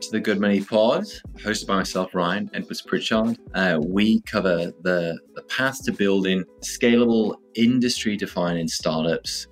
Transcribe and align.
to 0.00 0.10
the 0.10 0.20
Good 0.20 0.40
Money 0.40 0.62
Pod, 0.62 1.04
hosted 1.34 1.66
by 1.66 1.76
myself, 1.76 2.14
Ryan 2.14 2.50
Edwards 2.54 2.80
Pritchard. 2.80 3.38
Uh, 3.52 3.78
we 3.84 4.22
cover 4.22 4.72
the, 4.82 5.18
the 5.34 5.42
path 5.42 5.84
to 5.84 5.92
building 5.92 6.42
scalable, 6.60 7.36
industry 7.54 8.16
defining 8.16 8.66
startups, 8.66 9.46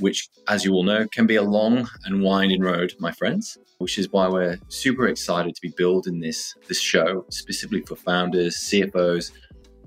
which, 0.00 0.28
as 0.48 0.62
you 0.62 0.72
all 0.74 0.82
know, 0.82 1.08
can 1.08 1.26
be 1.26 1.36
a 1.36 1.42
long 1.42 1.88
and 2.04 2.22
winding 2.22 2.60
road, 2.60 2.92
my 2.98 3.12
friends, 3.12 3.56
which 3.78 3.98
is 3.98 4.10
why 4.10 4.28
we're 4.28 4.58
super 4.68 5.08
excited 5.08 5.54
to 5.54 5.60
be 5.62 5.72
building 5.74 6.20
this, 6.20 6.54
this 6.68 6.80
show 6.80 7.24
specifically 7.30 7.80
for 7.80 7.96
founders, 7.96 8.56
CFOs, 8.56 9.30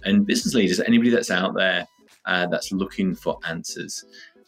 and 0.04 0.26
business 0.26 0.55
leaders, 0.55 0.80
anybody 0.80 1.12
that's 1.12 1.30
out 1.30 1.54
there 1.54 1.88
uh, 2.26 2.48
that's 2.48 2.72
looking 2.72 3.13
for 3.13 3.38
answers. 3.48 4.04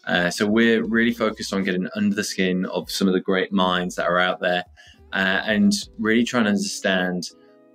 Uh, 0.08 0.32
so 0.32 0.48
we're 0.48 0.84
really 0.86 1.14
focused 1.14 1.54
on 1.54 1.64
getting 1.64 1.88
under 1.96 2.16
the 2.16 2.24
skin 2.24 2.66
of 2.68 2.90
some 2.90 3.08
of 3.08 3.14
the 3.14 3.20
great 3.20 3.52
minds 3.52 3.96
that 3.96 4.08
are 4.08 4.18
out 4.18 4.40
there 4.40 4.64
uh, 5.14 5.42
and 5.46 5.74
really 5.98 6.24
trying 6.24 6.44
to 6.46 6.50
understand 6.50 7.30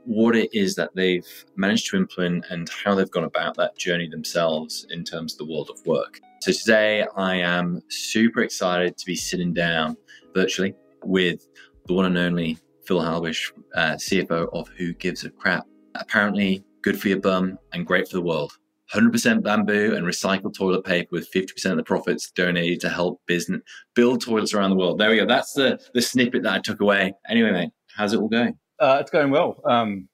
what 0.04 0.36
it 0.36 0.50
is 0.52 0.74
that 0.74 0.90
they've 0.94 1.44
managed 1.56 1.88
to 1.90 1.96
implement 1.96 2.44
and 2.50 2.68
how 2.68 2.94
they've 2.94 3.10
gone 3.10 3.24
about 3.24 3.56
that 3.56 3.76
journey 3.78 4.08
themselves 4.08 4.86
in 4.90 5.02
terms 5.02 5.32
of 5.32 5.38
the 5.38 5.52
world 5.52 5.70
of 5.70 5.84
work. 5.86 6.20
So 6.42 6.52
today 6.52 7.06
I 7.16 7.36
am 7.36 7.80
super 7.88 8.40
excited 8.42 8.98
to 8.98 9.06
be 9.06 9.16
sitting 9.16 9.54
down 9.54 9.96
virtually 10.34 10.74
with 11.02 11.48
the 11.86 11.94
one 11.94 12.04
and 12.04 12.18
only 12.18 12.58
Phil 12.84 13.00
Halbish, 13.00 13.50
uh, 13.74 13.92
CFO 13.92 14.48
of 14.52 14.68
Who 14.76 14.92
Gives 14.94 15.24
a 15.24 15.30
Crap. 15.30 15.66
Apparently 15.94 16.62
good 16.82 17.00
for 17.00 17.08
your 17.08 17.20
bum 17.20 17.58
and 17.72 17.86
great 17.86 18.08
for 18.08 18.16
the 18.16 18.22
world. 18.22 18.58
100% 18.94 19.42
bamboo 19.42 19.94
and 19.94 20.06
recycled 20.06 20.54
toilet 20.54 20.84
paper 20.84 21.08
with 21.12 21.30
50% 21.32 21.70
of 21.70 21.76
the 21.76 21.82
profits 21.82 22.30
donated 22.30 22.80
to 22.80 22.88
help 22.88 23.20
business 23.26 23.60
build 23.94 24.22
toilets 24.22 24.54
around 24.54 24.70
the 24.70 24.76
world. 24.76 24.98
There 24.98 25.10
we 25.10 25.16
go. 25.16 25.26
That's 25.26 25.52
the, 25.52 25.80
the 25.94 26.02
snippet 26.02 26.42
that 26.44 26.52
I 26.52 26.58
took 26.60 26.80
away. 26.80 27.14
Anyway, 27.28 27.52
mate, 27.52 27.70
how's 27.96 28.12
it 28.12 28.20
all 28.20 28.28
going? 28.28 28.58
Uh, 28.78 28.98
it's 29.00 29.10
going 29.10 29.30
well. 29.30 29.60
Um, 29.64 30.08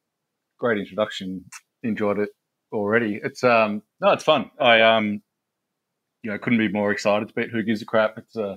great 0.59 0.79
introduction. 0.79 1.45
Enjoyed 1.83 2.19
it 2.19 2.31
already. 2.73 3.21
It's 3.23 3.43
um, 3.43 3.83
no, 4.01 4.13
it's 4.13 4.25
fun. 4.25 4.51
I 4.61 4.81
um, 4.81 5.23
you 6.23 6.31
know, 6.31 6.39
couldn't 6.39 6.59
be 6.59 6.69
more 6.69 6.93
excited 6.93 7.29
to 7.29 7.35
be 7.35 7.43
at 7.43 7.51
Who 7.51 7.63
Gives 7.63 7.83
a 7.83 7.87
Crap. 7.87 8.19
It's 8.19 8.37
a, 8.37 8.45
uh, 8.45 8.57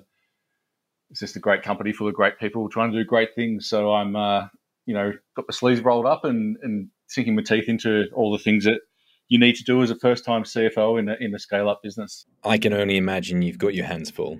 it's 1.10 1.20
just 1.20 1.36
a 1.36 1.40
great 1.40 1.62
company 1.62 1.94
full 1.94 2.08
of 2.08 2.14
great 2.16 2.40
people 2.40 2.68
trying 2.70 2.92
to 2.92 2.98
do 2.98 3.06
great 3.06 3.36
things. 3.36 3.70
So 3.70 3.94
I'm, 3.94 4.16
uh, 4.16 4.48
you 4.86 4.94
know, 4.94 5.14
got 5.36 5.48
the 5.48 5.54
sleeves 5.54 5.82
rolled 5.82 6.06
up 6.06 6.26
and 6.26 6.58
and 6.64 6.90
sinking 7.08 7.36
my 7.36 7.44
teeth 7.44 7.70
into 7.70 8.06
all 8.14 8.32
the 8.32 8.44
things 8.44 8.66
that 8.66 8.80
you 9.30 9.40
need 9.40 9.56
to 9.56 9.64
do 9.64 9.82
as 9.82 9.90
a 9.90 9.96
first 9.96 10.26
time 10.26 10.44
CFO 10.44 11.00
in 11.00 11.10
a, 11.10 11.16
in 11.20 11.34
a 11.34 11.40
scale 11.40 11.70
up 11.70 11.82
business. 11.82 12.26
I 12.44 12.58
can 12.58 12.74
only 12.74 12.98
imagine 12.98 13.42
you've 13.42 13.58
got 13.58 13.74
your 13.74 13.86
hands 13.86 14.12
full. 14.12 14.40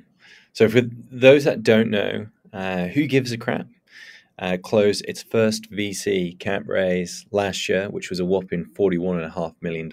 So, 0.54 0.70
for 0.70 0.82
those 1.12 1.46
that 1.46 1.64
don't 1.64 1.90
know, 1.90 2.28
uh, 2.52 2.88
who 2.88 3.08
gives 3.08 3.32
a 3.32 3.38
crap? 3.38 3.68
Uh, 4.40 4.58
closed 4.58 5.06
its 5.08 5.22
first 5.22 5.72
VC 5.72 6.38
cap 6.40 6.64
raise 6.66 7.26
last 7.32 7.70
year, 7.70 7.90
which 7.90 8.10
was 8.10 8.20
a 8.20 8.26
whopping 8.26 8.66
$41.5 8.74 9.56
million, 9.62 9.92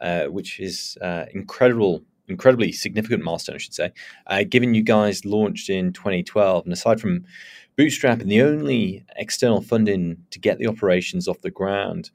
uh, 0.00 0.24
which 0.32 0.58
is 0.60 0.96
uh, 1.02 1.26
incredible, 1.34 2.02
incredibly 2.26 2.72
significant 2.72 3.22
milestone, 3.22 3.56
I 3.56 3.58
should 3.58 3.74
say. 3.74 3.92
Uh, 4.26 4.44
given 4.48 4.72
you 4.72 4.82
guys 4.82 5.26
launched 5.26 5.68
in 5.68 5.92
2012, 5.92 6.64
and 6.64 6.72
aside 6.72 7.00
from 7.00 7.24
bootstrapping, 7.78 8.28
the 8.28 8.40
only 8.40 9.04
external 9.16 9.60
funding 9.60 10.16
to 10.30 10.38
get 10.38 10.58
the 10.58 10.66
operations 10.66 11.28
off 11.28 11.42
the 11.42 11.50
ground 11.50 12.10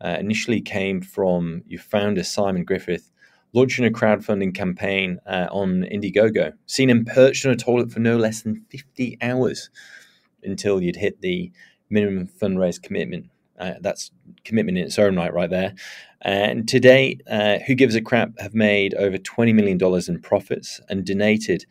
uh, 0.00 0.16
initially 0.20 0.60
came 0.60 1.00
from 1.00 1.62
your 1.66 1.80
founder, 1.80 2.24
Simon 2.24 2.64
Griffith, 2.64 3.10
launching 3.52 3.86
a 3.86 3.90
crowdfunding 3.90 4.54
campaign 4.54 5.18
uh, 5.26 5.48
on 5.50 5.82
Indiegogo. 5.84 6.52
Seen 6.66 6.90
him 6.90 7.04
perched 7.04 7.46
on 7.46 7.52
a 7.52 7.56
toilet 7.56 7.90
for 7.90 8.00
no 8.00 8.16
less 8.16 8.42
than 8.42 8.64
50 8.70 9.18
hours 9.22 9.70
until 10.42 10.80
you'd 10.80 10.96
hit 10.96 11.20
the 11.20 11.50
minimum 11.90 12.28
fundraise 12.28 12.80
commitment. 12.80 13.26
Uh, 13.58 13.74
that's 13.80 14.12
commitment 14.44 14.78
in 14.78 14.84
its 14.84 14.98
own 14.98 15.16
right, 15.16 15.34
right 15.34 15.50
there. 15.50 15.74
And 16.22 16.68
today, 16.68 17.18
uh, 17.28 17.58
Who 17.66 17.74
Gives 17.74 17.96
a 17.96 18.00
Crap 18.00 18.38
have 18.38 18.54
made 18.54 18.94
over 18.94 19.16
$20 19.18 19.52
million 19.54 19.78
in 20.08 20.20
profits 20.20 20.80
and 20.88 21.04
donated 21.04 21.64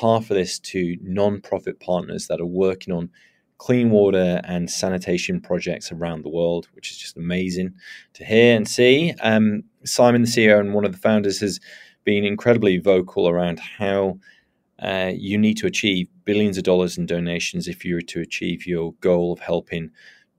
half 0.00 0.30
of 0.30 0.36
this 0.36 0.58
to 0.58 0.96
non 1.02 1.40
profit 1.40 1.80
partners 1.80 2.28
that 2.28 2.40
are 2.40 2.46
working 2.46 2.92
on 2.94 3.10
clean 3.58 3.90
water 3.90 4.40
and 4.44 4.70
sanitation 4.70 5.40
projects 5.40 5.92
around 5.92 6.22
the 6.22 6.28
world, 6.28 6.68
which 6.72 6.90
is 6.90 6.96
just 6.96 7.16
amazing 7.16 7.72
to 8.14 8.24
hear 8.24 8.56
and 8.56 8.68
see. 8.68 9.14
Um, 9.22 9.64
Simon, 9.84 10.22
the 10.22 10.28
CEO 10.28 10.60
and 10.60 10.74
one 10.74 10.84
of 10.84 10.92
the 10.92 10.98
founders, 10.98 11.40
has 11.40 11.60
been 12.04 12.24
incredibly 12.24 12.78
vocal 12.78 13.28
around 13.28 13.58
how 13.60 14.18
uh, 14.82 15.12
you 15.14 15.38
need 15.38 15.56
to 15.58 15.66
achieve 15.66 16.08
billions 16.24 16.58
of 16.58 16.64
dollars 16.64 16.98
in 16.98 17.06
donations 17.06 17.68
if 17.68 17.84
you 17.84 17.94
were 17.94 18.02
to 18.02 18.20
achieve 18.20 18.66
your 18.66 18.92
goal 18.94 19.32
of 19.32 19.38
helping 19.40 19.90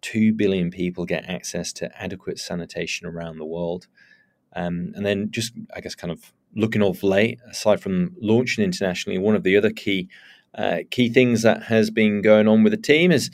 2 0.01 0.33
billion 0.33 0.69
people 0.69 1.05
get 1.05 1.27
access 1.27 1.73
to 1.73 2.01
adequate 2.01 2.37
sanitation 2.37 3.07
around 3.07 3.37
the 3.37 3.45
world. 3.45 3.87
Um, 4.55 4.93
and 4.95 5.05
then 5.05 5.31
just, 5.31 5.53
I 5.75 5.81
guess, 5.81 5.95
kind 5.95 6.11
of 6.11 6.31
looking 6.55 6.81
off 6.81 7.01
late, 7.01 7.39
aside 7.49 7.81
from 7.81 8.15
launching 8.21 8.63
internationally, 8.63 9.17
one 9.17 9.35
of 9.35 9.43
the 9.43 9.57
other 9.57 9.71
key 9.71 10.09
uh, 10.55 10.79
key 10.91 11.09
things 11.09 11.41
that 11.43 11.63
has 11.63 11.89
been 11.89 12.21
going 12.21 12.47
on 12.47 12.63
with 12.63 12.71
the 12.71 12.77
team 12.77 13.11
is, 13.11 13.29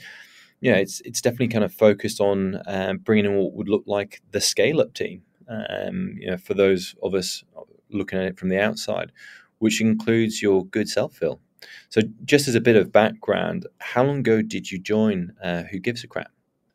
you 0.60 0.70
know, 0.70 0.78
it's 0.78 1.00
it's 1.02 1.20
definitely 1.20 1.48
kind 1.48 1.64
of 1.64 1.72
focused 1.72 2.20
on 2.20 2.60
um, 2.66 2.98
bringing 2.98 3.26
in 3.26 3.34
what 3.34 3.52
would 3.54 3.68
look 3.68 3.84
like 3.86 4.20
the 4.30 4.40
scale 4.40 4.80
up 4.80 4.94
team. 4.94 5.22
Um, 5.48 6.16
you 6.18 6.30
know, 6.30 6.36
for 6.36 6.54
those 6.54 6.94
of 7.02 7.14
us 7.14 7.44
looking 7.90 8.18
at 8.18 8.24
it 8.26 8.38
from 8.38 8.48
the 8.48 8.60
outside, 8.60 9.12
which 9.58 9.80
includes 9.80 10.42
your 10.42 10.64
good 10.66 10.88
self, 10.88 11.14
Phil. 11.14 11.40
So, 11.88 12.00
just 12.24 12.48
as 12.48 12.54
a 12.54 12.60
bit 12.60 12.76
of 12.76 12.92
background, 12.92 13.66
how 13.78 14.04
long 14.04 14.18
ago 14.18 14.42
did 14.42 14.70
you 14.70 14.78
join 14.78 15.32
uh, 15.42 15.62
Who 15.64 15.78
Gives 15.78 16.02
a 16.04 16.08
Crap? 16.08 16.30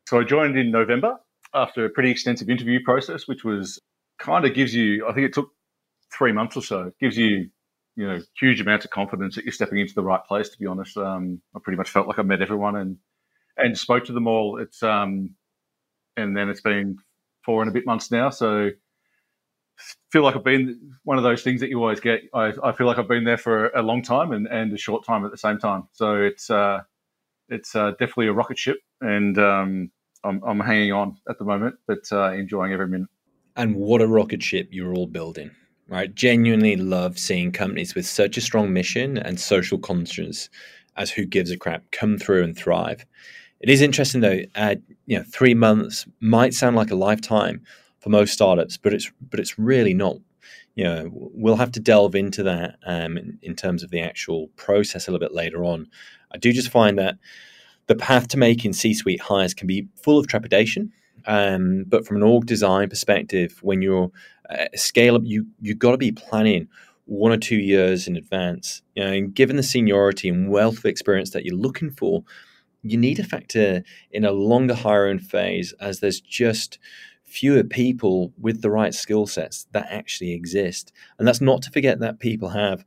So, 0.07 0.19
I 0.19 0.23
joined 0.23 0.57
in 0.57 0.71
November 0.71 1.17
after 1.53 1.85
a 1.85 1.89
pretty 1.89 2.11
extensive 2.11 2.49
interview 2.49 2.79
process, 2.83 3.27
which 3.27 3.43
was 3.43 3.79
kind 4.19 4.45
of 4.45 4.53
gives 4.53 4.73
you, 4.73 5.05
I 5.07 5.13
think 5.13 5.25
it 5.25 5.33
took 5.33 5.49
three 6.17 6.31
months 6.31 6.55
or 6.55 6.61
so, 6.61 6.91
gives 6.99 7.17
you 7.17 7.49
you 7.97 8.07
know, 8.07 8.19
huge 8.39 8.61
amounts 8.61 8.85
of 8.85 8.91
confidence 8.91 9.35
that 9.35 9.43
you're 9.43 9.51
stepping 9.51 9.79
into 9.79 9.95
the 9.95 10.03
right 10.03 10.23
place. 10.23 10.49
To 10.49 10.57
be 10.57 10.67
honest, 10.67 10.95
um, 10.97 11.41
I 11.55 11.59
pretty 11.61 11.77
much 11.77 11.89
felt 11.89 12.07
like 12.07 12.19
I 12.19 12.21
met 12.21 12.41
everyone 12.41 12.77
and 12.77 12.97
and 13.57 13.77
spoke 13.77 14.05
to 14.05 14.13
them 14.13 14.27
all. 14.27 14.59
It's 14.59 14.83
um, 14.83 15.35
and 16.15 16.37
then 16.37 16.47
it's 16.47 16.61
been 16.61 16.97
four 17.43 17.61
and 17.61 17.69
a 17.69 17.73
bit 17.73 17.85
months 17.85 18.11
now, 18.11 18.29
so 18.29 18.69
feel 20.11 20.23
like 20.23 20.35
I've 20.35 20.43
been 20.43 20.93
one 21.03 21.17
of 21.17 21.23
those 21.23 21.43
things 21.43 21.59
that 21.61 21.69
you 21.69 21.79
always 21.79 21.99
get. 21.99 22.21
I, 22.33 22.53
I 22.63 22.71
feel 22.71 22.87
like 22.87 22.99
I've 22.99 23.07
been 23.07 23.23
there 23.23 23.37
for 23.37 23.69
a 23.69 23.81
long 23.81 24.03
time 24.03 24.31
and, 24.31 24.47
and 24.47 24.71
a 24.73 24.77
short 24.77 25.05
time 25.05 25.25
at 25.25 25.31
the 25.31 25.37
same 25.37 25.57
time. 25.57 25.87
So 25.91 26.21
it's 26.21 26.49
uh, 26.51 26.81
it's 27.49 27.75
uh, 27.75 27.91
definitely 27.91 28.27
a 28.27 28.33
rocket 28.33 28.59
ship, 28.59 28.77
and 29.01 29.37
um, 29.39 29.91
I'm, 30.23 30.43
I'm 30.43 30.59
hanging 30.59 30.91
on 30.91 31.17
at 31.27 31.39
the 31.39 31.45
moment, 31.45 31.75
but 31.87 32.11
uh, 32.11 32.31
enjoying 32.31 32.73
every 32.73 32.87
minute. 32.87 33.09
And 33.55 33.75
what 33.75 34.01
a 34.01 34.07
rocket 34.07 34.43
ship 34.43 34.69
you're 34.71 34.93
all 34.93 35.07
building! 35.07 35.51
Right? 35.87 36.13
Genuinely 36.13 36.75
love 36.75 37.17
seeing 37.17 37.51
companies 37.51 37.95
with 37.95 38.05
such 38.05 38.37
a 38.37 38.41
strong 38.41 38.73
mission 38.73 39.17
and 39.17 39.39
social 39.39 39.77
conscience 39.77 40.49
as 40.95 41.11
Who 41.11 41.25
Gives 41.25 41.51
a 41.51 41.57
Crap 41.57 41.83
come 41.91 42.17
through 42.17 42.43
and 42.43 42.57
thrive. 42.57 43.05
It 43.59 43.69
is 43.69 43.81
interesting 43.81 44.21
though. 44.21 44.41
Uh, 44.55 44.75
you 45.05 45.17
know, 45.17 45.23
three 45.23 45.53
months 45.53 46.05
might 46.19 46.53
sound 46.53 46.75
like 46.75 46.91
a 46.91 46.95
lifetime 46.95 47.61
for 47.99 48.09
most 48.09 48.33
startups, 48.33 48.77
but 48.77 48.93
it's 48.93 49.11
but 49.29 49.39
it's 49.39 49.57
really 49.57 49.93
not. 49.93 50.17
You 50.75 50.83
know, 50.83 51.09
we'll 51.11 51.55
have 51.55 51.71
to 51.71 51.79
delve 51.79 52.13
into 52.13 52.43
that 52.43 52.77
um, 52.85 53.17
in, 53.17 53.39
in 53.41 53.55
terms 53.55 53.81
of 53.81 53.89
the 53.89 53.99
actual 53.99 54.49
process 54.57 55.07
a 55.07 55.11
little 55.11 55.25
bit 55.25 55.33
later 55.33 55.65
on. 55.65 55.87
I 56.31 56.37
do 56.37 56.51
just 56.51 56.69
find 56.69 56.99
that 56.99 57.17
the 57.87 57.95
path 57.95 58.27
to 58.29 58.37
making 58.37 58.73
C-suite 58.73 59.21
hires 59.21 59.55
can 59.55 59.65
be 59.65 59.87
full 59.95 60.19
of 60.19 60.27
trepidation. 60.27 60.91
Um, 61.27 61.83
but 61.87 62.05
from 62.05 62.17
an 62.17 62.23
org 62.23 62.45
design 62.45 62.89
perspective, 62.89 63.59
when 63.61 63.81
you're 63.81 64.11
uh, 64.49 64.65
scale 64.75 65.15
up, 65.15 65.23
you 65.25 65.45
you've 65.59 65.79
got 65.79 65.91
to 65.91 65.97
be 65.97 66.11
planning 66.11 66.67
one 67.05 67.31
or 67.31 67.37
two 67.37 67.57
years 67.57 68.07
in 68.07 68.15
advance. 68.15 68.81
You 68.95 69.03
know, 69.03 69.11
and 69.11 69.35
given 69.35 69.57
the 69.57 69.63
seniority 69.63 70.29
and 70.29 70.49
wealth 70.49 70.79
of 70.79 70.85
experience 70.85 71.31
that 71.31 71.45
you're 71.45 71.55
looking 71.55 71.91
for, 71.91 72.23
you 72.81 72.97
need 72.97 73.15
to 73.15 73.23
factor 73.23 73.83
in 74.11 74.25
a 74.25 74.31
longer 74.31 74.73
hiring 74.73 75.19
phase 75.19 75.73
as 75.79 75.99
there's 75.99 76.21
just 76.21 76.79
fewer 77.23 77.63
people 77.63 78.31
with 78.39 78.61
the 78.61 78.71
right 78.71 78.93
skill 78.93 79.27
sets 79.27 79.67
that 79.73 79.87
actually 79.91 80.31
exist. 80.31 80.93
And 81.19 81.27
that's 81.27 81.41
not 81.41 81.61
to 81.63 81.71
forget 81.71 81.99
that 81.99 82.19
people 82.19 82.49
have 82.49 82.85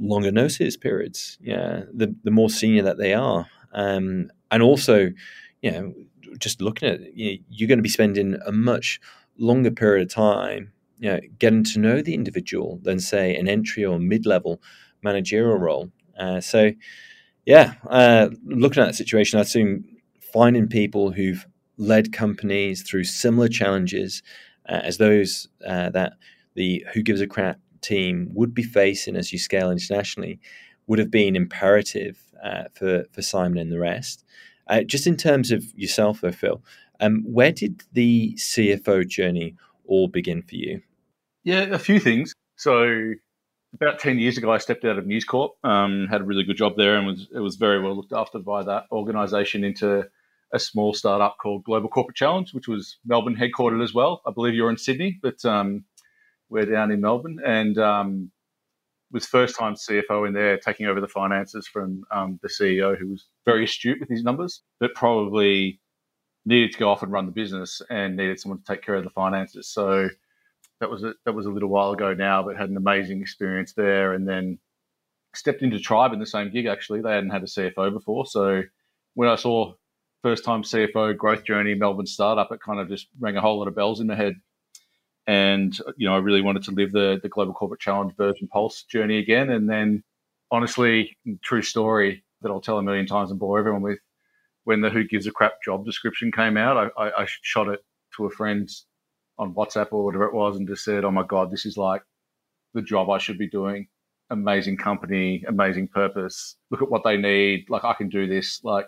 longer 0.00 0.32
notice 0.32 0.76
periods. 0.76 1.38
Yeah, 1.40 1.82
the 1.92 2.14
the 2.24 2.30
more 2.30 2.50
senior 2.50 2.82
that 2.82 2.98
they 2.98 3.14
are, 3.14 3.46
um, 3.72 4.30
and 4.50 4.62
also, 4.62 5.10
you 5.62 5.70
know, 5.70 5.94
just 6.38 6.60
looking 6.60 6.88
at 6.88 7.16
you 7.16 7.32
know, 7.32 7.38
you're 7.50 7.68
going 7.68 7.78
to 7.78 7.82
be 7.82 7.88
spending 7.88 8.38
a 8.46 8.52
much 8.52 9.00
longer 9.38 9.70
period 9.70 10.02
of 10.06 10.12
time 10.12 10.72
you 10.98 11.10
know, 11.10 11.20
getting 11.38 11.64
to 11.64 11.78
know 11.78 12.02
the 12.02 12.14
individual 12.14 12.80
than 12.82 12.98
say 12.98 13.36
an 13.36 13.48
entry 13.48 13.84
or 13.84 13.98
mid-level 13.98 14.60
managerial 15.02 15.56
role. 15.56 15.90
Uh, 16.18 16.40
so, 16.40 16.72
yeah, 17.46 17.74
uh, 17.88 18.28
looking 18.44 18.82
at 18.82 18.86
that 18.86 18.94
situation, 18.94 19.38
I 19.38 19.42
assume 19.42 19.84
finding 20.20 20.68
people 20.68 21.12
who've 21.12 21.46
led 21.76 22.12
companies 22.12 22.82
through 22.82 23.04
similar 23.04 23.48
challenges 23.48 24.22
uh, 24.68 24.80
as 24.82 24.98
those 24.98 25.48
uh, 25.66 25.90
that 25.90 26.14
the 26.54 26.84
Who 26.92 27.02
Gives 27.02 27.20
a 27.20 27.26
Crap 27.26 27.60
team 27.80 28.28
would 28.34 28.52
be 28.52 28.64
facing 28.64 29.16
as 29.16 29.32
you 29.32 29.38
scale 29.38 29.70
internationally 29.70 30.40
would 30.88 30.98
have 30.98 31.10
been 31.10 31.36
imperative 31.36 32.20
uh, 32.42 32.64
for 32.74 33.04
for 33.12 33.22
Simon 33.22 33.58
and 33.58 33.70
the 33.70 33.78
rest. 33.78 34.24
Uh, 34.68 34.82
just 34.82 35.06
in 35.06 35.16
terms 35.16 35.50
of 35.50 35.64
yourself, 35.74 36.20
though, 36.20 36.32
Phil, 36.32 36.62
um, 37.00 37.22
where 37.26 37.52
did 37.52 37.82
the 37.92 38.34
CFO 38.34 39.06
journey 39.06 39.54
all 39.86 40.08
begin 40.08 40.42
for 40.42 40.56
you? 40.56 40.82
Yeah, 41.44 41.62
a 41.62 41.78
few 41.78 42.00
things. 42.00 42.34
So 42.56 43.14
about 43.74 43.98
10 43.98 44.18
years 44.18 44.36
ago, 44.36 44.50
I 44.52 44.58
stepped 44.58 44.84
out 44.84 44.98
of 44.98 45.06
News 45.06 45.24
Corp, 45.24 45.52
um, 45.64 46.06
had 46.10 46.20
a 46.20 46.24
really 46.24 46.44
good 46.44 46.56
job 46.56 46.76
there, 46.76 46.96
and 46.96 47.06
was 47.06 47.28
it 47.34 47.40
was 47.40 47.56
very 47.56 47.80
well 47.82 47.94
looked 47.94 48.12
after 48.12 48.38
by 48.38 48.62
that 48.64 48.84
organisation 48.92 49.64
into 49.64 50.06
a 50.52 50.58
small 50.58 50.94
startup 50.94 51.36
called 51.40 51.64
Global 51.64 51.88
Corporate 51.88 52.16
Challenge, 52.16 52.52
which 52.54 52.68
was 52.68 52.98
Melbourne 53.04 53.36
headquartered 53.36 53.82
as 53.82 53.92
well. 53.92 54.22
I 54.26 54.30
believe 54.30 54.54
you're 54.54 54.70
in 54.70 54.78
Sydney, 54.78 55.18
but 55.22 55.44
um, 55.44 55.84
we're 56.48 56.64
down 56.64 56.90
in 56.90 57.00
Melbourne, 57.00 57.38
and 57.44 57.78
um, 57.78 58.30
was 59.12 59.26
first 59.26 59.56
time 59.56 59.74
CFO 59.74 60.26
in 60.26 60.34
there, 60.34 60.58
taking 60.58 60.86
over 60.86 61.00
the 61.00 61.08
finances 61.08 61.66
from 61.66 62.04
um, 62.10 62.38
the 62.42 62.48
CEO, 62.48 62.98
who 62.98 63.08
was 63.08 63.26
very 63.48 63.64
astute 63.64 63.98
with 63.98 64.10
his 64.10 64.22
numbers, 64.22 64.60
but 64.78 64.94
probably 64.94 65.80
needed 66.44 66.70
to 66.70 66.78
go 66.78 66.90
off 66.90 67.02
and 67.02 67.10
run 67.10 67.24
the 67.24 67.32
business 67.32 67.80
and 67.88 68.14
needed 68.14 68.38
someone 68.38 68.58
to 68.58 68.64
take 68.64 68.82
care 68.82 68.94
of 68.94 69.04
the 69.04 69.10
finances. 69.10 69.66
So 69.66 70.10
that 70.80 70.90
was 70.90 71.02
a, 71.02 71.14
that 71.24 71.32
was 71.32 71.46
a 71.46 71.50
little 71.50 71.70
while 71.70 71.92
ago 71.92 72.12
now, 72.12 72.42
but 72.42 72.58
had 72.58 72.68
an 72.68 72.76
amazing 72.76 73.22
experience 73.22 73.72
there, 73.72 74.12
and 74.12 74.28
then 74.28 74.58
stepped 75.34 75.62
into 75.62 75.78
Tribe 75.80 76.12
in 76.12 76.18
the 76.18 76.26
same 76.26 76.50
gig. 76.50 76.66
Actually, 76.66 77.00
they 77.00 77.10
hadn't 77.10 77.30
had 77.30 77.42
a 77.42 77.46
CFO 77.46 77.90
before, 77.90 78.26
so 78.26 78.64
when 79.14 79.30
I 79.30 79.36
saw 79.36 79.72
first 80.22 80.44
time 80.44 80.62
CFO 80.62 81.16
growth 81.16 81.44
journey 81.44 81.74
Melbourne 81.74 82.06
startup, 82.06 82.52
it 82.52 82.60
kind 82.60 82.80
of 82.80 82.88
just 82.90 83.06
rang 83.18 83.38
a 83.38 83.40
whole 83.40 83.58
lot 83.58 83.68
of 83.68 83.74
bells 83.74 84.00
in 84.00 84.08
my 84.08 84.14
head. 84.14 84.34
And 85.26 85.76
you 85.96 86.06
know, 86.06 86.14
I 86.14 86.18
really 86.18 86.42
wanted 86.42 86.64
to 86.64 86.72
live 86.72 86.92
the 86.92 87.18
the 87.22 87.30
global 87.30 87.54
corporate 87.54 87.80
challenge 87.80 88.14
Virgin 88.14 88.46
Pulse 88.46 88.82
journey 88.82 89.16
again. 89.16 89.48
And 89.48 89.70
then, 89.70 90.04
honestly, 90.50 91.16
true 91.42 91.62
story 91.62 92.24
that 92.42 92.50
I'll 92.50 92.60
tell 92.60 92.78
a 92.78 92.82
million 92.82 93.06
times 93.06 93.30
and 93.30 93.40
bore 93.40 93.58
everyone 93.58 93.82
with. 93.82 93.98
When 94.64 94.80
the 94.80 94.90
Who 94.90 95.04
Gives 95.04 95.26
a 95.26 95.30
Crap 95.32 95.62
job 95.64 95.84
description 95.84 96.30
came 96.30 96.56
out, 96.56 96.92
I, 96.96 97.02
I, 97.02 97.22
I 97.22 97.26
shot 97.42 97.68
it 97.68 97.80
to 98.16 98.26
a 98.26 98.30
friend 98.30 98.68
on 99.38 99.54
WhatsApp 99.54 99.88
or 99.92 100.04
whatever 100.04 100.26
it 100.26 100.34
was 100.34 100.56
and 100.56 100.68
just 100.68 100.84
said, 100.84 101.04
"Oh 101.04 101.10
my 101.10 101.24
god, 101.24 101.50
this 101.50 101.64
is 101.64 101.76
like 101.76 102.02
the 102.74 102.82
job 102.82 103.08
I 103.08 103.18
should 103.18 103.38
be 103.38 103.48
doing. 103.48 103.88
Amazing 104.30 104.76
company, 104.76 105.42
amazing 105.48 105.88
purpose. 105.88 106.56
Look 106.70 106.82
at 106.82 106.90
what 106.90 107.02
they 107.04 107.16
need. 107.16 107.70
Like 107.70 107.84
I 107.84 107.94
can 107.94 108.08
do 108.08 108.26
this. 108.26 108.60
Like 108.62 108.86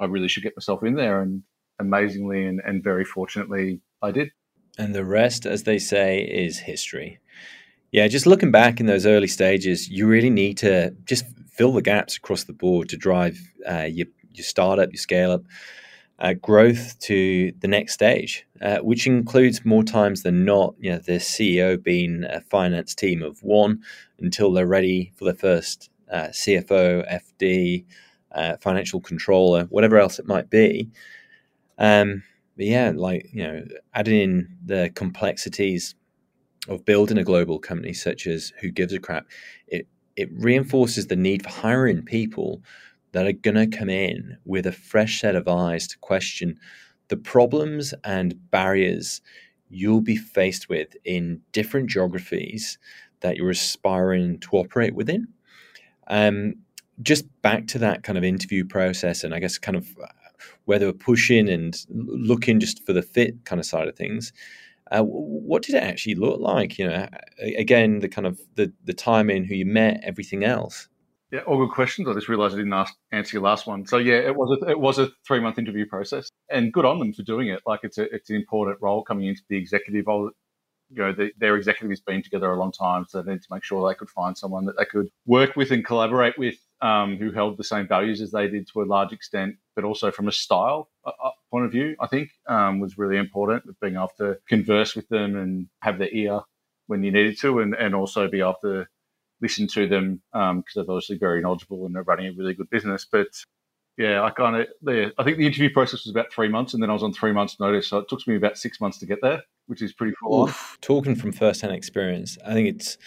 I 0.00 0.06
really 0.06 0.28
should 0.28 0.42
get 0.42 0.56
myself 0.56 0.82
in 0.82 0.94
there." 0.94 1.20
And 1.20 1.42
amazingly 1.78 2.46
and, 2.46 2.60
and 2.64 2.82
very 2.82 3.04
fortunately, 3.04 3.80
I 4.02 4.10
did. 4.10 4.30
And 4.78 4.94
the 4.94 5.04
rest, 5.04 5.44
as 5.44 5.64
they 5.64 5.78
say, 5.78 6.22
is 6.22 6.60
history. 6.60 7.18
Yeah, 7.92 8.06
just 8.08 8.26
looking 8.26 8.50
back 8.50 8.80
in 8.80 8.86
those 8.86 9.06
early 9.06 9.28
stages, 9.28 9.88
you 9.88 10.06
really 10.06 10.30
need 10.30 10.58
to 10.58 10.94
just 11.04 11.24
fill 11.50 11.72
the 11.72 11.82
gaps 11.82 12.16
across 12.16 12.44
the 12.44 12.52
board 12.52 12.88
to 12.90 12.96
drive 12.96 13.38
uh, 13.68 13.88
your 13.90 14.06
your 14.34 14.44
startup, 14.44 14.92
your 14.92 14.98
scale 14.98 15.32
up 15.32 15.42
uh, 16.18 16.34
growth 16.34 16.98
to 17.00 17.52
the 17.60 17.68
next 17.68 17.94
stage, 17.94 18.46
uh, 18.60 18.78
which 18.78 19.06
includes 19.06 19.64
more 19.64 19.82
times 19.82 20.22
than 20.22 20.44
not, 20.44 20.74
you 20.78 20.90
know, 20.90 20.98
the 20.98 21.14
CEO 21.14 21.82
being 21.82 22.24
a 22.24 22.40
finance 22.42 22.94
team 22.94 23.22
of 23.22 23.42
one 23.42 23.80
until 24.20 24.52
they're 24.52 24.66
ready 24.66 25.12
for 25.16 25.24
their 25.24 25.34
first 25.34 25.90
uh, 26.12 26.28
CFO, 26.28 27.20
FD, 27.40 27.84
uh, 28.32 28.56
financial 28.60 29.00
controller, 29.00 29.64
whatever 29.64 29.98
else 29.98 30.18
it 30.18 30.26
might 30.26 30.50
be. 30.50 30.88
Um, 31.78 32.22
but 32.56 32.66
yeah, 32.66 32.92
like 32.94 33.28
you 33.32 33.42
know, 33.44 33.64
adding 33.94 34.20
in 34.20 34.56
the 34.64 34.90
complexities 34.94 35.94
of 36.68 36.84
building 36.84 37.18
a 37.18 37.24
global 37.24 37.58
company 37.58 37.92
such 37.92 38.26
as 38.26 38.52
Who 38.60 38.70
Gives 38.70 38.92
a 38.92 38.98
Crap, 38.98 39.26
it 39.66 39.86
it 40.16 40.28
reinforces 40.32 41.06
the 41.06 41.16
need 41.16 41.44
for 41.44 41.50
hiring 41.50 42.02
people 42.02 42.60
that 43.12 43.26
are 43.26 43.32
going 43.32 43.54
to 43.54 43.76
come 43.78 43.88
in 43.88 44.36
with 44.44 44.66
a 44.66 44.72
fresh 44.72 45.20
set 45.20 45.36
of 45.36 45.46
eyes 45.46 45.86
to 45.86 45.98
question 45.98 46.58
the 47.06 47.16
problems 47.16 47.94
and 48.04 48.34
barriers 48.50 49.20
you'll 49.70 50.00
be 50.00 50.16
faced 50.16 50.68
with 50.68 50.96
in 51.04 51.40
different 51.52 51.88
geographies 51.88 52.78
that 53.20 53.36
you're 53.36 53.50
aspiring 53.50 54.38
to 54.40 54.56
operate 54.56 54.94
within. 54.94 55.28
Um, 56.08 56.54
just 57.02 57.24
back 57.42 57.66
to 57.68 57.78
that 57.78 58.02
kind 58.02 58.18
of 58.18 58.24
interview 58.24 58.64
process, 58.64 59.22
and 59.22 59.34
I 59.34 59.38
guess 59.38 59.58
kind 59.58 59.76
of 59.76 59.86
uh, 60.02 60.06
were 60.66 60.92
pushing 60.92 61.48
and 61.48 61.76
looking 61.88 62.60
just 62.60 62.84
for 62.84 62.92
the 62.92 63.02
fit 63.02 63.44
kind 63.44 63.60
of 63.60 63.66
side 63.66 63.88
of 63.88 63.96
things. 63.96 64.32
Uh, 64.90 65.02
what 65.02 65.62
did 65.62 65.74
it 65.74 65.82
actually 65.82 66.14
look 66.14 66.40
like? 66.40 66.78
You 66.78 66.88
know, 66.88 67.08
again, 67.56 68.00
the 68.00 68.08
kind 68.08 68.26
of 68.26 68.40
the 68.54 68.72
the 68.84 68.94
timing, 68.94 69.44
who 69.44 69.54
you 69.54 69.66
met, 69.66 70.00
everything 70.02 70.44
else. 70.44 70.88
Yeah, 71.30 71.40
all 71.40 71.58
good 71.58 71.74
questions. 71.74 72.08
I 72.08 72.14
just 72.14 72.28
realised 72.28 72.54
I 72.54 72.58
didn't 72.58 72.72
ask, 72.72 72.94
answer 73.12 73.36
your 73.36 73.42
last 73.42 73.66
one. 73.66 73.86
So 73.86 73.98
yeah, 73.98 74.14
it 74.14 74.34
was 74.34 74.58
a, 74.62 74.70
it 74.70 74.80
was 74.80 74.98
a 74.98 75.10
three 75.26 75.40
month 75.40 75.58
interview 75.58 75.86
process, 75.86 76.30
and 76.48 76.72
good 76.72 76.86
on 76.86 76.98
them 76.98 77.12
for 77.12 77.22
doing 77.22 77.48
it. 77.48 77.60
Like 77.66 77.80
it's 77.82 77.98
a 77.98 78.12
it's 78.14 78.30
an 78.30 78.36
important 78.36 78.78
role 78.80 79.02
coming 79.02 79.26
into 79.26 79.42
the 79.48 79.56
executive 79.56 80.06
role. 80.06 80.30
You 80.90 81.02
know, 81.02 81.12
the, 81.12 81.32
their 81.38 81.56
executive 81.56 81.90
has 81.90 82.00
been 82.00 82.22
together 82.22 82.50
a 82.50 82.58
long 82.58 82.72
time, 82.72 83.04
so 83.08 83.20
they 83.20 83.32
need 83.32 83.42
to 83.42 83.48
make 83.52 83.64
sure 83.64 83.88
they 83.88 83.94
could 83.94 84.10
find 84.10 84.36
someone 84.36 84.64
that 84.66 84.76
they 84.78 84.84
could 84.84 85.08
work 85.26 85.54
with 85.54 85.70
and 85.70 85.84
collaborate 85.84 86.38
with, 86.38 86.56
um, 86.80 87.16
who 87.16 87.30
held 87.30 87.58
the 87.58 87.64
same 87.64 87.86
values 87.86 88.20
as 88.20 88.30
they 88.30 88.48
did 88.48 88.68
to 88.68 88.82
a 88.82 88.84
large 88.84 89.12
extent, 89.12 89.56
but 89.74 89.84
also 89.84 90.10
from 90.10 90.28
a 90.28 90.32
style 90.32 90.88
uh, 91.04 91.12
uh 91.22 91.30
point 91.50 91.66
of 91.66 91.72
view. 91.72 91.94
I 92.00 92.06
think 92.06 92.30
um, 92.46 92.80
was 92.80 92.96
really 92.96 93.16
important. 93.16 93.64
Being 93.80 93.96
able 93.96 94.12
to 94.18 94.38
converse 94.48 94.96
with 94.96 95.08
them 95.08 95.36
and 95.36 95.68
have 95.80 95.98
their 95.98 96.10
ear 96.10 96.40
when 96.86 97.02
you 97.02 97.12
needed 97.12 97.38
to, 97.40 97.60
and, 97.60 97.74
and 97.74 97.94
also 97.94 98.28
be 98.28 98.40
able 98.40 98.56
to 98.62 98.86
listen 99.40 99.66
to 99.68 99.86
them 99.86 100.22
because 100.32 100.50
um, 100.50 100.64
they're 100.74 100.84
obviously 100.84 101.18
very 101.18 101.40
knowledgeable 101.40 101.86
and 101.86 101.94
they're 101.94 102.02
running 102.02 102.26
a 102.26 102.32
really 102.32 102.54
good 102.54 102.70
business. 102.70 103.06
But 103.10 103.28
yeah, 103.98 104.22
I 104.22 104.30
kind 104.30 104.56
of, 104.56 104.68
yeah, 104.82 105.08
I 105.18 105.24
think 105.24 105.38
the 105.38 105.46
interview 105.46 105.70
process 105.72 106.04
was 106.04 106.10
about 106.10 106.32
three 106.32 106.48
months, 106.48 106.72
and 106.72 106.82
then 106.82 106.88
I 106.88 106.92
was 106.92 107.02
on 107.02 107.12
three 107.12 107.32
months' 107.32 107.58
notice, 107.58 107.88
so 107.88 107.98
it 107.98 108.08
took 108.08 108.26
me 108.26 108.36
about 108.36 108.56
six 108.56 108.80
months 108.80 108.98
to 108.98 109.06
get 109.06 109.18
there, 109.20 109.42
which 109.68 109.82
is 109.82 109.92
pretty 109.92 110.14
cool. 110.20 110.50
Talking 110.80 111.14
from 111.14 111.30
first-hand 111.30 111.72
experience, 111.72 112.36
I 112.44 112.52
think 112.54 112.68
it's 112.68 112.98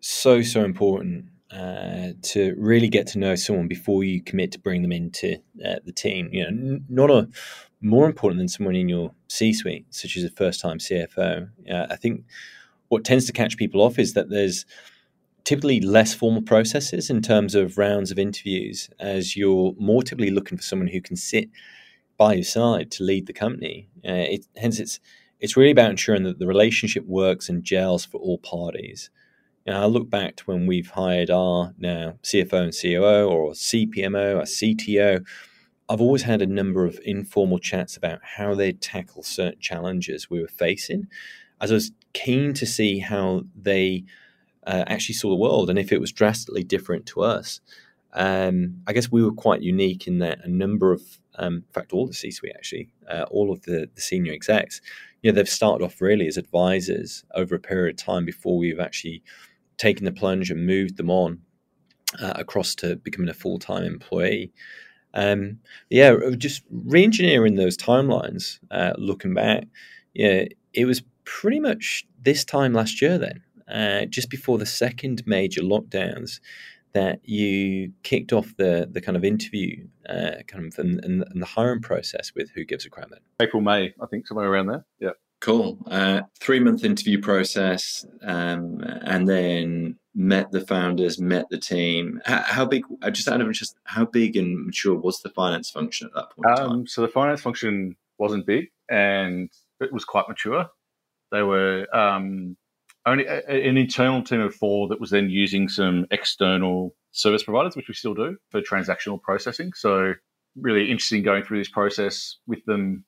so 0.00 0.42
so 0.42 0.62
important 0.64 1.26
uh, 1.50 2.10
to 2.20 2.54
really 2.58 2.88
get 2.88 3.06
to 3.08 3.18
know 3.18 3.34
someone 3.34 3.68
before 3.68 4.04
you 4.04 4.22
commit 4.22 4.52
to 4.52 4.58
bring 4.58 4.82
them 4.82 4.92
into 4.92 5.36
uh, 5.64 5.76
the 5.84 5.92
team. 5.92 6.28
You 6.30 6.42
know, 6.42 6.48
n- 6.48 6.84
not 6.88 7.10
a 7.10 7.28
more 7.80 8.06
important 8.06 8.38
than 8.38 8.48
someone 8.48 8.76
in 8.76 8.88
your 8.88 9.12
C-suite, 9.28 9.86
such 9.90 10.16
as 10.16 10.24
a 10.24 10.30
first-time 10.30 10.78
CFO. 10.78 11.48
Uh, 11.70 11.86
I 11.90 11.96
think 11.96 12.24
what 12.88 13.04
tends 13.04 13.26
to 13.26 13.32
catch 13.32 13.56
people 13.56 13.80
off 13.80 13.98
is 13.98 14.14
that 14.14 14.30
there's 14.30 14.66
typically 15.44 15.80
less 15.80 16.14
formal 16.14 16.42
processes 16.42 17.10
in 17.10 17.22
terms 17.22 17.54
of 17.54 17.78
rounds 17.78 18.10
of 18.10 18.18
interviews, 18.18 18.90
as 18.98 19.36
you're 19.36 19.74
more 19.78 20.02
typically 20.02 20.30
looking 20.30 20.58
for 20.58 20.64
someone 20.64 20.88
who 20.88 21.00
can 21.00 21.16
sit 21.16 21.48
by 22.16 22.34
your 22.34 22.44
side 22.44 22.90
to 22.92 23.04
lead 23.04 23.26
the 23.26 23.32
company. 23.32 23.88
Uh, 24.06 24.26
it, 24.34 24.46
hence, 24.56 24.78
it's 24.78 25.00
it's 25.44 25.58
really 25.58 25.72
about 25.72 25.90
ensuring 25.90 26.22
that 26.22 26.38
the 26.38 26.46
relationship 26.46 27.04
works 27.04 27.50
and 27.50 27.62
gels 27.62 28.02
for 28.02 28.16
all 28.16 28.38
parties. 28.38 29.10
Know, 29.66 29.78
I 29.78 29.84
look 29.84 30.08
back 30.08 30.36
to 30.36 30.44
when 30.44 30.66
we've 30.66 30.88
hired 30.88 31.28
our 31.28 31.74
now 31.76 32.14
CFO 32.22 32.62
and 32.62 32.72
COO 32.72 33.28
or 33.28 33.52
CPMO, 33.52 34.38
a 34.38 34.44
CTO. 34.44 35.22
I've 35.90 36.00
always 36.00 36.22
had 36.22 36.40
a 36.40 36.46
number 36.46 36.86
of 36.86 36.98
informal 37.04 37.58
chats 37.58 37.94
about 37.94 38.20
how 38.22 38.54
they 38.54 38.72
tackle 38.72 39.22
certain 39.22 39.60
challenges 39.60 40.30
we 40.30 40.40
were 40.40 40.48
facing, 40.48 41.08
as 41.60 41.70
I 41.70 41.74
was 41.74 41.92
keen 42.14 42.54
to 42.54 42.64
see 42.64 43.00
how 43.00 43.42
they 43.54 44.04
uh, 44.66 44.84
actually 44.86 45.16
saw 45.16 45.28
the 45.28 45.34
world 45.34 45.68
and 45.68 45.78
if 45.78 45.92
it 45.92 46.00
was 46.00 46.10
drastically 46.10 46.64
different 46.64 47.04
to 47.06 47.20
us. 47.20 47.60
Um, 48.14 48.80
I 48.86 48.94
guess 48.94 49.12
we 49.12 49.22
were 49.22 49.32
quite 49.32 49.60
unique 49.60 50.06
in 50.06 50.20
that 50.20 50.38
a 50.42 50.48
number 50.48 50.92
of, 50.92 51.02
um, 51.34 51.56
in 51.56 51.72
fact, 51.74 51.92
all 51.92 52.06
the 52.06 52.14
C-suite 52.14 52.52
actually, 52.56 52.88
uh, 53.10 53.24
all 53.30 53.52
of 53.52 53.60
the, 53.62 53.90
the 53.94 54.00
senior 54.00 54.32
execs, 54.32 54.80
you 55.24 55.32
know, 55.32 55.36
they've 55.36 55.48
started 55.48 55.82
off 55.82 56.02
really 56.02 56.26
as 56.26 56.36
advisors 56.36 57.24
over 57.34 57.54
a 57.54 57.58
period 57.58 57.98
of 57.98 58.04
time 58.04 58.26
before 58.26 58.58
we've 58.58 58.78
actually 58.78 59.22
taken 59.78 60.04
the 60.04 60.12
plunge 60.12 60.50
and 60.50 60.66
moved 60.66 60.98
them 60.98 61.08
on 61.08 61.40
uh, 62.20 62.34
across 62.36 62.74
to 62.74 62.96
becoming 62.96 63.30
a 63.30 63.34
full-time 63.34 63.84
employee. 63.84 64.52
Um, 65.14 65.60
yeah, 65.88 66.14
just 66.36 66.62
re-engineering 66.70 67.54
those 67.54 67.78
timelines, 67.78 68.58
uh, 68.70 68.92
looking 68.98 69.32
back, 69.32 69.64
yeah, 70.12 70.44
it 70.74 70.84
was 70.84 71.02
pretty 71.24 71.58
much 71.58 72.06
this 72.20 72.44
time 72.44 72.74
last 72.74 73.00
year 73.00 73.16
then 73.16 73.42
uh, 73.66 74.04
just 74.04 74.28
before 74.28 74.58
the 74.58 74.66
second 74.66 75.22
major 75.26 75.62
lockdowns 75.62 76.40
that 76.94 77.20
you 77.28 77.92
kicked 78.02 78.32
off 78.32 78.56
the 78.56 78.88
the 78.90 79.00
kind 79.00 79.16
of 79.16 79.24
interview 79.24 79.86
uh, 80.08 80.42
kind 80.46 80.66
of 80.66 80.78
and, 80.78 81.04
and, 81.04 81.42
the 81.42 81.46
hiring 81.46 81.80
process 81.80 82.32
with 82.34 82.50
Who 82.50 82.64
Gives 82.64 82.86
a 82.86 82.90
Crap 82.90 83.10
then? 83.10 83.20
April, 83.40 83.60
May, 83.60 83.94
I 84.00 84.06
think 84.06 84.26
somewhere 84.26 84.50
around 84.50 84.66
there. 84.66 84.84
Yeah. 85.00 85.10
Cool. 85.40 85.78
Uh, 85.90 86.22
three 86.40 86.60
month 86.60 86.84
interview 86.84 87.20
process, 87.20 88.06
um, 88.22 88.80
and 89.02 89.28
then 89.28 89.98
met 90.14 90.50
the 90.52 90.62
founders, 90.62 91.20
met 91.20 91.46
the 91.50 91.58
team. 91.58 92.20
How, 92.24 92.42
how, 92.46 92.64
big? 92.64 92.84
Uh, 93.02 93.10
just 93.10 93.28
out 93.28 93.42
of 93.42 93.46
interest, 93.46 93.76
how 93.84 94.06
big 94.06 94.36
and 94.36 94.64
mature 94.64 94.94
was 94.94 95.20
the 95.20 95.28
finance 95.28 95.68
function 95.68 96.06
at 96.06 96.14
that 96.14 96.30
point? 96.30 96.58
Um, 96.58 96.86
so 96.86 97.02
the 97.02 97.08
finance 97.08 97.42
function 97.42 97.96
wasn't 98.16 98.46
big, 98.46 98.70
and 98.88 99.50
it 99.80 99.92
was 99.92 100.06
quite 100.06 100.28
mature. 100.28 100.66
They 101.30 101.42
were 101.42 101.86
um, 101.94 102.56
only 103.06 103.26
an 103.26 103.76
internal 103.76 104.22
team 104.22 104.40
of 104.40 104.54
four 104.54 104.88
that 104.88 105.00
was 105.00 105.10
then 105.10 105.28
using 105.28 105.68
some 105.68 106.06
external 106.10 106.94
service 107.12 107.42
providers, 107.42 107.76
which 107.76 107.88
we 107.88 107.94
still 107.94 108.14
do 108.14 108.36
for 108.50 108.60
transactional 108.60 109.20
processing. 109.20 109.72
So 109.74 110.14
really 110.56 110.90
interesting 110.90 111.22
going 111.22 111.44
through 111.44 111.58
this 111.58 111.68
process 111.68 112.38
with 112.46 112.64
them. 112.64 113.04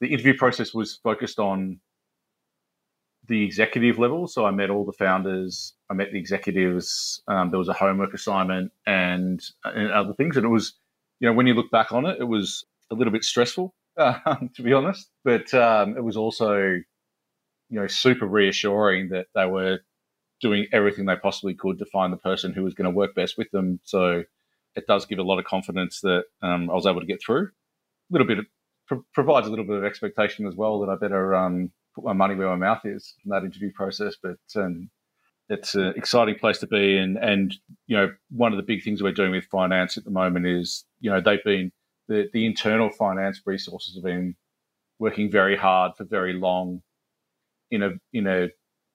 The 0.00 0.08
interview 0.08 0.36
process 0.36 0.72
was 0.72 0.98
focused 1.02 1.38
on 1.38 1.80
the 3.28 3.44
executive 3.44 3.98
level. 3.98 4.26
So 4.26 4.44
I 4.44 4.50
met 4.50 4.70
all 4.70 4.84
the 4.84 4.92
founders, 4.92 5.74
I 5.90 5.94
met 5.94 6.12
the 6.12 6.18
executives. 6.18 7.22
Um, 7.28 7.50
there 7.50 7.58
was 7.58 7.68
a 7.68 7.74
homework 7.74 8.14
assignment 8.14 8.72
and, 8.86 9.40
and 9.64 9.92
other 9.92 10.14
things, 10.14 10.36
and 10.36 10.44
it 10.44 10.48
was, 10.48 10.74
you 11.20 11.28
know, 11.28 11.34
when 11.34 11.46
you 11.46 11.54
look 11.54 11.70
back 11.70 11.92
on 11.92 12.06
it, 12.06 12.18
it 12.20 12.24
was 12.24 12.64
a 12.90 12.94
little 12.94 13.12
bit 13.12 13.24
stressful, 13.24 13.74
uh, 13.96 14.18
to 14.54 14.62
be 14.62 14.72
honest. 14.72 15.10
But 15.24 15.52
um, 15.54 15.96
it 15.96 16.02
was 16.02 16.16
also, 16.16 16.80
you 17.70 17.80
know, 17.80 17.86
super 17.86 18.26
reassuring 18.26 19.08
that 19.10 19.28
they 19.34 19.46
were 19.46 19.78
doing 20.40 20.66
everything 20.72 21.06
they 21.06 21.16
possibly 21.16 21.54
could 21.54 21.78
to 21.78 21.86
find 21.86 22.12
the 22.12 22.18
person 22.18 22.52
who 22.52 22.64
was 22.64 22.74
going 22.74 22.90
to 22.90 22.96
work 22.96 23.14
best 23.14 23.38
with 23.38 23.50
them. 23.50 23.80
So 23.84 24.24
it 24.74 24.86
does 24.86 25.06
give 25.06 25.18
a 25.18 25.22
lot 25.22 25.38
of 25.38 25.44
confidence 25.44 26.00
that 26.00 26.24
um, 26.42 26.70
I 26.70 26.74
was 26.74 26.86
able 26.86 27.00
to 27.00 27.06
get 27.06 27.22
through. 27.24 27.44
A 27.46 28.10
little 28.10 28.26
bit 28.26 28.40
of, 28.40 28.46
pro- 28.88 29.04
provides 29.14 29.46
a 29.46 29.50
little 29.50 29.64
bit 29.64 29.76
of 29.76 29.84
expectation 29.84 30.46
as 30.46 30.54
well 30.54 30.80
that 30.80 30.90
I 30.90 30.96
better 30.96 31.34
um, 31.34 31.70
put 31.94 32.04
my 32.04 32.12
money 32.12 32.34
where 32.34 32.48
my 32.48 32.56
mouth 32.56 32.84
is 32.84 33.14
in 33.24 33.30
that 33.30 33.44
interview 33.44 33.72
process. 33.72 34.16
But 34.20 34.38
um, 34.56 34.90
it's 35.48 35.74
an 35.74 35.92
exciting 35.96 36.36
place 36.36 36.58
to 36.58 36.66
be, 36.66 36.96
and 36.96 37.16
and 37.18 37.54
you 37.86 37.96
know 37.96 38.12
one 38.30 38.52
of 38.52 38.56
the 38.56 38.62
big 38.62 38.82
things 38.82 39.02
we're 39.02 39.12
doing 39.12 39.32
with 39.32 39.44
finance 39.46 39.98
at 39.98 40.04
the 40.04 40.10
moment 40.10 40.46
is 40.46 40.84
you 41.00 41.10
know 41.10 41.20
they've 41.20 41.44
been 41.44 41.72
the 42.08 42.28
the 42.32 42.46
internal 42.46 42.90
finance 42.90 43.40
resources 43.44 43.96
have 43.96 44.04
been 44.04 44.36
working 44.98 45.30
very 45.30 45.56
hard 45.56 45.92
for 45.96 46.04
very 46.04 46.32
long 46.32 46.82
in 47.70 47.82
a 47.82 47.90
in 48.12 48.26
a 48.26 48.48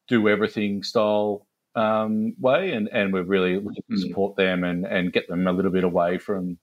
do 0.07 0.29
everything 0.29 0.83
style 0.83 1.47
um, 1.75 2.33
way, 2.39 2.71
and, 2.71 2.87
and 2.89 3.11
we're 3.11 3.23
really 3.23 3.55
looking 3.55 3.83
to 3.89 3.95
mm. 3.95 3.99
support 3.99 4.35
them 4.35 4.63
and, 4.63 4.85
and 4.85 5.11
get 5.11 5.27
them 5.27 5.45
a 5.47 5.51
little 5.51 5.71
bit 5.71 5.83
away 5.83 6.17
from 6.17 6.57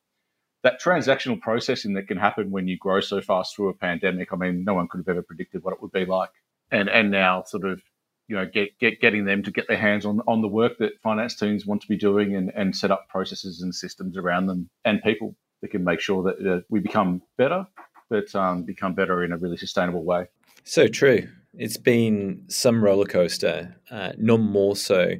that 0.62 0.80
transactional 0.80 1.40
processing 1.40 1.94
that 1.94 2.08
can 2.08 2.16
happen 2.16 2.50
when 2.50 2.68
you 2.68 2.78
grow 2.78 3.00
so 3.00 3.20
fast 3.20 3.54
through 3.54 3.68
a 3.68 3.74
pandemic. 3.74 4.32
I 4.32 4.36
mean, 4.36 4.64
no 4.64 4.74
one 4.74 4.88
could 4.88 4.98
have 4.98 5.08
ever 5.08 5.22
predicted 5.22 5.62
what 5.62 5.74
it 5.74 5.82
would 5.82 5.92
be 5.92 6.06
like, 6.06 6.30
and 6.70 6.88
and 6.88 7.10
now 7.10 7.42
sort 7.44 7.64
of 7.64 7.82
you 8.28 8.36
know 8.36 8.46
get, 8.46 8.78
get 8.78 9.00
getting 9.00 9.24
them 9.24 9.42
to 9.42 9.50
get 9.50 9.68
their 9.68 9.76
hands 9.76 10.06
on 10.06 10.20
on 10.26 10.40
the 10.40 10.48
work 10.48 10.78
that 10.78 11.00
finance 11.02 11.34
teams 11.34 11.66
want 11.66 11.82
to 11.82 11.88
be 11.88 11.96
doing 11.96 12.34
and 12.36 12.50
and 12.54 12.74
set 12.76 12.90
up 12.90 13.08
processes 13.08 13.60
and 13.60 13.74
systems 13.74 14.16
around 14.16 14.46
them 14.46 14.70
and 14.84 15.02
people 15.02 15.34
that 15.60 15.70
can 15.70 15.84
make 15.84 16.00
sure 16.00 16.22
that 16.22 16.46
uh, 16.46 16.60
we 16.68 16.80
become 16.80 17.22
better, 17.36 17.66
but 18.08 18.34
um, 18.34 18.62
become 18.64 18.94
better 18.94 19.24
in 19.24 19.32
a 19.32 19.36
really 19.36 19.56
sustainable 19.56 20.04
way. 20.04 20.26
So 20.64 20.86
true. 20.86 21.28
It's 21.54 21.76
been 21.76 22.44
some 22.48 22.82
roller 22.82 23.04
coaster, 23.04 23.76
uh, 23.90 24.12
none 24.16 24.42
more 24.42 24.76
so 24.76 25.14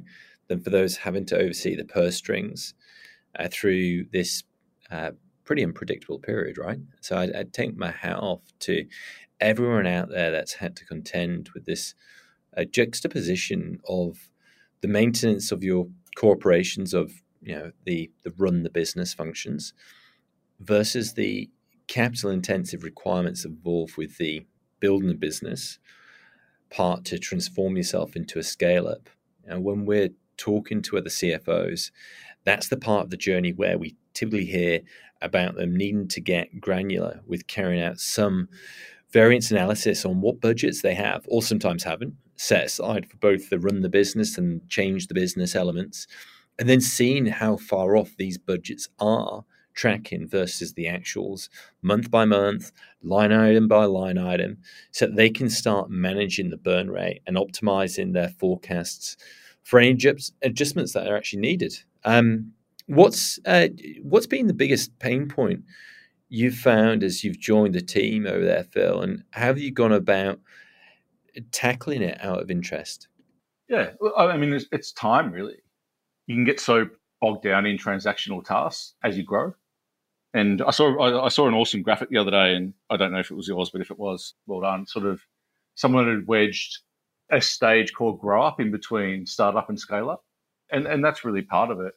than 0.49 0.61
for 0.61 0.71
those 0.71 0.97
having 0.97 1.27
to 1.27 1.39
oversee 1.39 1.75
the 1.75 1.85
purse 1.85 2.17
strings 2.17 2.75
uh, 3.39 3.49
through 3.51 4.05
this 4.13 4.45
uh, 4.91 5.11
pretty 5.45 5.65
unpredictable 5.65 6.19
period, 6.19 6.59
right? 6.59 6.79
So 7.01 7.17
I'd, 7.19 7.35
I'd, 7.35 7.53
take 7.53 7.77
my 7.77 7.91
hat 7.91 8.17
off 8.17 8.43
to 8.61 8.87
everyone 9.41 9.87
out 9.87 10.09
there 10.11 10.31
that's 10.31 10.55
had 10.55 10.77
to 10.77 10.85
contend 10.85 11.51
with 11.55 11.67
this 11.67 11.95
uh, 12.57 12.65
juxtaposition 12.65 13.81
of 13.89 14.31
the 14.81 14.89
maintenance 14.89 15.51
of 15.51 15.65
your 15.65 15.89
corporations 16.17 16.95
of 16.95 17.13
you 17.41 17.55
know 17.55 17.73
the 17.85 18.11
the 18.23 18.33
run 18.37 18.63
the 18.63 18.71
business 18.71 19.15
functions 19.15 19.73
versus 20.61 21.15
the 21.15 21.51
capital 21.89 22.31
intensive 22.31 22.85
requirements 22.85 23.45
involved 23.45 23.97
with 23.97 24.19
the 24.19 24.45
building 24.83 25.11
a 25.11 25.15
business 25.15 25.79
part 26.69 27.05
to 27.07 27.19
transform 27.19 27.77
yourself 27.77 28.17
into 28.17 28.39
a 28.39 28.43
scale 28.43 28.89
up. 28.89 29.09
And 29.47 29.63
when 29.65 29.87
we're 29.87 30.11
talking 30.37 30.83
to 30.83 30.99
other 30.99 31.09
CFOs, 31.09 31.91
that's 32.45 32.69
the 32.69 32.77
part 32.77 33.05
of 33.05 33.11
the 33.11 33.17
journey 33.17 33.53
where 33.53 33.79
we 33.79 33.97
typically 34.13 34.45
hear 34.45 34.81
about 35.21 35.55
them 35.55 35.77
needing 35.77 36.09
to 36.09 36.21
get 36.21 36.61
granular 36.61 37.21
with 37.27 37.47
carrying 37.47 37.83
out 37.83 38.01
some 38.01 38.49
variance 39.13 39.51
analysis 39.53 40.05
on 40.05 40.21
what 40.21 40.41
budgets 40.41 40.83
they 40.83 40.95
have, 40.95 41.25
or 41.29 41.43
sometimes 41.43 41.85
haven't, 41.85 42.15
set 42.37 42.65
aside 42.65 43.07
for 43.07 43.17
both 43.19 43.51
the 43.51 43.59
run 43.59 43.83
the 43.83 43.89
business 43.89 44.37
and 44.37 44.69
change 44.69 45.07
the 45.07 45.15
business 45.15 45.55
elements, 45.55 46.09
and 46.59 46.69
then 46.69 46.81
seeing 46.81 47.27
how 47.27 47.57
far 47.57 47.97
off 47.97 48.17
these 48.17 48.39
budgets 48.39 48.89
are 48.99 49.45
tracking 49.75 50.29
versus 50.29 50.75
the 50.75 50.85
actuals 50.85 51.49
month 51.83 52.11
by 52.11 52.25
month, 52.25 52.73
line 53.03 53.33
item 53.33 53.69
by 53.69 53.85
line 53.85 54.19
item, 54.19 54.59
so 54.91 55.07
that 55.07 55.17
they 55.17 55.31
can 55.31 55.49
start 55.49 55.91
managing 55.91 56.51
the 56.51 56.57
burn 56.57 56.91
rate 56.91 57.23
and 57.27 57.37
optimizing 57.37 58.13
their 58.13 58.29
forecasts 58.29 59.17
for 59.63 59.79
any 59.79 59.97
adjustments 60.43 60.93
that 60.93 61.07
are 61.07 61.17
actually 61.17 61.41
needed. 61.41 61.75
Um, 62.05 62.53
what's 62.87 63.39
uh, 63.45 63.69
what's 64.03 64.27
been 64.27 64.47
the 64.47 64.55
biggest 64.55 64.99
pain 64.99 65.29
point 65.29 65.63
you've 66.29 66.55
found 66.55 67.03
as 67.03 67.23
you've 67.23 67.39
joined 67.39 67.75
the 67.75 67.83
team 67.83 68.27
over 68.27 68.45
there, 68.45 68.65
Phil, 68.65 69.03
and 69.03 69.23
how 69.31 69.47
have 69.47 69.59
you 69.59 69.71
gone 69.71 69.93
about 69.93 70.41
tackling 71.51 72.03
it 72.03 72.19
out 72.23 72.41
of 72.41 72.51
interest? 72.51 73.09
Yeah, 73.69 73.91
well, 74.01 74.15
I 74.17 74.37
mean, 74.37 74.53
it's, 74.53 74.67
it's 74.73 74.93
time 74.93 75.31
really. 75.31 75.57
You 76.27 76.35
can 76.35 76.45
get 76.45 76.61
so 76.61 76.89
bogged 77.21 77.43
down 77.43 77.67
in 77.67 77.77
transactional 77.77 78.45
tasks 78.45 78.95
as 79.05 79.17
you 79.17 79.25
grow. 79.25 79.55
And 80.35 80.63
I 80.63 80.71
saw 80.71 80.99
I, 80.99 81.27
I, 81.27 81.29
saw 81.29 81.47
an 81.47 81.55
awesome 81.55 81.83
graphic 81.83 82.09
the 82.09 82.19
other 82.19 82.31
day, 82.31 82.55
and 82.55 82.73
I 82.89 82.97
don't 82.97 83.13
know 83.13 83.19
if 83.19 83.31
it 83.31 83.37
was 83.37 83.49
yours, 83.49 83.71
but 83.71 83.83
if 83.83 83.91
it 83.91 83.99
was, 83.99 84.35
well 84.47 84.61
done. 84.61 84.87
Sort 84.87 85.07
of 85.07 85.21
someone 85.75 86.09
had 86.09 86.27
wedged 86.27 86.79
a 87.31 87.41
stage 87.41 87.93
called 87.93 88.21
grow 88.21 88.43
up 88.43 88.61
in 88.61 88.71
between 88.71 89.27
startup 89.27 89.69
and 89.69 89.79
scale 89.79 90.09
up, 90.11 90.25
and 90.71 90.87
and 90.87 91.05
that's 91.05 91.25
really 91.25 91.43
part 91.43 91.71
of 91.71 91.81
it. 91.81 91.93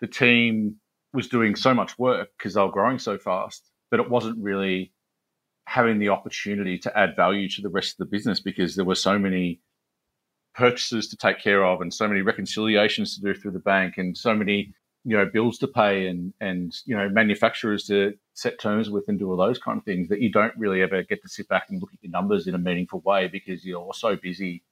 The 0.00 0.06
team 0.06 0.76
was 1.14 1.28
doing 1.28 1.56
so 1.56 1.72
much 1.72 1.98
work 1.98 2.28
because 2.36 2.54
they 2.54 2.60
were 2.60 2.70
growing 2.70 2.98
so 2.98 3.16
fast, 3.16 3.70
but 3.90 4.00
it 4.00 4.10
wasn't 4.10 4.42
really 4.42 4.92
having 5.66 5.98
the 5.98 6.08
opportunity 6.08 6.78
to 6.78 6.98
add 6.98 7.16
value 7.16 7.48
to 7.48 7.62
the 7.62 7.68
rest 7.68 7.92
of 7.92 7.98
the 7.98 8.10
business 8.10 8.40
because 8.40 8.74
there 8.74 8.84
were 8.84 8.94
so 8.94 9.18
many 9.18 9.60
purchases 10.54 11.08
to 11.08 11.16
take 11.16 11.40
care 11.40 11.64
of 11.64 11.80
and 11.80 11.92
so 11.92 12.08
many 12.08 12.20
reconciliations 12.20 13.14
to 13.14 13.20
do 13.20 13.38
through 13.38 13.50
the 13.50 13.58
bank 13.60 13.94
and 13.96 14.16
so 14.16 14.34
many 14.34 14.72
you 15.08 15.16
know 15.16 15.26
bills 15.26 15.58
to 15.58 15.66
pay 15.66 16.06
and 16.06 16.34
and 16.40 16.74
you 16.84 16.96
know 16.96 17.08
manufacturers 17.08 17.84
to 17.84 18.12
set 18.34 18.60
terms 18.60 18.90
with 18.90 19.04
and 19.08 19.18
do 19.18 19.30
all 19.30 19.36
those 19.36 19.58
kind 19.58 19.78
of 19.78 19.84
things 19.84 20.08
that 20.08 20.20
you 20.20 20.30
don't 20.30 20.52
really 20.56 20.82
ever 20.82 21.02
get 21.02 21.22
to 21.22 21.28
sit 21.28 21.48
back 21.48 21.66
and 21.68 21.80
look 21.80 21.90
at 21.92 22.02
your 22.02 22.10
numbers 22.10 22.46
in 22.46 22.54
a 22.54 22.58
meaningful 22.58 23.00
way 23.00 23.26
because 23.26 23.64
you're 23.64 23.94
so 23.94 24.16
busy 24.16 24.62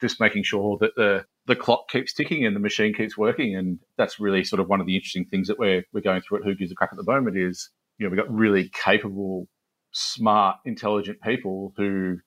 just 0.00 0.20
making 0.20 0.42
sure 0.42 0.76
that 0.80 0.94
the 0.96 1.24
the 1.46 1.56
clock 1.56 1.88
keeps 1.88 2.12
ticking 2.12 2.44
and 2.46 2.56
the 2.56 2.60
machine 2.60 2.94
keeps 2.94 3.18
working. 3.18 3.54
And 3.54 3.78
that's 3.96 4.18
really 4.18 4.44
sort 4.44 4.60
of 4.60 4.68
one 4.68 4.80
of 4.80 4.86
the 4.86 4.96
interesting 4.96 5.26
things 5.26 5.48
that 5.48 5.58
we're 5.58 5.84
we're 5.92 6.00
going 6.00 6.22
through 6.22 6.38
at 6.38 6.44
Who 6.44 6.54
Gives 6.54 6.72
a 6.72 6.74
Crap 6.74 6.92
at 6.92 6.96
the 6.96 7.10
moment 7.10 7.36
is 7.36 7.70
you 7.98 8.06
know 8.06 8.10
we've 8.10 8.18
got 8.18 8.34
really 8.34 8.70
capable 8.72 9.48
smart 9.92 10.56
intelligent 10.64 11.20
people 11.22 11.72
who 11.76 12.18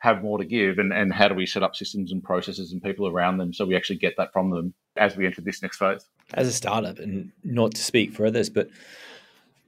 have 0.00 0.22
more 0.22 0.38
to 0.38 0.44
give 0.44 0.78
and, 0.78 0.92
and 0.92 1.12
how 1.12 1.28
do 1.28 1.34
we 1.34 1.46
set 1.46 1.62
up 1.62 1.74
systems 1.74 2.12
and 2.12 2.22
processes 2.22 2.72
and 2.72 2.82
people 2.82 3.08
around 3.08 3.38
them 3.38 3.52
so 3.52 3.64
we 3.64 3.74
actually 3.74 3.96
get 3.96 4.14
that 4.16 4.32
from 4.32 4.50
them 4.50 4.72
as 4.96 5.16
we 5.16 5.26
enter 5.26 5.40
this 5.40 5.62
next 5.62 5.78
phase. 5.78 6.06
As 6.34 6.48
a 6.48 6.52
startup, 6.52 6.98
and 6.98 7.32
not 7.44 7.72
to 7.74 7.82
speak 7.82 8.12
for 8.12 8.26
others, 8.26 8.50
but 8.50 8.68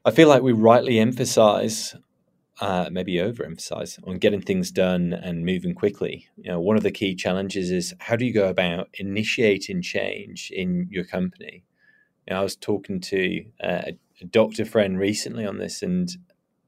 I 0.04 0.10
feel 0.10 0.28
like 0.28 0.42
we 0.42 0.52
rightly 0.52 0.98
emphasize, 0.98 1.94
uh, 2.60 2.88
maybe 2.90 3.14
overemphasize, 3.14 4.06
on 4.06 4.18
getting 4.18 4.40
things 4.40 4.70
done 4.70 5.12
and 5.12 5.44
moving 5.44 5.74
quickly. 5.74 6.28
You 6.36 6.50
know, 6.50 6.60
one 6.60 6.76
of 6.76 6.82
the 6.82 6.90
key 6.90 7.14
challenges 7.14 7.70
is 7.70 7.94
how 7.98 8.16
do 8.16 8.24
you 8.24 8.32
go 8.32 8.48
about 8.48 8.88
initiating 8.94 9.82
change 9.82 10.50
in 10.54 10.88
your 10.90 11.04
company? 11.04 11.64
You 12.26 12.34
know, 12.34 12.40
I 12.40 12.42
was 12.42 12.56
talking 12.56 13.00
to 13.00 13.44
uh, 13.62 13.92
a 14.20 14.24
doctor 14.24 14.64
friend 14.64 14.98
recently 14.98 15.46
on 15.46 15.58
this, 15.58 15.82
and 15.82 16.10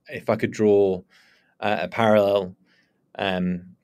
if 0.08 0.30
I 0.30 0.36
could 0.36 0.52
draw 0.52 1.02
uh, 1.60 1.78
a 1.82 1.88
parallel, 1.88 2.56
um, 3.18 3.76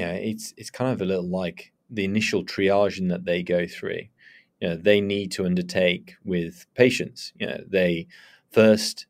know, 0.00 0.12
it's 0.12 0.54
it's 0.56 0.70
kind 0.70 0.92
of 0.92 1.00
a 1.00 1.04
little 1.04 1.28
like 1.28 1.72
the 1.90 2.04
initial 2.04 2.44
triaging 2.44 3.10
that 3.10 3.24
they 3.24 3.42
go 3.42 3.66
through 3.66 4.08
you 4.62 4.68
know, 4.68 4.76
they 4.76 5.00
need 5.00 5.32
to 5.32 5.44
undertake 5.44 6.14
with 6.24 6.66
patients. 6.76 7.32
You 7.36 7.48
know, 7.48 7.64
they 7.66 8.06
first 8.52 9.06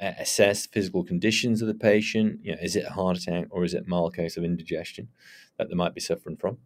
uh, 0.00 0.12
assess 0.18 0.64
physical 0.64 1.04
conditions 1.04 1.60
of 1.60 1.68
the 1.68 1.74
patient. 1.74 2.40
You 2.42 2.52
know, 2.52 2.58
is 2.62 2.74
it 2.74 2.86
a 2.86 2.92
heart 2.92 3.18
attack 3.18 3.48
or 3.50 3.64
is 3.64 3.74
it 3.74 3.86
mild 3.86 4.16
case 4.16 4.38
of 4.38 4.44
indigestion 4.44 5.08
that 5.58 5.68
they 5.68 5.74
might 5.74 5.94
be 5.94 6.00
suffering 6.00 6.38
from? 6.38 6.56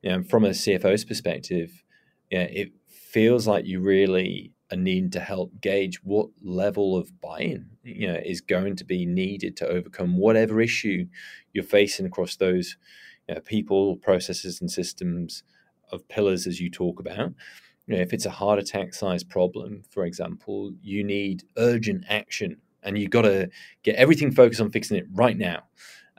You 0.00 0.10
know, 0.10 0.22
from 0.22 0.44
a 0.44 0.50
CFO's 0.50 1.04
perspective, 1.04 1.82
you 2.30 2.38
know, 2.38 2.46
it 2.48 2.70
feels 2.86 3.48
like 3.48 3.66
you 3.66 3.80
really 3.80 4.52
are 4.70 4.76
need 4.76 5.12
to 5.12 5.20
help 5.20 5.52
gauge 5.60 5.96
what 6.04 6.28
level 6.42 6.96
of 6.96 7.20
buy-in 7.20 7.70
you 7.82 8.06
know 8.06 8.20
is 8.24 8.40
going 8.40 8.76
to 8.76 8.84
be 8.84 9.06
needed 9.06 9.56
to 9.56 9.66
overcome 9.66 10.16
whatever 10.16 10.60
issue 10.60 11.06
you're 11.52 11.64
facing 11.64 12.06
across 12.06 12.36
those 12.36 12.76
you 13.28 13.34
know, 13.34 13.40
people, 13.42 13.96
processes, 13.96 14.60
and 14.60 14.70
systems 14.70 15.42
of 15.92 16.06
pillars 16.08 16.46
as 16.46 16.60
you 16.60 16.70
talk 16.70 16.98
about. 17.00 17.32
You 17.86 17.96
know, 17.96 18.02
if 18.02 18.12
it's 18.12 18.26
a 18.26 18.30
heart 18.30 18.58
attack 18.58 18.94
size 18.94 19.24
problem, 19.24 19.82
for 19.90 20.04
example, 20.04 20.72
you 20.82 21.04
need 21.04 21.44
urgent 21.56 22.04
action 22.08 22.58
and 22.82 22.98
you've 22.98 23.10
got 23.10 23.22
to 23.22 23.48
get 23.82 23.96
everything 23.96 24.30
focused 24.30 24.60
on 24.60 24.70
fixing 24.70 24.96
it 24.96 25.06
right 25.12 25.36
now. 25.36 25.62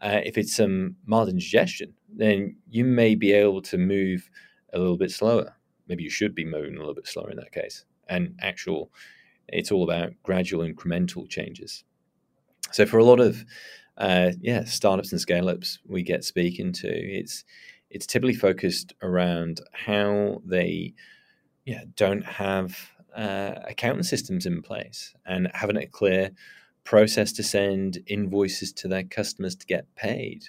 Uh, 0.02 0.22
if 0.24 0.38
it's 0.38 0.56
some 0.56 0.96
mild 1.06 1.30
indigestion, 1.30 1.94
then 2.08 2.56
you 2.70 2.86
may 2.86 3.16
be 3.16 3.34
able 3.34 3.62
to 3.62 3.78
move 3.78 4.30
a 4.74 4.80
little 4.80 4.98
bit 4.98 5.12
slower. 5.12 5.56
Maybe 5.88 6.04
you 6.04 6.10
should 6.10 6.34
be 6.34 6.46
moving 6.46 6.76
a 6.76 6.80
little 6.80 6.94
bit 6.94 7.08
slower 7.08 7.30
in 7.30 7.38
that 7.38 7.52
case. 7.52 7.86
And 8.10 8.36
actual 8.42 8.92
It's 9.48 9.72
all 9.72 9.84
about 9.84 10.14
gradual 10.24 10.66
incremental 10.66 11.28
changes. 11.30 11.84
So 12.72 12.86
for 12.86 12.98
a 13.00 13.06
lot 13.06 13.20
of 13.20 13.46
uh, 13.98 14.32
yeah 14.42 14.64
startups 14.66 15.12
and 15.12 15.22
scale 15.22 15.50
ups 15.50 15.80
we 15.88 16.04
get 16.04 16.24
speaking 16.24 16.72
to, 16.74 16.88
it's 16.88 17.44
it's 17.90 18.06
typically 18.06 18.36
focused 18.36 18.94
around 19.02 19.62
how 19.74 20.42
they 20.46 20.94
yeah 21.66 21.84
don't 21.96 22.26
have 22.26 22.78
uh, 23.16 23.56
accounting 23.68 24.04
systems 24.04 24.46
in 24.46 24.62
place 24.62 25.16
and 25.26 25.50
having 25.54 25.78
a 25.78 25.88
clear 25.88 26.32
process 26.84 27.32
to 27.34 27.44
send 27.44 28.00
invoices 28.08 28.72
to 28.74 28.88
their 28.88 29.04
customers 29.04 29.56
to 29.56 29.66
get 29.66 29.94
paid, 29.96 30.46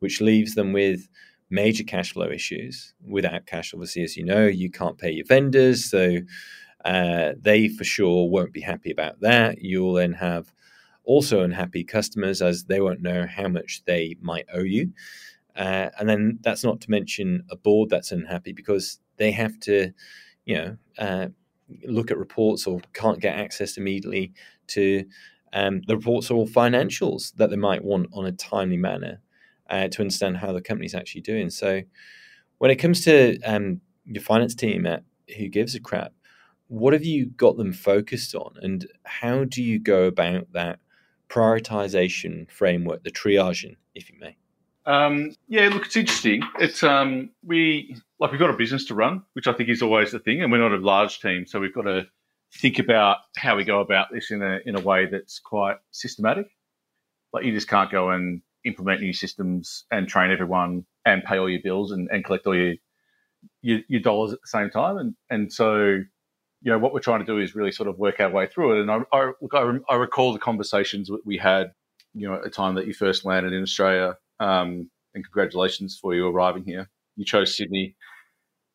which 0.00 0.20
leaves 0.20 0.54
them 0.54 0.72
with 0.72 1.08
major 1.50 1.84
cash 1.84 2.12
flow 2.12 2.30
issues. 2.30 2.94
Without 3.06 3.46
cash, 3.46 3.72
obviously, 3.72 4.02
as 4.02 4.16
you 4.16 4.24
know, 4.24 4.46
you 4.46 4.70
can't 4.70 4.98
pay 4.98 5.10
your 5.10 5.26
vendors. 5.26 5.84
So 5.90 6.18
uh, 6.84 7.32
they 7.40 7.68
for 7.68 7.84
sure 7.84 8.28
won't 8.28 8.52
be 8.52 8.60
happy 8.60 8.90
about 8.90 9.20
that. 9.20 9.60
You'll 9.60 9.94
then 9.94 10.12
have 10.12 10.52
also 11.04 11.42
unhappy 11.42 11.84
customers 11.84 12.42
as 12.42 12.64
they 12.64 12.80
won't 12.80 13.00
know 13.02 13.26
how 13.26 13.48
much 13.48 13.82
they 13.86 14.16
might 14.20 14.46
owe 14.52 14.62
you. 14.62 14.92
Uh, 15.56 15.88
and 15.98 16.08
then 16.08 16.38
that's 16.42 16.62
not 16.62 16.80
to 16.82 16.90
mention 16.90 17.44
a 17.50 17.56
board 17.56 17.90
that's 17.90 18.12
unhappy 18.12 18.52
because 18.52 19.00
they 19.16 19.32
have 19.32 19.58
to, 19.60 19.90
you 20.44 20.56
know, 20.56 20.76
uh, 20.98 21.26
look 21.84 22.10
at 22.10 22.18
reports 22.18 22.66
or 22.66 22.80
can't 22.92 23.20
get 23.20 23.36
access 23.36 23.76
immediately 23.76 24.32
to 24.68 25.04
um, 25.52 25.82
the 25.86 25.96
reports 25.96 26.30
or 26.30 26.46
financials 26.46 27.34
that 27.36 27.50
they 27.50 27.56
might 27.56 27.84
want 27.84 28.08
on 28.12 28.26
a 28.26 28.32
timely 28.32 28.76
manner 28.76 29.20
uh, 29.70 29.88
to 29.88 30.02
understand 30.02 30.36
how 30.36 30.52
the 30.52 30.60
company's 30.60 30.94
actually 30.94 31.22
doing. 31.22 31.50
So, 31.50 31.82
when 32.58 32.70
it 32.70 32.76
comes 32.76 33.04
to 33.04 33.40
um, 33.42 33.80
your 34.04 34.22
finance 34.22 34.54
team 34.54 34.86
at 34.86 35.04
Who 35.36 35.48
Gives 35.48 35.74
a 35.74 35.80
Crap, 35.80 36.12
what 36.68 36.92
have 36.92 37.04
you 37.04 37.26
got 37.26 37.56
them 37.56 37.72
focused 37.72 38.34
on, 38.34 38.54
and 38.62 38.86
how 39.04 39.44
do 39.44 39.62
you 39.62 39.78
go 39.78 40.04
about 40.04 40.52
that 40.52 40.78
prioritization 41.28 42.50
framework, 42.50 43.04
the 43.04 43.10
triaging, 43.10 43.76
if 43.94 44.10
you 44.10 44.18
may? 44.18 44.36
Um, 44.86 45.34
yeah, 45.48 45.68
look, 45.68 45.86
it's 45.86 45.96
interesting. 45.96 46.42
It's 46.58 46.82
um, 46.82 47.30
we 47.44 47.96
like 48.20 48.30
we've 48.30 48.40
got 48.40 48.50
a 48.50 48.56
business 48.56 48.86
to 48.86 48.94
run, 48.94 49.22
which 49.34 49.46
I 49.46 49.52
think 49.52 49.68
is 49.68 49.82
always 49.82 50.12
the 50.12 50.18
thing, 50.18 50.42
and 50.42 50.50
we're 50.50 50.58
not 50.58 50.72
a 50.72 50.82
large 50.82 51.20
team, 51.20 51.46
so 51.46 51.60
we've 51.60 51.74
got 51.74 51.82
to 51.82 52.06
think 52.54 52.78
about 52.78 53.18
how 53.36 53.56
we 53.56 53.64
go 53.64 53.80
about 53.80 54.08
this 54.10 54.30
in 54.30 54.42
a 54.42 54.60
in 54.64 54.74
a 54.74 54.80
way 54.80 55.06
that's 55.06 55.38
quite 55.38 55.76
systematic. 55.90 56.46
Like 57.32 57.44
you 57.44 57.52
just 57.52 57.68
can't 57.68 57.90
go 57.90 58.10
and 58.10 58.40
implement 58.64 59.02
new 59.02 59.12
systems 59.12 59.84
and 59.90 60.08
train 60.08 60.30
everyone 60.30 60.84
and 61.04 61.22
pay 61.22 61.38
all 61.38 61.48
your 61.48 61.60
bills 61.62 61.92
and, 61.92 62.08
and 62.10 62.24
collect 62.24 62.46
all 62.46 62.56
your, 62.56 62.74
your, 63.62 63.80
your 63.88 64.00
dollars 64.00 64.32
at 64.32 64.40
the 64.40 64.48
same 64.48 64.70
time. 64.70 64.96
And 64.96 65.14
and 65.28 65.52
so 65.52 66.00
you 66.62 66.72
know 66.72 66.78
what 66.78 66.92
we're 66.92 67.00
trying 67.00 67.20
to 67.20 67.26
do 67.26 67.38
is 67.38 67.54
really 67.54 67.72
sort 67.72 67.88
of 67.88 67.98
work 67.98 68.20
our 68.20 68.30
way 68.30 68.46
through 68.46 68.78
it. 68.78 68.80
And 68.82 68.90
I, 68.90 69.00
I 69.12 69.32
look, 69.40 69.54
I, 69.54 69.78
I 69.88 69.96
recall 69.96 70.32
the 70.32 70.38
conversations 70.38 71.10
we 71.24 71.36
had, 71.36 71.72
you 72.14 72.28
know, 72.28 72.34
at 72.34 72.42
the 72.42 72.50
time 72.50 72.74
that 72.74 72.86
you 72.86 72.94
first 72.94 73.24
landed 73.24 73.52
in 73.52 73.62
Australia. 73.62 74.16
Um, 74.40 74.90
and 75.14 75.24
congratulations 75.24 75.98
for 76.00 76.14
you 76.14 76.26
arriving 76.28 76.64
here. 76.64 76.88
You 77.16 77.24
chose 77.24 77.56
Sydney. 77.56 77.96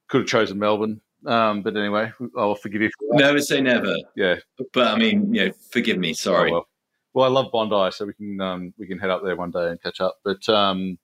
Could 0.09 0.21
have 0.21 0.27
chosen 0.27 0.59
Melbourne. 0.59 1.01
Um, 1.25 1.61
but 1.61 1.77
anyway, 1.77 2.11
I'll 2.37 2.55
forgive 2.55 2.81
you. 2.81 2.89
For 2.99 3.17
that. 3.17 3.23
Never 3.23 3.39
say 3.39 3.61
never. 3.61 3.95
Yeah, 4.15 4.35
but 4.73 4.87
I 4.87 4.97
mean, 4.97 5.33
you 5.33 5.45
know, 5.45 5.51
forgive 5.71 5.97
me. 5.97 6.13
Sorry. 6.13 6.51
Oh, 6.51 6.53
well. 6.53 6.67
well. 7.13 7.25
I 7.25 7.29
love 7.29 7.51
Bondi, 7.51 7.91
so 7.91 8.05
we 8.05 8.13
can 8.13 8.41
um, 8.41 8.73
we 8.77 8.87
can 8.87 8.99
head 8.99 9.09
up 9.09 9.23
there 9.23 9.35
one 9.35 9.51
day 9.51 9.69
and 9.69 9.81
catch 9.81 10.01
up. 10.01 10.17
But 10.25 10.47
um, 10.49 10.97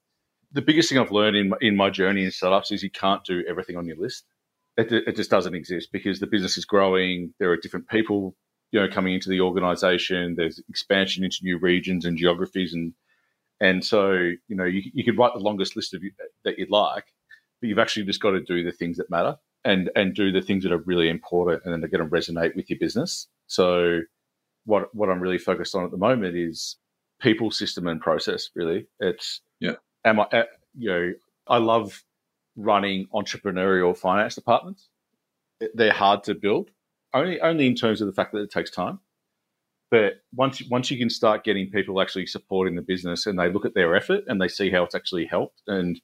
the 0.52 0.62
biggest 0.62 0.90
thing 0.90 0.98
I've 0.98 1.12
learned 1.12 1.38
in 1.38 1.50
my, 1.50 1.58
in 1.62 1.76
my 1.76 1.90
journey 1.90 2.26
in 2.26 2.32
startups 2.32 2.72
is 2.72 2.84
you 2.84 2.92
can't 2.92 3.24
do 3.24 3.44
everything 3.48 3.78
on 3.78 3.86
your 3.86 3.98
list. 3.98 4.26
It, 4.80 4.92
it 4.92 5.16
just 5.16 5.30
doesn't 5.30 5.56
exist 5.56 5.90
because 5.92 6.20
the 6.20 6.28
business 6.28 6.58
is 6.58 6.66
growing. 6.66 7.34
There 7.40 7.52
are 7.52 7.58
different 7.58 7.90
people, 7.90 8.36
you 8.72 8.80
know, 8.80 8.88
coming 8.88 9.14
into 9.14 9.30
the 9.30 9.42
organization. 9.42 10.36
There's 10.36 10.62
expansion 10.70 11.24
into 11.24 11.40
new 11.44 11.58
regions 11.58 12.06
and 12.06 12.18
geographies, 12.18 12.74
and 12.74 12.94
and 13.60 13.84
so 13.84 14.12
you 14.12 14.56
know 14.56 14.66
you, 14.66 14.82
you 14.94 15.04
could 15.04 15.18
write 15.18 15.34
the 15.34 15.40
longest 15.40 15.76
list 15.76 15.94
of 15.94 16.04
you, 16.04 16.12
that 16.46 16.58
you'd 16.58 16.70
like, 16.70 17.06
but 17.62 17.68
you've 17.68 17.80
actually 17.80 18.06
just 18.06 18.22
got 18.22 18.32
to 18.32 18.42
do 18.42 18.64
the 18.64 18.72
things 18.72 18.98
that 18.98 19.10
matter 19.10 19.38
and 19.66 19.90
and 19.96 20.16
do 20.16 20.32
the 20.32 20.42
things 20.42 20.64
that 20.64 20.72
are 20.72 20.84
really 20.86 21.10
important 21.10 21.62
and 21.64 21.74
then 21.74 21.82
they're 21.82 21.90
going 21.90 22.08
to 22.08 22.16
resonate 22.16 22.56
with 22.56 22.70
your 22.70 22.80
business. 22.80 23.28
So 23.48 24.02
what 24.66 24.94
what 24.96 25.10
I'm 25.10 25.20
really 25.20 25.38
focused 25.38 25.76
on 25.76 25.84
at 25.84 25.92
the 25.92 25.98
moment 25.98 26.36
is 26.36 26.78
people, 27.20 27.52
system, 27.52 27.88
and 27.88 28.00
process. 28.00 28.50
Really, 28.56 28.88
it's 29.00 29.42
yeah. 29.60 29.76
Am 30.06 30.20
I 30.20 30.46
you 30.78 30.90
know 30.90 31.14
I 31.48 31.58
love 31.58 32.04
running 32.56 33.08
entrepreneurial 33.14 33.98
finance 33.98 34.36
departments. 34.36 34.90
They're 35.74 35.94
hard 35.94 36.24
to 36.26 36.36
build, 36.36 36.70
only 37.14 37.40
only 37.42 37.68
in 37.68 37.76
terms 37.76 38.02
of 38.02 38.08
the 38.08 38.14
fact 38.14 38.34
that 38.34 38.42
it 38.42 38.52
takes 38.52 38.72
time. 38.72 39.00
But 39.92 40.22
once 40.34 40.62
once 40.70 40.92
you 40.92 40.98
can 40.98 41.10
start 41.10 41.44
getting 41.44 41.70
people 41.70 42.02
actually 42.02 42.28
supporting 42.28 42.76
the 42.76 42.82
business 42.82 43.26
and 43.26 43.40
they 43.40 43.52
look 43.52 43.66
at 43.66 43.74
their 43.74 43.96
effort 43.96 44.24
and 44.28 44.40
they 44.40 44.48
see 44.48 44.70
how 44.70 44.84
it's 44.84 44.96
actually 44.96 45.26
helped 45.26 45.62
and 45.68 46.00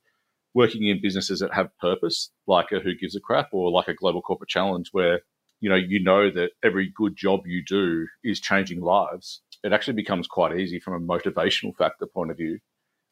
working 0.56 0.88
in 0.88 1.02
businesses 1.02 1.42
that 1.42 1.54
have 1.54 1.78
purpose, 1.80 2.32
like 2.48 2.72
a 2.72 2.80
Who 2.80 2.96
Gives 2.96 3.16
a 3.16 3.20
Crap 3.20 3.50
or 3.52 3.70
like 3.70 3.90
a 3.90 3.94
Global 3.94 4.22
Corporate 4.22 4.50
Challenge, 4.50 4.90
where 4.92 5.22
you 5.60 5.70
know 5.70 5.76
you 5.76 6.02
know 6.02 6.32
that 6.32 6.52
every 6.64 6.92
good 6.96 7.16
job 7.16 7.42
you 7.46 7.64
do 7.64 8.08
is 8.24 8.40
changing 8.40 8.82
lives. 8.82 9.42
It 9.64 9.74
actually 9.74 9.94
becomes 9.94 10.28
quite 10.28 10.58
easy 10.58 10.80
from 10.80 10.94
a 10.94 11.00
motivational 11.00 11.76
factor 11.76 12.08
point 12.08 12.32
of 12.32 12.38
view. 12.38 12.60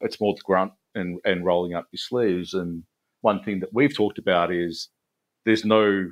It's 0.00 0.20
more 0.20 0.34
grunt 0.44 0.72
and 0.94 1.20
and 1.24 1.44
rolling 1.44 1.74
up 1.74 1.86
your 1.92 1.98
sleeves. 1.98 2.54
And 2.54 2.84
one 3.24 3.42
thing 3.42 3.60
that 3.60 3.72
we've 3.72 3.96
talked 3.96 4.18
about 4.18 4.52
is 4.52 4.88
there's 5.46 5.64
no 5.64 6.10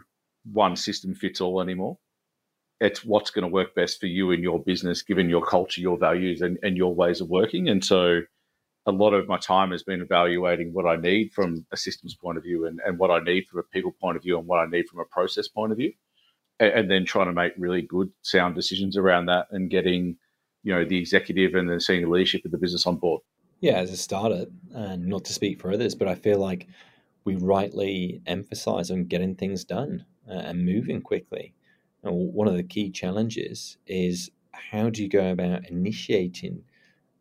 one 0.51 0.77
system 0.77 1.15
fits 1.15 1.43
all 1.43 1.61
anymore. 1.61 1.99
It's 2.81 3.05
what's 3.05 3.31
going 3.31 3.43
to 3.43 3.53
work 3.53 3.75
best 3.75 4.01
for 4.01 4.07
you 4.07 4.33
and 4.33 4.43
your 4.43 4.59
business, 4.59 5.03
given 5.03 5.29
your 5.29 5.45
culture, 5.45 5.83
your 5.83 5.99
values, 5.99 6.41
and, 6.41 6.59
and 6.63 6.77
your 6.77 6.95
ways 6.95 7.21
of 7.21 7.29
working. 7.29 7.69
And 7.69 7.85
so 7.85 8.23
a 8.87 8.93
lot 8.93 9.13
of 9.13 9.29
my 9.29 9.37
time 9.37 9.71
has 9.71 9.83
been 9.83 10.01
evaluating 10.01 10.73
what 10.73 10.87
I 10.87 10.97
need 10.97 11.33
from 11.33 11.67
a 11.71 11.77
systems 11.77 12.15
point 12.15 12.39
of 12.39 12.45
view 12.45 12.67
and, 12.67 12.81
and 12.85 12.99
what 12.99 13.11
I 13.11 13.21
need 13.21 13.47
from 13.47 13.61
a 13.61 13.63
people 13.63 13.93
point 13.93 14.17
of 14.17 14.23
view 14.23 14.39
and 14.39 14.47
what 14.47 14.59
I 14.59 14.67
need 14.67 14.89
from 14.89 15.01
a 15.01 15.05
process 15.05 15.47
point 15.47 15.71
of 15.71 15.79
view. 15.79 15.93
And, 16.59 16.73
and, 16.73 16.91
then 16.91 17.05
trying 17.05 17.27
to 17.27 17.33
make 17.33 17.53
really 17.59 17.83
good, 17.83 18.11
sound 18.23 18.55
decisions 18.55 18.97
around 18.97 19.27
that 19.27 19.49
and 19.51 19.71
getting, 19.71 20.17
you 20.65 20.75
know, 20.75 20.85
the 20.85 20.99
executive 20.99 21.55
and 21.55 21.69
the 21.69 21.81
senior 21.81 22.09
leadership 22.09 22.45
of 22.45 22.51
the 22.51 22.59
business 22.59 22.87
on 22.87 22.97
board. 22.97 23.21
Yeah, 23.61 23.75
as 23.75 23.93
a 23.93 23.97
startup, 23.97 24.49
and 24.75 25.07
not 25.07 25.25
to 25.27 25.33
speak 25.33 25.61
for 25.61 25.73
others, 25.73 25.95
but 25.95 26.09
I 26.09 26.17
feel 26.17 26.39
like 26.39 26.67
we 27.25 27.37
rightly 27.37 28.21
emphasize 28.27 28.91
on 28.91 29.05
getting 29.05 29.35
things 29.35 29.65
done 29.65 30.05
uh, 30.29 30.35
and 30.35 30.65
moving 30.65 31.01
quickly. 31.01 31.55
And 32.03 32.33
one 32.33 32.49
of 32.49 32.57
the 32.57 32.63
key 32.63 32.91
challenges 32.91 33.77
is 33.87 34.31
how 34.53 34.91
do 34.91 35.03
you 35.03 35.09
go 35.09 35.31
about 35.31 35.69
initiating 35.69 36.65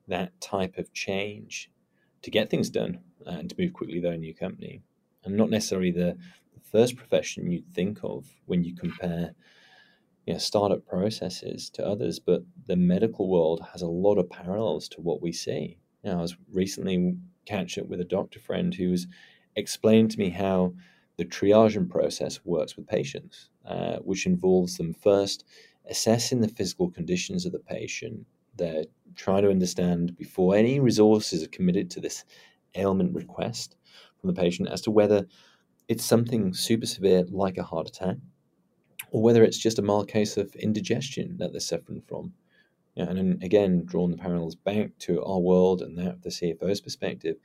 that 0.08 0.40
type 0.42 0.78
of 0.78 0.94
change 0.94 1.70
to 2.22 2.32
get 2.32 2.50
things 2.50 2.70
done 2.70 3.00
and 3.26 3.50
to 3.50 3.56
move 3.58 3.74
quickly 3.74 4.00
though 4.00 4.12
in 4.12 4.24
your 4.24 4.34
company 4.34 4.82
and 5.24 5.36
not 5.36 5.50
necessarily 5.50 5.92
the, 5.92 6.18
first 6.72 6.96
profession 6.96 7.52
you'd 7.52 7.74
think 7.74 8.00
of 8.02 8.26
when 8.46 8.64
you 8.64 8.74
compare 8.74 9.34
you 10.26 10.32
know, 10.32 10.40
startup 10.40 10.86
processes 10.86 11.70
to 11.70 11.86
others 11.86 12.18
but 12.18 12.44
the 12.68 12.78
medical 12.78 13.28
world 13.28 13.62
has 13.74 13.82
a 13.82 13.88
lot 13.88 14.18
of 14.18 14.30
parallels 14.30 14.88
to 14.88 15.02
what 15.02 15.22
we 15.22 15.34
see 15.34 15.78
know, 16.06 16.18
i 16.18 16.22
was 16.22 16.38
recently 16.54 17.18
catch 17.46 17.78
up 17.78 17.88
with 17.88 18.00
a 18.00 18.06
doctor 18.06 18.40
friend 18.40 18.74
who 18.74 18.90
was 18.90 19.06
explaining 19.56 20.08
to 20.08 20.20
me 20.20 20.30
how 20.30 20.74
the 21.18 21.26
triaging 21.26 21.90
process 21.90 22.40
works 22.46 22.76
with 22.76 22.88
patients 22.88 23.50
uh, 23.66 23.98
which 23.98 24.26
involves 24.26 24.78
them 24.78 24.94
first 24.94 25.46
assessing 25.90 26.42
the 26.42 26.48
physical 26.48 26.90
conditions 26.90 27.46
of 27.46 27.52
the 27.52 27.60
patient 27.60 28.26
they're 28.58 28.86
trying 29.16 29.44
to 29.44 29.50
understand 29.50 30.16
before 30.18 30.56
any 30.56 30.80
resources 30.80 31.44
are 31.44 31.48
committed 31.50 31.90
to 31.90 32.00
this 32.00 32.24
ailment 32.76 33.14
request 33.14 33.76
from 34.20 34.34
the 34.34 34.42
patient 34.42 34.70
as 34.70 34.82
to 34.82 34.92
whether 34.92 35.26
it's 35.88 36.06
something 36.06 36.54
super 36.54 36.86
severe 36.86 37.26
like 37.30 37.58
a 37.58 37.64
heart 37.64 37.88
attack 37.88 38.18
or 39.12 39.22
whether 39.22 39.44
it's 39.44 39.58
just 39.58 39.80
a 39.80 39.82
mild 39.82 40.08
case 40.08 40.38
of 40.38 40.56
indigestion 40.56 41.36
that 41.38 41.52
they're 41.52 41.60
suffering 41.60 42.02
from. 42.08 42.34
Know, 42.96 43.06
and 43.06 43.42
again, 43.44 43.84
drawing 43.86 44.12
the 44.12 44.18
parallels 44.18 44.56
back 44.56 44.98
to 45.00 45.24
our 45.24 45.40
world 45.40 45.82
and 45.82 45.98
that 45.98 46.08
of 46.08 46.22
the 46.22 46.30
CFO's 46.30 46.82
perspective, 46.82 47.38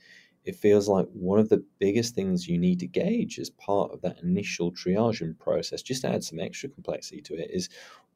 it 0.47 0.57
feels 0.57 0.89
like 0.89 1.07
one 1.13 1.39
of 1.39 1.49
the 1.51 1.65
biggest 1.79 2.15
things 2.15 2.49
you 2.49 2.59
need 2.59 2.81
to 2.81 2.87
gauge 2.87 3.39
as 3.39 3.51
part 3.51 3.93
of 3.93 4.01
that 4.03 4.23
initial 4.23 4.73
triaging 4.73 5.39
process, 5.39 5.83
just 5.83 6.03
to 6.03 6.09
add 6.09 6.25
some 6.25 6.41
extra 6.41 6.69
complexity 6.69 7.21
to 7.23 7.35
it, 7.35 7.51
is 7.53 7.69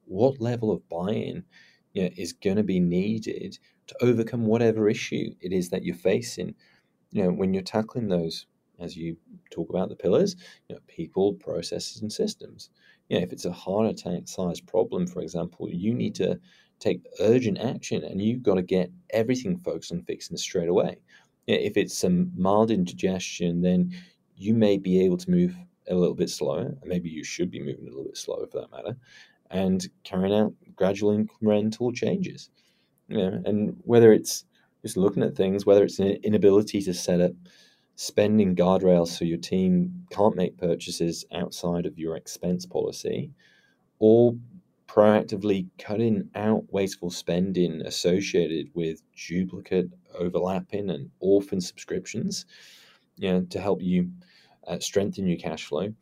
what 0.06 0.40
level 0.40 0.70
of 0.72 0.88
buy 0.88 1.10
in 1.12 1.44
you 1.92 2.04
know, 2.04 2.10
is 2.16 2.32
going 2.32 2.56
to 2.56 2.62
be 2.62 2.80
needed 2.80 3.58
to 3.88 3.96
overcome 4.02 4.46
whatever 4.46 4.88
issue 4.88 5.30
it 5.40 5.52
is 5.52 5.70
that 5.70 5.84
you're 5.84 5.94
facing. 5.94 6.54
You 7.12 7.24
know, 7.24 7.32
when 7.32 7.54
you're 7.54 7.62
tackling 7.62 8.08
those, 8.08 8.46
as 8.78 8.96
you 8.96 9.16
talk 9.50 9.68
about 9.70 9.88
the 9.88 9.96
pillars, 9.96 10.36
you 10.68 10.74
know, 10.74 10.80
people, 10.86 11.34
processes, 11.34 12.00
and 12.02 12.12
systems. 12.12 12.70
You 13.08 13.18
know, 13.18 13.24
if 13.24 13.32
it's 13.32 13.44
a 13.44 13.52
heart 13.52 13.86
attack 13.88 14.28
size 14.28 14.60
problem, 14.60 15.06
for 15.06 15.20
example, 15.20 15.68
you 15.68 15.94
need 15.94 16.14
to 16.16 16.38
take 16.78 17.04
urgent 17.20 17.58
action 17.58 18.02
and 18.04 18.22
you've 18.22 18.42
got 18.42 18.54
to 18.54 18.62
get 18.62 18.90
everything 19.10 19.58
focused 19.58 19.92
on 19.92 20.02
fixing 20.02 20.36
straight 20.36 20.68
away. 20.68 20.98
If 21.54 21.76
it's 21.76 21.96
some 21.96 22.32
mild 22.36 22.70
indigestion, 22.70 23.62
then 23.62 23.92
you 24.36 24.54
may 24.54 24.78
be 24.78 25.04
able 25.04 25.18
to 25.18 25.30
move 25.30 25.54
a 25.88 25.94
little 25.94 26.14
bit 26.14 26.30
slower. 26.30 26.74
Maybe 26.84 27.08
you 27.08 27.24
should 27.24 27.50
be 27.50 27.60
moving 27.60 27.86
a 27.86 27.90
little 27.90 28.04
bit 28.04 28.16
slower 28.16 28.46
for 28.46 28.60
that 28.60 28.70
matter 28.70 28.96
and 29.50 29.88
carrying 30.04 30.34
out 30.34 30.54
gradual 30.76 31.16
incremental 31.16 31.94
changes. 31.94 32.50
You 33.08 33.18
know, 33.18 33.42
and 33.44 33.76
whether 33.84 34.12
it's 34.12 34.44
just 34.82 34.96
looking 34.96 35.22
at 35.22 35.36
things, 35.36 35.66
whether 35.66 35.84
it's 35.84 35.98
an 35.98 36.18
inability 36.22 36.80
to 36.82 36.94
set 36.94 37.20
up 37.20 37.32
spending 37.96 38.54
guardrails 38.54 39.08
so 39.08 39.24
your 39.24 39.38
team 39.38 40.06
can't 40.10 40.36
make 40.36 40.56
purchases 40.56 41.26
outside 41.32 41.84
of 41.84 41.98
your 41.98 42.16
expense 42.16 42.64
policy, 42.64 43.30
or 43.98 44.34
proactively 44.88 45.66
cutting 45.78 46.28
out 46.34 46.64
wasteful 46.72 47.10
spending 47.10 47.82
associated 47.82 48.70
with 48.74 49.02
duplicate, 49.28 49.90
overlapping, 50.18 50.90
and 50.90 51.10
orphan 51.20 51.60
subscriptions, 51.60 52.46
you 53.16 53.30
know, 53.30 53.42
to 53.50 53.60
help 53.60 53.82
you 53.82 54.10
uh, 54.66 54.78
strengthen 54.78 55.26
your 55.26 55.38
cash 55.38 55.64
flow, 55.64 55.92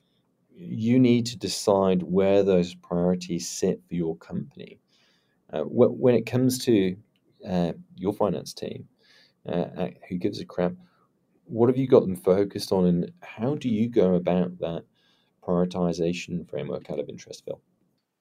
you 0.54 0.98
need 0.98 1.26
to 1.26 1.38
decide 1.38 2.02
where 2.02 2.42
those 2.42 2.74
priorities 2.74 3.48
sit 3.48 3.80
for 3.88 3.94
your 3.94 4.16
company. 4.16 4.78
Uh, 5.52 5.62
when 5.62 6.14
it 6.14 6.26
comes 6.26 6.58
to 6.58 6.96
uh, 7.48 7.72
your 7.96 8.12
finance 8.12 8.52
team, 8.52 8.86
uh, 9.48 9.88
who 10.08 10.16
gives 10.16 10.40
a 10.40 10.44
crap, 10.44 10.72
what 11.44 11.68
have 11.68 11.78
you 11.78 11.86
got 11.86 12.00
them 12.00 12.16
focused 12.16 12.72
on, 12.72 12.86
and 12.86 13.12
how 13.22 13.54
do 13.54 13.68
you 13.68 13.88
go 13.88 14.14
about 14.14 14.58
that 14.58 14.84
prioritization 15.42 16.48
framework 16.48 16.90
out 16.90 16.98
of 16.98 17.08
interest, 17.08 17.44
Phil? 17.44 17.60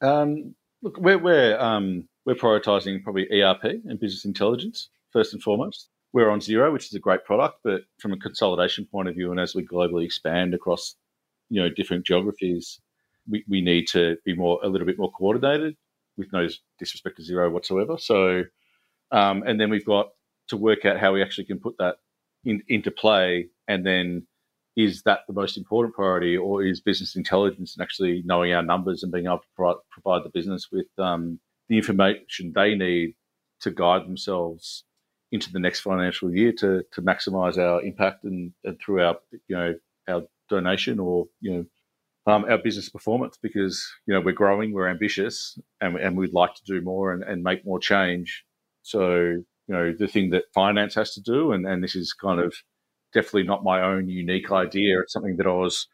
Um, 0.01 0.55
look, 0.81 0.97
we're 0.97 1.17
we're 1.17 1.59
um, 1.59 2.07
we're 2.25 2.35
prioritizing 2.35 3.03
probably 3.03 3.27
ERP 3.41 3.63
and 3.63 3.99
business 3.99 4.25
intelligence 4.25 4.89
first 5.11 5.33
and 5.33 5.41
foremost. 5.41 5.89
We're 6.13 6.29
on 6.29 6.39
Xero, 6.39 6.71
which 6.71 6.85
is 6.85 6.93
a 6.93 6.99
great 6.99 7.25
product, 7.25 7.59
but 7.63 7.81
from 7.99 8.13
a 8.13 8.17
consolidation 8.17 8.85
point 8.85 9.09
of 9.09 9.15
view, 9.15 9.31
and 9.31 9.39
as 9.39 9.53
we 9.53 9.65
globally 9.65 10.05
expand 10.05 10.53
across 10.53 10.95
you 11.49 11.61
know 11.61 11.69
different 11.69 12.05
geographies, 12.05 12.79
we, 13.29 13.43
we 13.47 13.61
need 13.61 13.87
to 13.89 14.17
be 14.25 14.33
more 14.33 14.59
a 14.63 14.67
little 14.67 14.87
bit 14.87 14.97
more 14.97 15.11
coordinated 15.11 15.75
with 16.17 16.31
no 16.33 16.47
disrespect 16.79 17.17
to 17.17 17.23
Xero 17.23 17.51
whatsoever. 17.51 17.97
So, 17.97 18.43
um, 19.11 19.43
and 19.45 19.59
then 19.59 19.69
we've 19.69 19.85
got 19.85 20.09
to 20.47 20.57
work 20.57 20.85
out 20.85 20.99
how 20.99 21.13
we 21.13 21.21
actually 21.21 21.45
can 21.45 21.59
put 21.59 21.77
that 21.77 21.97
in, 22.45 22.63
into 22.67 22.89
play, 22.89 23.49
and 23.67 23.85
then 23.85 24.25
is 24.75 25.01
that 25.03 25.21
the 25.27 25.33
most 25.33 25.57
important 25.57 25.95
priority, 25.95 26.37
or 26.37 26.63
is 26.63 26.79
business 26.79 27.15
intelligence 27.15 27.75
and 27.75 27.83
actually 27.83 28.21
knowing 28.25 28.53
our 28.53 28.63
numbers 28.63 29.03
and 29.03 29.11
being 29.11 29.25
able 29.25 29.39
to 29.39 29.75
provide 29.91 30.23
the 30.23 30.29
business 30.29 30.67
with 30.71 30.87
um, 30.99 31.39
the 31.67 31.77
information 31.77 32.53
they 32.55 32.75
need 32.75 33.15
to 33.59 33.71
guide 33.71 34.05
themselves 34.05 34.83
into 35.31 35.51
the 35.51 35.59
next 35.59 35.81
financial 35.81 36.33
year 36.33 36.51
to 36.53 36.83
to 36.93 37.01
maximise 37.01 37.57
our 37.57 37.81
impact 37.81 38.23
and, 38.23 38.53
and, 38.63 38.79
through 38.79 39.03
our 39.03 39.17
you 39.47 39.55
know 39.55 39.73
our 40.07 40.23
donation 40.49 40.99
or 40.99 41.25
you 41.41 41.53
know 41.53 41.65
um, 42.27 42.45
our 42.49 42.57
business 42.57 42.89
performance 42.89 43.37
because 43.41 43.89
you 44.05 44.13
know 44.13 44.21
we're 44.21 44.33
growing, 44.33 44.73
we're 44.73 44.89
ambitious, 44.89 45.57
and, 45.79 45.95
and 45.97 46.17
we'd 46.17 46.33
like 46.33 46.53
to 46.55 46.63
do 46.65 46.81
more 46.81 47.13
and, 47.13 47.23
and 47.23 47.41
make 47.41 47.65
more 47.65 47.79
change. 47.79 48.43
So 48.83 49.15
you 49.21 49.45
know 49.67 49.93
the 49.97 50.07
thing 50.07 50.29
that 50.31 50.43
finance 50.53 50.95
has 50.95 51.13
to 51.13 51.21
do, 51.21 51.53
and, 51.53 51.65
and 51.65 51.83
this 51.83 51.95
is 51.95 52.13
kind 52.13 52.39
of 52.39 52.53
definitely 53.13 53.43
not 53.43 53.63
my 53.63 53.81
own 53.81 54.09
unique 54.09 54.51
idea. 54.51 54.99
It's 55.01 55.13
something 55.13 55.37
that 55.37 55.47
I 55.47 55.53
was 55.53 55.87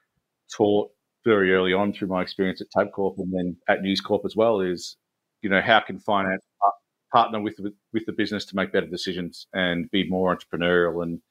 taught 0.55 0.89
very 1.23 1.53
early 1.53 1.73
on 1.73 1.93
through 1.93 2.09
my 2.09 2.21
experience 2.21 2.61
at 2.61 2.67
Tabcorp 2.75 3.17
and 3.17 3.31
then 3.31 3.55
at 3.69 3.81
News 3.81 4.01
Corp 4.01 4.23
as 4.25 4.35
well. 4.35 4.59
Is 4.59 4.97
you 5.43 5.49
know 5.49 5.61
how 5.61 5.81
can 5.81 5.99
finance 5.99 6.43
partner 7.13 7.39
with 7.39 7.59
with 7.93 8.05
the 8.05 8.11
business 8.11 8.43
to 8.45 8.55
make 8.55 8.73
better 8.73 8.87
decisions 8.87 9.47
and 9.53 9.89
be 9.91 10.09
more 10.09 10.35
entrepreneurial 10.35 11.03
and 11.03 11.21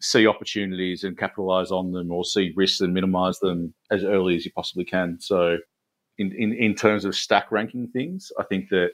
see 0.00 0.26
opportunities 0.26 1.02
and 1.02 1.16
capitalize 1.16 1.70
on 1.70 1.92
them 1.92 2.12
or 2.12 2.24
see 2.24 2.52
risks 2.54 2.80
and 2.80 2.92
minimize 2.92 3.38
them 3.38 3.74
as 3.90 4.04
early 4.04 4.36
as 4.36 4.44
you 4.44 4.52
possibly 4.52 4.84
can. 4.84 5.18
So 5.20 5.58
in, 6.18 6.32
in, 6.32 6.52
in 6.52 6.74
terms 6.74 7.04
of 7.04 7.14
stack 7.14 7.50
ranking 7.50 7.88
things, 7.88 8.30
I 8.38 8.42
think 8.42 8.68
that, 8.68 8.90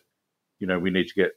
you 0.60 0.66
know, 0.66 0.78
we 0.78 0.90
need 0.90 1.08
to 1.08 1.14
get 1.14 1.32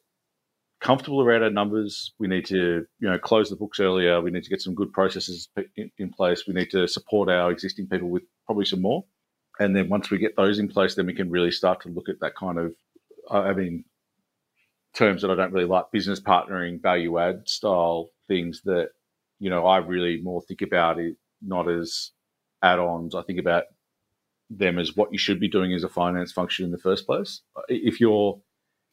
comfortable 0.79 1.21
around 1.21 1.43
our 1.43 1.49
numbers. 1.49 2.13
We 2.19 2.27
need 2.27 2.45
to, 2.47 2.85
you 2.99 3.09
know, 3.09 3.17
close 3.17 3.49
the 3.49 3.55
books 3.55 3.79
earlier. 3.79 4.21
We 4.21 4.31
need 4.31 4.43
to 4.43 4.49
get 4.49 4.61
some 4.61 4.75
good 4.75 4.91
processes 4.93 5.49
in, 5.75 5.89
in 5.97 6.11
place. 6.11 6.43
We 6.47 6.53
need 6.53 6.69
to 6.71 6.87
support 6.87 7.29
our 7.29 7.51
existing 7.51 7.87
people 7.87 8.09
with 8.09 8.23
probably 8.45 8.65
some 8.65 8.81
more. 8.81 9.05
And 9.59 9.75
then 9.75 9.89
once 9.89 10.11
we 10.11 10.17
get 10.17 10.35
those 10.35 10.59
in 10.59 10.67
place, 10.67 10.95
then 10.95 11.05
we 11.05 11.13
can 11.15 11.31
really 11.31 11.51
start 11.51 11.81
to 11.81 11.89
look 11.89 12.09
at 12.09 12.19
that 12.19 12.35
kind 12.35 12.59
of, 12.59 12.75
I 13.31 13.53
mean, 13.53 13.85
terms 14.93 15.21
that 15.21 15.31
I 15.31 15.35
don't 15.35 15.51
really 15.51 15.67
like, 15.67 15.91
business 15.91 16.19
partnering, 16.19 16.81
value 16.81 17.19
add 17.19 17.47
style 17.47 18.09
things 18.27 18.61
that, 18.65 18.89
you 19.39 19.49
know, 19.49 19.65
I 19.65 19.77
really 19.77 20.21
more 20.21 20.41
think 20.41 20.61
about 20.61 20.99
it 20.99 21.15
not 21.41 21.69
as 21.69 22.11
add-ons. 22.61 23.15
I 23.15 23.21
think 23.23 23.39
about 23.39 23.65
them 24.49 24.79
as 24.79 24.95
what 24.95 25.11
you 25.11 25.17
should 25.17 25.39
be 25.39 25.49
doing 25.49 25.73
as 25.73 25.83
a 25.83 25.89
finance 25.89 26.31
function 26.31 26.65
in 26.65 26.71
the 26.71 26.77
first 26.77 27.05
place. 27.05 27.41
If 27.67 27.99
you're, 27.99 28.41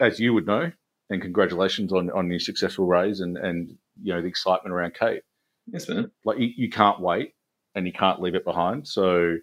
as 0.00 0.18
you 0.18 0.34
would 0.34 0.46
know, 0.46 0.72
and 1.10 1.20
congratulations 1.20 1.92
on 1.92 2.10
on 2.12 2.30
your 2.30 2.38
successful 2.38 2.86
raise 2.86 3.20
and 3.20 3.36
and 3.36 3.76
you 4.02 4.14
know 4.14 4.22
the 4.22 4.28
excitement 4.28 4.72
around 4.72 4.94
Cape. 4.94 5.22
Yes, 5.66 5.88
man. 5.88 6.10
Like 6.24 6.38
you, 6.38 6.50
you 6.56 6.70
can't 6.70 7.00
wait 7.00 7.34
and 7.74 7.86
you 7.86 7.92
can't 7.92 8.20
leave 8.20 8.34
it 8.34 8.44
behind. 8.44 8.86
So 8.88 9.36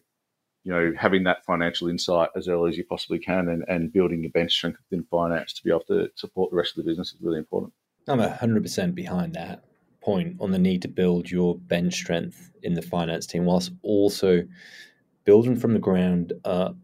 you 0.68 0.74
know, 0.74 0.92
having 0.98 1.24
that 1.24 1.46
financial 1.46 1.88
insight 1.88 2.28
as 2.36 2.50
early 2.50 2.70
as 2.70 2.78
you 2.78 2.84
possibly 2.84 3.20
can 3.20 3.48
and, 3.48 3.64
and 3.70 3.94
building 3.94 4.22
your 4.22 4.32
bench 4.32 4.52
strength 4.52 4.78
within 4.90 5.06
finance 5.06 5.54
to 5.54 5.64
be 5.64 5.70
able 5.70 5.80
to 5.88 6.12
support 6.16 6.52
the 6.52 6.58
rest 6.58 6.78
of 6.78 6.84
the 6.84 6.90
business 6.92 7.14
is 7.14 7.22
really 7.22 7.38
important. 7.38 7.72
I'm 8.10 8.20
100% 8.20 8.94
behind 8.94 9.34
that 9.36 9.64
point 10.02 10.36
on 10.42 10.52
the 10.52 10.60
need 10.60 10.82
to 10.82 10.90
build 10.90 11.32
your 11.32 11.56
bench 11.56 11.94
strength 11.94 12.52
in 12.64 12.74
the 12.74 12.82
finance 12.82 13.26
team 13.26 13.46
whilst 13.46 13.72
also 13.82 14.44
building 15.24 15.56
from 15.56 15.72
the 15.72 15.80
ground 15.80 16.34
up 16.44 16.76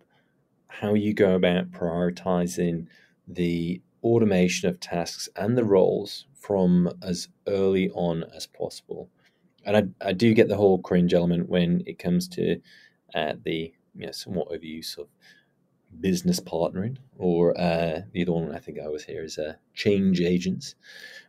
how 0.69 0.93
you 0.93 1.13
go 1.13 1.36
about 1.36 1.69
prioritizing 1.72 2.88
the 3.28 3.82
automation 4.02 4.69
of 4.69 4.80
tasks 4.80 5.28
and 5.36 5.58
the 5.58 5.65
roles 5.65 6.26
from 6.36 6.89
as 7.02 7.28
early 7.50 7.89
on 7.91 8.24
as 8.34 8.48
possible. 8.48 9.10
And 9.65 9.76
I, 9.76 10.08
I 10.08 10.13
do 10.13 10.34
get 10.34 10.48
the 10.48 10.56
whole 10.56 10.80
cringe 10.80 11.13
element 11.13 11.50
when 11.50 11.84
it 11.86 12.00
comes 12.00 12.30
to 12.30 12.62
uh, 13.15 13.34
the 13.43 13.73
you 13.95 14.06
know, 14.06 14.12
somewhat 14.12 14.49
overuse 14.49 14.97
of 14.97 15.08
business 15.99 16.39
partnering, 16.39 16.97
or 17.17 17.60
uh, 17.60 18.02
the 18.12 18.23
other 18.23 18.32
one 18.32 18.54
I 18.54 18.60
think 18.60 18.80
I 18.80 18.86
always 18.86 19.06
hear 19.06 19.23
is 19.23 19.38
uh, 19.38 19.54
change 19.73 20.21
agents. 20.21 20.76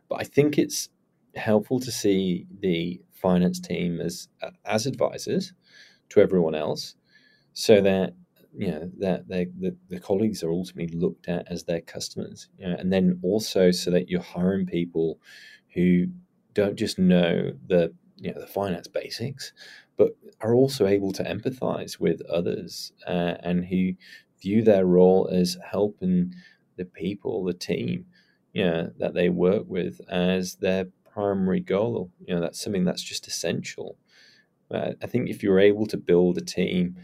But 0.09 0.21
I 0.21 0.23
think 0.23 0.57
it's 0.57 0.89
helpful 1.35 1.79
to 1.79 1.91
see 1.91 2.47
the 2.61 3.01
finance 3.13 3.59
team 3.59 3.99
as 4.01 4.27
as 4.65 4.85
advisors 4.85 5.53
to 6.09 6.21
everyone 6.21 6.55
else, 6.55 6.95
so 7.53 7.81
that 7.81 8.13
you 8.57 8.71
know 8.71 8.89
that 8.99 9.27
the, 9.27 9.75
the 9.89 9.99
colleagues 9.99 10.43
are 10.43 10.51
ultimately 10.51 10.97
looked 10.97 11.27
at 11.27 11.45
as 11.51 11.63
their 11.63 11.81
customers 11.81 12.47
you 12.57 12.67
know, 12.67 12.75
and 12.77 12.91
then 12.91 13.19
also 13.21 13.71
so 13.71 13.91
that 13.91 14.09
you're 14.09 14.21
hiring 14.21 14.65
people 14.65 15.19
who 15.73 16.05
don't 16.53 16.77
just 16.77 16.97
know 16.97 17.51
the 17.67 17.93
you 18.17 18.33
know 18.33 18.39
the 18.39 18.47
finance 18.47 18.87
basics 18.87 19.51
are 20.45 20.55
also 20.55 20.87
able 20.87 21.11
to 21.13 21.23
empathize 21.23 21.99
with 21.99 22.21
others 22.23 22.91
uh, 23.07 23.35
and 23.41 23.65
who 23.65 23.93
view 24.41 24.61
their 24.63 24.85
role 24.85 25.27
as 25.31 25.57
helping 25.71 26.33
the 26.77 26.85
people 26.85 27.43
the 27.43 27.53
team 27.53 28.05
you 28.53 28.65
know, 28.65 28.91
that 28.99 29.13
they 29.13 29.29
work 29.29 29.63
with 29.67 30.01
as 30.09 30.55
their 30.55 30.85
primary 31.13 31.59
goal. 31.59 32.11
You 32.25 32.35
know 32.35 32.41
that's 32.41 32.61
something 32.61 32.85
that's 32.85 33.01
just 33.03 33.27
essential. 33.27 33.97
Uh, 34.71 34.93
i 35.03 35.07
think 35.07 35.29
if 35.29 35.43
you're 35.43 35.59
able 35.59 35.85
to 35.85 35.97
build 35.97 36.37
a 36.37 36.41
team 36.41 36.95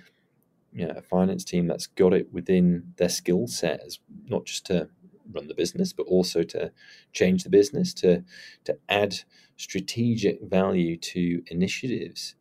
you 0.74 0.88
know, 0.88 0.94
a 0.96 1.02
finance 1.02 1.44
team 1.44 1.68
that's 1.68 1.88
got 1.88 2.14
it 2.14 2.32
within 2.32 2.94
their 2.98 3.10
skill 3.10 3.48
set 3.48 3.82
as 3.86 4.00
not 4.28 4.46
just 4.46 4.66
to 4.68 4.90
run 5.32 5.48
the 5.48 5.54
business, 5.54 5.94
but 5.94 6.04
also 6.08 6.44
to 6.44 6.72
change 7.14 7.44
the 7.44 7.50
business, 7.50 7.94
to 7.96 8.24
to 8.64 8.78
add 8.90 9.16
strategic 9.58 10.42
value 10.42 10.98
to 10.98 11.44
initiatives, 11.48 12.36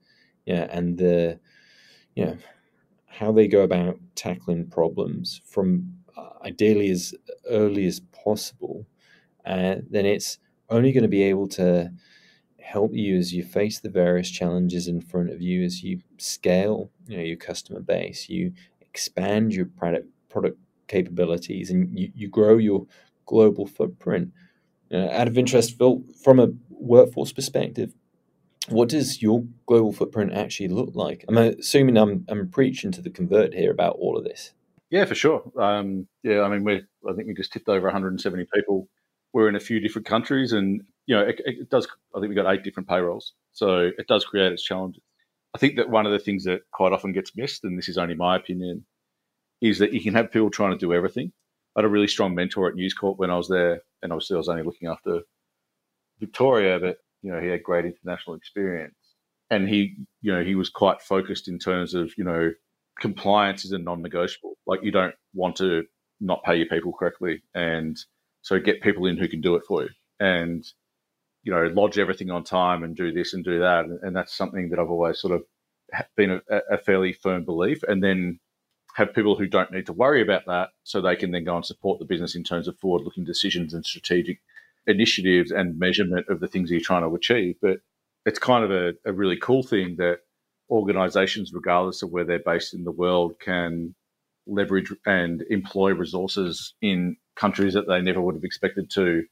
yeah, 0.47 0.67
and 0.71 0.99
the 0.99 1.39
you 2.15 2.25
know 2.25 2.37
how 3.07 3.33
they 3.33 3.49
go 3.49 3.63
about 3.63 3.99
tackling 4.15 4.67
problems 4.69 5.41
from 5.45 5.93
uh, 6.17 6.31
ideally 6.45 6.91
as 6.91 7.15
early 7.49 7.87
as 7.87 8.01
possible, 8.01 8.87
uh, 9.45 9.77
then 9.91 10.07
it's 10.07 10.39
only 10.69 10.93
going 10.93 11.03
to 11.03 11.09
be 11.09 11.23
able 11.23 11.49
to 11.49 11.91
help 12.61 12.95
you 12.95 13.17
as 13.17 13.33
you 13.35 13.43
face 13.43 13.81
the 13.81 13.91
various 13.91 14.31
challenges 14.31 14.87
in 14.87 15.01
front 15.01 15.31
of 15.31 15.43
you 15.43 15.65
as 15.65 15.83
you 15.83 16.01
scale 16.19 16.91
you 17.09 17.17
know, 17.17 17.23
your 17.23 17.37
customer 17.37 17.81
base, 17.81 18.29
you 18.29 18.53
expand 18.81 19.53
your 19.53 19.67
product 19.67 20.07
product 20.29 20.59
capabilities, 20.87 21.71
and 21.71 21.99
you, 21.99 22.11
you 22.15 22.29
grow 22.29 22.57
your 22.57 22.87
global 23.27 23.67
footprint. 23.67 24.31
Uh, 24.93 25.09
out 25.11 25.29
of 25.29 25.39
interest, 25.39 25.77
Phil, 25.79 26.03
from 26.23 26.41
a 26.41 26.49
workforce 26.69 27.33
perspective, 27.33 27.93
what 28.71 28.89
does 28.89 29.21
your 29.23 29.45
global 29.67 29.93
footprint 29.93 30.33
actually 30.33 30.69
look 30.69 30.91
like? 30.95 31.25
I'm 31.29 31.37
assuming 31.37 31.97
I'm, 31.97 32.25
I'm 32.29 32.49
preaching 32.49 32.93
to 32.93 33.03
the 33.03 33.11
convert 33.11 33.55
here 33.55 33.71
about 33.71 33.97
all 33.97 34.17
of 34.17 34.25
this. 34.25 34.53
Yeah, 34.91 35.05
for 35.05 35.15
sure. 35.15 35.43
Um, 35.57 36.09
yeah, 36.23 36.43
I 36.43 36.49
mean, 36.49 36.65
we 36.65 36.83
I 37.09 37.13
think 37.15 37.29
we 37.29 37.35
just 37.35 37.53
tipped 37.53 37.69
over 37.69 37.87
170 37.87 38.47
people. 38.53 38.89
We're 39.33 39.49
in 39.49 39.57
a 39.57 39.61
few 39.61 39.79
different 39.79 40.07
countries, 40.07 40.53
and 40.53 40.83
you 41.07 41.15
know, 41.15 41.23
it, 41.23 41.41
it 41.45 41.71
does. 41.71 41.87
I 42.15 42.19
think 42.19 42.31
we've 42.31 42.37
got 42.37 42.53
eight 42.53 42.65
different 42.65 42.89
payrolls, 42.89 43.35
so 43.53 43.91
it 43.97 44.09
does 44.09 44.25
create 44.25 44.53
its 44.53 44.65
challenges. 44.65 45.03
I 45.55 45.59
think 45.59 45.77
that 45.77 45.91
one 45.91 46.07
of 46.07 46.13
the 46.13 46.19
things 46.19 46.45
that 46.45 46.63
quite 46.73 46.93
often 46.93 47.13
gets 47.13 47.37
missed, 47.37 47.65
and 47.65 47.79
this 47.79 47.89
is 47.89 47.99
only 47.99 48.15
my 48.15 48.37
opinion, 48.37 48.85
is 49.61 49.79
that 49.79 49.93
you 49.93 50.01
can 50.01 50.15
have 50.15 50.33
people 50.33 50.51
trying 50.51 50.73
to 50.73 50.79
do 50.79 50.93
everything. 50.93 51.33
I 51.77 51.81
had 51.81 51.85
a 51.85 51.89
really 51.89 52.09
strong 52.09 52.35
mentor 52.35 52.69
at 52.69 52.75
News 52.75 52.95
Corp 52.95 53.19
when 53.19 53.31
I 53.31 53.37
was 53.37 53.49
there, 53.49 53.83
and 54.03 54.13
obviously 54.13 54.35
I 54.35 54.39
was 54.39 54.49
only 54.49 54.65
looking 54.65 54.89
after 54.89 55.21
Victoria, 56.19 56.81
but 56.81 56.99
you 57.23 57.33
know 57.33 57.41
he 57.41 57.49
had 57.49 57.63
great 57.63 57.85
international 57.85 58.37
experience, 58.37 58.95
and 59.51 59.69
he 59.69 59.97
you 60.23 60.33
know 60.33 60.43
he 60.45 60.55
was 60.55 60.71
quite 60.71 61.03
focused 61.03 61.49
in 61.49 61.59
terms 61.59 61.95
of 61.95 62.13
you 62.17 62.25
know 62.25 62.53
compliance 63.01 63.65
is 63.65 63.73
a 63.73 63.79
non-negotiable. 63.79 64.55
Like 64.67 64.81
you 64.83 64.91
don't 64.91 65.15
want 65.35 65.57
to 65.57 65.85
not 66.21 66.45
pay 66.45 66.57
your 66.57 66.67
people 66.67 66.93
correctly, 66.93 67.43
and 67.55 67.97
so 68.43 68.59
get 68.59 68.83
people 68.83 69.07
in 69.07 69.19
who 69.19 69.29
can 69.29 69.41
do 69.41 69.57
it 69.57 69.65
for 69.67 69.83
you, 69.83 69.91
and 70.19 70.65
you 71.43 71.53
know 71.53 71.67
lodge 71.75 71.99
everything 71.99 72.31
on 72.31 72.45
time 72.45 72.83
and 72.83 72.97
do 72.97 73.13
this 73.13 73.35
and 73.35 73.45
do 73.45 73.61
that, 73.61 73.85
and, 73.85 73.99
and 74.03 74.17
that's 74.17 74.37
something 74.37 74.71
that 74.71 74.79
I've 74.79 74.91
always 74.91 75.21
sort 75.21 75.35
of 75.35 75.43
been 76.17 76.41
a, 76.51 76.61
a 76.71 76.79
fairly 76.79 77.13
firm 77.13 77.45
belief, 77.45 77.83
and 77.85 78.03
then 78.03 78.39
have 78.97 79.15
people 79.15 79.37
who 79.37 79.47
don't 79.47 79.73
need 79.73 79.87
to 79.87 79.93
worry 79.93 80.23
about 80.23 80.47
that 80.47 80.71
so 80.83 81.01
they 81.01 81.17
can 81.17 81.31
then 81.31 81.45
go 81.45 81.57
and 81.57 81.65
support 81.65 81.99
the 81.99 82.05
business 82.05 82.35
in 82.35 82.43
terms 82.43 82.67
of 82.67 82.79
forward 82.79 83.03
looking 83.03 83.25
decisions 83.25 83.73
and 83.73 83.85
strategic 83.85 84.41
initiatives 84.91 85.51
and 85.51 85.79
measurement 85.79 86.27
of 86.29 86.41
the 86.41 86.49
things 86.49 86.71
you're 86.71 86.81
trying 86.81 87.09
to 87.09 87.15
achieve. 87.15 87.57
But 87.63 87.79
it's 88.27 88.39
kind 88.39 88.65
of 88.65 88.71
a, 88.71 88.93
a 89.05 89.13
really 89.13 89.37
cool 89.37 89.63
thing 89.63 89.97
that 89.99 90.19
organizations, 90.71 91.53
regardless 91.53 92.03
of 92.03 92.11
where 92.11 92.25
they're 92.25 92.39
based 92.45 92.75
in 92.75 92.85
the 92.85 92.93
world, 92.93 93.35
can 93.41 93.95
leverage 94.47 94.93
and 95.07 95.43
employ 95.51 95.93
resources 95.93 96.75
in 96.81 97.17
countries 97.37 97.75
that 97.75 97.87
they 97.87 98.01
never 98.01 98.21
would 98.21 98.35
have 98.35 98.45
expected 98.45 98.91
to. 98.91 99.25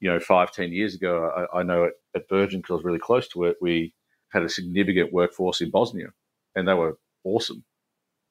You 0.00 0.10
know, 0.10 0.20
five, 0.20 0.52
ten 0.52 0.72
years 0.72 0.94
ago, 0.94 1.46
I, 1.54 1.60
I 1.60 1.62
know 1.62 1.86
at, 1.86 1.92
at 2.14 2.28
Virgin, 2.28 2.60
because 2.60 2.72
I 2.72 2.76
was 2.76 2.84
really 2.84 2.98
close 2.98 3.28
to 3.28 3.44
it, 3.44 3.56
we 3.62 3.94
had 4.30 4.42
a 4.42 4.48
significant 4.48 5.12
workforce 5.12 5.62
in 5.62 5.70
Bosnia, 5.70 6.08
and 6.54 6.68
they 6.68 6.74
were 6.74 6.98
awesome. 7.24 7.64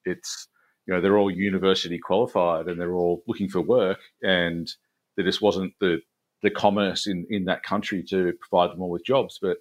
It's 0.05 0.47
you 0.85 0.93
know 0.93 1.01
they're 1.01 1.17
all 1.17 1.31
university 1.31 1.97
qualified 1.97 2.67
and 2.67 2.79
they're 2.79 2.93
all 2.93 3.23
looking 3.27 3.49
for 3.49 3.61
work, 3.61 3.99
and 4.21 4.71
there 5.15 5.25
just 5.25 5.41
wasn't 5.41 5.73
the 5.79 6.01
the 6.45 6.51
commerce 6.51 7.07
in 7.07 7.25
in 7.29 7.45
that 7.45 7.63
country 7.63 8.03
to 8.03 8.31
provide 8.39 8.71
them 8.71 8.81
all 8.81 8.91
with 8.91 9.03
jobs. 9.03 9.39
But 9.41 9.57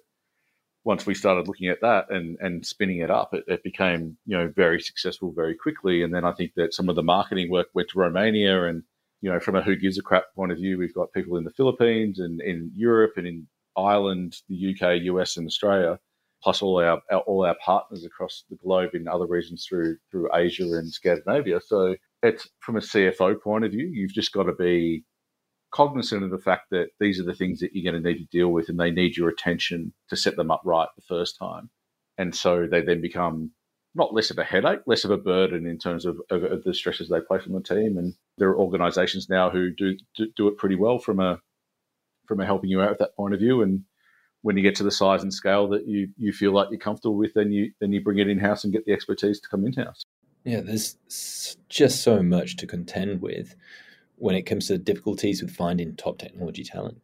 once 0.83 1.07
we 1.07 1.15
started 1.15 1.47
looking 1.47 1.67
at 1.67 1.81
that 1.81 2.11
and 2.11 2.37
and 2.39 2.63
spinning 2.63 2.99
it 2.99 3.09
up, 3.09 3.33
it, 3.33 3.43
it, 3.47 3.63
became 3.63 4.17
you 4.27 4.37
know 4.37 4.53
very 4.55 4.79
successful 4.79 5.33
very 5.35 5.55
quickly. 5.55 6.03
And 6.03 6.13
then 6.13 6.23
I 6.23 6.31
think 6.31 6.51
that 6.55 6.75
some 6.75 6.87
of 6.87 6.95
the 6.95 7.03
marketing 7.03 7.49
work 7.49 7.67
went 7.73 7.89
to 7.89 7.99
Romania, 7.99 8.65
and 8.65 8.83
you 9.21 9.31
know 9.31 9.39
from 9.39 9.55
a 9.55 9.63
who 9.63 9.75
gives 9.75 9.97
a 9.97 10.03
crap 10.03 10.25
point 10.35 10.51
of 10.51 10.59
view, 10.59 10.77
we've 10.77 10.93
got 10.93 11.11
people 11.11 11.37
in 11.37 11.43
the 11.43 11.57
Philippines 11.57 12.19
and 12.19 12.39
in 12.39 12.71
Europe 12.75 13.13
and 13.17 13.25
in 13.25 13.47
Ireland, 13.75 14.37
the 14.47 14.75
UK, 14.75 15.01
US, 15.05 15.37
and 15.37 15.47
Australia, 15.47 15.99
plus 16.43 16.61
all 16.61 16.79
our, 16.79 17.01
our 17.11 17.21
all 17.21 17.45
our 17.45 17.57
partners 17.65 18.05
across 18.05 18.43
the 18.51 18.57
globe 18.57 18.91
in 18.93 19.07
other 19.07 19.25
regions 19.25 19.65
through 19.67 19.97
through 20.11 20.29
Asia 20.35 20.65
and 20.65 20.93
Scandinavia. 20.93 21.61
So 21.61 21.95
it's 22.21 22.47
from 22.59 22.77
a 22.77 22.81
CFO 22.81 23.41
point 23.41 23.65
of 23.65 23.71
view, 23.71 23.87
you've 23.91 24.13
just 24.13 24.33
got 24.33 24.43
to 24.43 24.53
be 24.53 25.03
cognizant 25.75 26.23
of 26.23 26.31
the 26.31 26.37
fact 26.37 26.69
that 26.71 26.87
these 27.01 27.19
are 27.19 27.25
the 27.25 27.33
things 27.33 27.59
that 27.59 27.71
you're 27.73 27.91
going 27.91 28.01
to 28.01 28.09
need 28.09 28.17
to 28.17 28.37
deal 28.37 28.47
with 28.47 28.69
and 28.69 28.79
they 28.79 28.91
need 28.91 29.17
your 29.17 29.27
attention 29.27 29.93
to 30.07 30.15
set 30.15 30.37
them 30.37 30.49
up 30.49 30.61
right 30.63 30.87
the 30.95 31.01
first 31.01 31.37
time. 31.37 31.69
And 32.17 32.33
so 32.33 32.65
they 32.65 32.81
then 32.81 33.01
become 33.01 33.51
not 33.93 34.13
less 34.13 34.31
of 34.31 34.37
a 34.37 34.43
headache, 34.45 34.79
less 34.87 35.03
of 35.03 35.11
a 35.11 35.17
burden 35.17 35.67
in 35.67 35.77
terms 35.77 36.05
of, 36.05 36.21
of, 36.29 36.43
of 36.43 36.63
the 36.63 36.73
stresses 36.73 37.09
they 37.09 37.19
place 37.19 37.43
on 37.45 37.51
the 37.51 37.61
team. 37.61 37.97
And 37.97 38.13
there 38.37 38.47
are 38.47 38.57
organisations 38.57 39.27
now 39.29 39.49
who 39.49 39.69
do, 39.69 39.97
do, 40.15 40.27
do 40.37 40.47
it 40.47 40.57
pretty 40.57 40.75
well 40.75 40.97
from 40.97 41.19
a 41.19 41.41
from 42.25 42.39
a 42.39 42.45
helping 42.45 42.71
you 42.71 42.81
out 42.81 42.89
at 42.89 42.99
that 42.99 43.15
point 43.15 43.33
of 43.33 43.39
view. 43.39 43.61
And 43.61 43.83
when 44.41 44.57
you 44.57 44.63
get 44.63 44.75
to 44.75 44.83
the 44.83 44.91
size 44.91 45.23
and 45.23 45.33
scale 45.33 45.67
that 45.69 45.87
you 45.87 46.07
you 46.17 46.31
feel 46.31 46.53
like 46.53 46.69
you're 46.71 46.79
comfortable 46.79 47.17
with, 47.17 47.33
then 47.33 47.51
you 47.51 47.73
then 47.81 47.91
you 47.91 48.01
bring 48.01 48.19
it 48.19 48.29
in 48.29 48.39
house 48.39 48.63
and 48.63 48.71
get 48.71 48.85
the 48.85 48.93
expertise 48.93 49.41
to 49.41 49.49
come 49.49 49.65
in 49.65 49.73
house. 49.73 50.03
Yeah, 50.45 50.61
there's 50.61 50.95
just 51.67 52.01
so 52.01 52.23
much 52.23 52.55
to 52.57 52.67
contend 52.67 53.21
with 53.21 53.55
when 54.17 54.35
it 54.35 54.43
comes 54.43 54.67
to 54.67 54.77
difficulties 54.77 55.41
with 55.41 55.55
finding 55.55 55.95
top 55.95 56.17
technology 56.17 56.63
talent. 56.63 57.01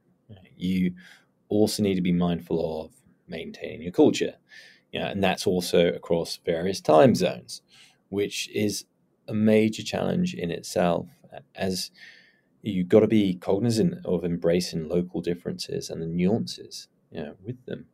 You 0.56 0.94
also 1.50 1.84
need 1.84 1.96
to 1.96 2.02
be 2.02 2.12
mindful 2.12 2.86
of 2.86 2.92
maintaining 3.28 3.82
your 3.82 3.92
culture. 3.92 4.36
Yeah, 4.92 5.08
and 5.08 5.24
that's 5.24 5.48
also 5.48 5.88
across 5.88 6.40
various 6.46 6.82
time 6.82 7.16
zones, 7.16 7.62
which 8.10 8.50
is 8.50 8.86
a 9.28 9.34
major 9.34 9.84
challenge 9.84 10.34
in 10.34 10.52
itself. 10.52 11.08
As 11.56 11.92
you've 12.62 12.90
got 12.90 13.00
to 13.00 13.08
be 13.08 13.36
cognizant 13.36 14.06
of 14.06 14.24
embracing 14.24 14.88
local 14.88 15.22
differences 15.22 15.90
and 15.90 16.02
the 16.02 16.08
nuances 16.08 16.88
you 17.12 17.22
know, 17.22 17.36
with 17.44 17.64
them. 17.66 17.86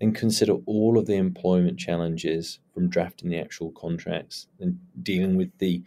And 0.00 0.14
consider 0.14 0.54
all 0.66 0.98
of 0.98 1.06
the 1.06 1.14
employment 1.14 1.78
challenges 1.78 2.58
from 2.74 2.88
drafting 2.88 3.30
the 3.30 3.38
actual 3.38 3.70
contracts 3.72 4.48
and 4.58 4.78
dealing 5.02 5.36
with 5.36 5.56
the 5.58 5.82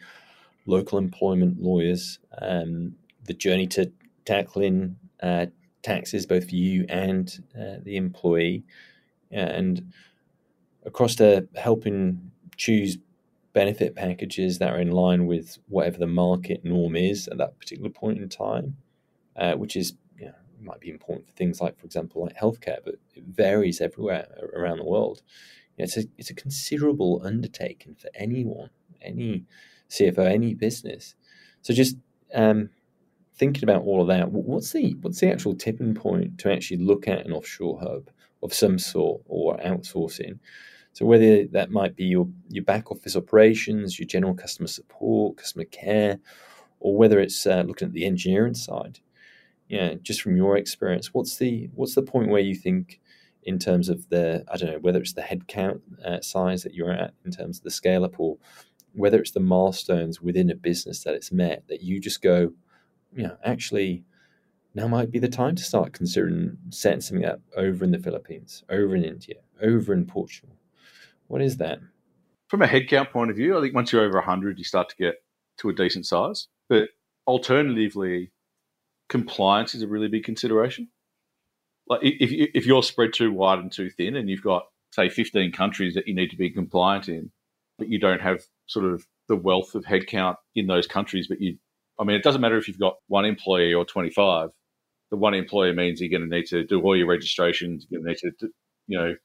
local 0.65 0.97
employment 0.97 1.62
lawyers, 1.62 2.19
um, 2.41 2.95
the 3.25 3.34
journey 3.34 3.67
to 3.67 3.91
tackling 4.25 4.97
uh, 5.21 5.45
taxes 5.84 6.25
both 6.25 6.49
for 6.49 6.56
you 6.56 6.86
and 6.89 7.43
uh, 7.56 7.75
the 7.84 7.97
employee, 7.97 8.63
and 9.32 9.91
across 10.86 11.15
to 11.15 11.47
helping 11.56 12.32
choose 12.58 12.97
benefit 13.54 13.95
packages 13.95 14.60
that 14.60 14.73
are 14.73 14.80
in 14.80 14.91
line 14.91 15.25
with 15.25 15.58
whatever 15.69 15.97
the 15.97 16.08
market 16.08 16.65
norm 16.65 16.95
is 16.95 17.28
at 17.30 17.38
that 17.38 17.58
particular 17.58 17.89
point 17.89 18.17
in 18.17 18.28
time, 18.28 18.75
uh, 19.38 19.54
which 19.54 19.75
is 19.75 19.93
you 20.19 20.25
know, 20.25 20.34
might 20.62 20.80
be 20.80 20.89
important 20.89 21.25
for 21.25 21.34
things 21.34 21.62
like, 21.62 21.80
for 21.80 21.86
example, 21.86 22.23
like 22.23 22.36
healthcare, 22.36 22.80
but 22.84 22.95
it 23.15 23.23
varies 23.23 23.80
everywhere 23.80 24.28
around 24.54 24.78
the 24.78 24.84
world. 24.84 25.21
You 25.78 25.82
know, 25.82 25.84
it's 25.86 25.97
a 25.97 26.04
it's 26.17 26.30
a 26.30 26.36
considerable 26.36 27.21
undertaking 27.23 27.95
for 27.95 28.10
anyone, 28.13 28.69
any 29.01 29.45
CFO, 29.89 30.26
any 30.26 30.54
business. 30.54 31.15
So 31.62 31.74
just 31.74 31.98
um, 32.34 32.69
thinking 33.36 33.63
about 33.63 33.84
all 33.84 34.02
of 34.02 34.08
that, 34.08 34.32
what's 34.32 34.71
the 34.71 34.95
what's 35.02 35.19
the 35.19 35.32
actual 35.32 35.56
tipping 35.56 35.93
point 35.93 36.38
to 36.39 36.52
actually 36.52 36.78
look 36.78 37.08
at 37.08 37.26
an 37.26 37.32
offshore 37.32 37.80
hub 37.80 38.10
of 38.43 38.54
some 38.54 38.78
sort 38.80 39.21
or 39.28 39.58
outsourcing? 39.58 40.39
So 40.93 41.06
whether 41.06 41.45
that 41.48 41.71
might 41.71 41.95
be 41.95 42.06
your 42.06 42.28
your 42.50 42.63
back 42.63 42.91
office 42.91 43.15
operations, 43.15 44.00
your 44.00 44.08
general 44.08 44.34
customer 44.34 44.67
support, 44.67 45.38
customer 45.38 45.65
care, 45.65 46.19
or 46.80 46.95
whether 46.95 47.19
it's 47.19 47.45
uh, 47.45 47.63
looking 47.67 47.88
at 47.88 47.93
the 47.93 48.06
engineering 48.06 48.54
side. 48.54 49.00
Yeah, 49.67 49.95
just 49.95 50.21
from 50.21 50.38
your 50.38 50.56
experience, 50.58 51.13
what's 51.13 51.38
the 51.38 51.69
what's 51.74 51.95
the 51.95 52.04
point 52.04 52.30
where 52.30 52.41
you 52.41 52.56
think 52.56 53.02
in 53.43 53.60
terms 53.60 53.89
of 53.89 54.08
the 54.10 54.43
I 54.52 54.58
don't 54.58 54.71
know 54.71 54.80
whether 54.80 55.00
it's 55.00 55.13
the 55.13 55.21
headcount 55.21 55.82
uh, 56.04 56.21
size 56.21 56.63
that 56.63 56.74
you're 56.74 56.91
at 56.91 57.13
in 57.26 57.32
terms 57.32 57.58
of 57.58 57.63
the 57.63 57.71
scale 57.71 58.04
up 58.04 58.19
or 58.19 58.38
whether 58.95 59.19
it's 59.19 59.31
the 59.31 59.39
milestones 59.39 60.21
within 60.21 60.49
a 60.49 60.55
business 60.55 61.03
that 61.03 61.13
it's 61.13 61.31
met 61.31 61.63
that 61.67 61.81
you 61.81 61.99
just 61.99 62.21
go, 62.21 62.53
you 63.13 63.23
know, 63.23 63.38
actually, 63.43 64.03
now 64.73 64.88
might 64.88 65.12
be 65.12 65.19
the 65.19 65.29
time 65.29 65.55
to 65.55 65.63
start 65.63 65.93
considering 65.93 66.58
setting 66.69 67.01
something 67.01 67.25
up 67.25 67.39
over 67.55 67.84
in 67.84 67.91
the 67.91 67.99
Philippines, 67.99 68.63
over 68.69 68.95
in 68.95 69.03
India, 69.03 69.36
over 69.62 69.93
in 69.93 70.05
Portugal. 70.05 70.55
What 71.27 71.41
is 71.41 71.58
that? 71.58 71.79
From 72.47 72.62
a 72.62 72.67
headcount 72.67 73.12
point 73.12 73.31
of 73.31 73.38
view, 73.38 73.58
I 73.58 73.62
think 73.62 73.73
once 73.73 73.91
you're 73.91 74.03
over 74.03 74.17
100, 74.17 74.58
you 74.58 74.63
start 74.63 74.89
to 74.89 74.95
get 74.95 75.23
to 75.58 75.69
a 75.69 75.73
decent 75.73 76.05
size. 76.05 76.47
But 76.67 76.89
alternatively, 77.25 78.31
compliance 79.10 79.75
is 79.75 79.81
a 79.81 79.88
really 79.88 80.08
big 80.08 80.23
consideration. 80.23 80.89
Like 81.88 82.01
if, 82.03 82.31
if 82.53 82.65
you're 82.65 82.84
spread 82.84 83.13
too 83.13 83.31
wide 83.31 83.60
and 83.60 83.71
too 83.71 83.89
thin 83.89 84.15
and 84.15 84.29
you've 84.29 84.43
got, 84.43 84.67
say, 84.91 85.10
15 85.10 85.51
countries 85.51 85.93
that 85.95 86.08
you 86.08 86.15
need 86.15 86.31
to 86.31 86.38
be 86.38 86.49
compliant 86.49 87.08
in, 87.10 87.31
but 87.77 87.89
you 87.89 87.99
don't 87.99 88.21
have 88.21 88.43
sort 88.67 88.86
of 88.86 89.06
the 89.28 89.36
wealth 89.36 89.75
of 89.75 89.86
headcount 89.86 90.36
in 90.56 90.67
those 90.67 90.88
countries. 90.88 91.28
But 91.28 91.41
you, 91.41 91.58
I 91.99 92.04
mean, 92.04 92.15
it 92.15 92.23
doesn't 92.23 92.41
matter 92.41 92.58
if 92.58 92.67
you've 92.67 92.80
got 92.80 92.95
one 93.08 93.25
employee 93.25 93.73
or 93.73 93.86
25. 93.86 94.49
The 95.12 95.17
one 95.17 95.34
employee 95.34 95.73
means 95.73 96.01
you're 96.01 96.10
going 96.10 96.30
to 96.30 96.36
need 96.36 96.47
to 96.47 96.63
do 96.63 96.82
all 96.82 96.95
your 96.95 97.08
registrations. 97.08 97.86
You're 97.89 98.01
going 98.01 98.15
to 98.15 98.25
need 98.25 98.34
to, 98.39 98.49
you 98.88 98.97
know, 98.97 99.15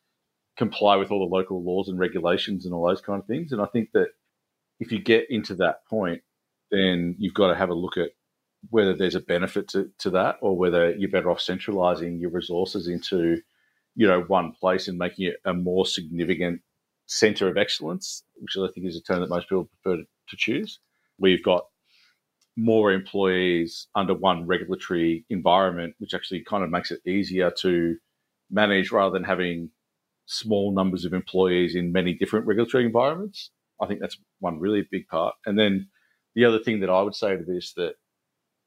comply 0.56 0.96
with 0.96 1.10
all 1.10 1.26
the 1.26 1.34
local 1.34 1.62
laws 1.64 1.88
and 1.88 1.98
regulations 1.98 2.64
and 2.64 2.74
all 2.74 2.86
those 2.86 3.00
kind 3.00 3.20
of 3.20 3.26
things. 3.26 3.52
And 3.52 3.62
I 3.62 3.66
think 3.66 3.90
that 3.94 4.08
if 4.78 4.92
you 4.92 4.98
get 4.98 5.30
into 5.30 5.54
that 5.56 5.86
point, 5.88 6.22
then 6.70 7.16
you've 7.18 7.34
got 7.34 7.48
to 7.48 7.54
have 7.54 7.70
a 7.70 7.74
look 7.74 7.96
at 7.96 8.10
whether 8.68 8.94
there's 8.94 9.14
a 9.14 9.20
benefit 9.20 9.68
to, 9.68 9.90
to 9.98 10.10
that 10.10 10.36
or 10.42 10.56
whether 10.56 10.90
you're 10.92 11.10
better 11.10 11.30
off 11.30 11.40
centralizing 11.40 12.18
your 12.18 12.30
resources 12.30 12.88
into, 12.88 13.40
you 13.94 14.06
know, 14.06 14.20
one 14.22 14.52
place 14.52 14.86
and 14.86 14.98
making 14.98 15.26
it 15.26 15.36
a 15.44 15.54
more 15.54 15.86
significant 15.86 16.60
center 17.10 17.48
of 17.48 17.56
excellence, 17.56 18.22
which 18.36 18.56
I 18.56 18.72
think 18.72 18.86
is 18.86 18.96
a 18.96 19.02
term 19.02 19.20
that 19.20 19.28
most 19.28 19.48
people 19.48 19.68
prefer 19.82 19.96
to, 19.96 20.04
to 20.04 20.36
choose. 20.36 20.78
We've 21.18 21.42
got 21.42 21.64
more 22.56 22.92
employees 22.92 23.88
under 23.96 24.14
one 24.14 24.46
regulatory 24.46 25.24
environment, 25.28 25.94
which 25.98 26.14
actually 26.14 26.44
kind 26.44 26.62
of 26.62 26.70
makes 26.70 26.92
it 26.92 27.00
easier 27.06 27.50
to 27.58 27.96
manage 28.48 28.92
rather 28.92 29.12
than 29.12 29.24
having 29.24 29.70
small 30.26 30.72
numbers 30.72 31.04
of 31.04 31.12
employees 31.12 31.74
in 31.74 31.90
many 31.90 32.14
different 32.14 32.46
regulatory 32.46 32.86
environments. 32.86 33.50
I 33.82 33.86
think 33.86 34.00
that's 34.00 34.16
one 34.38 34.60
really 34.60 34.86
big 34.88 35.08
part. 35.08 35.34
And 35.46 35.58
then 35.58 35.88
the 36.36 36.44
other 36.44 36.60
thing 36.60 36.78
that 36.80 36.90
I 36.90 37.02
would 37.02 37.16
say 37.16 37.36
to 37.36 37.42
this 37.42 37.72
that 37.74 37.94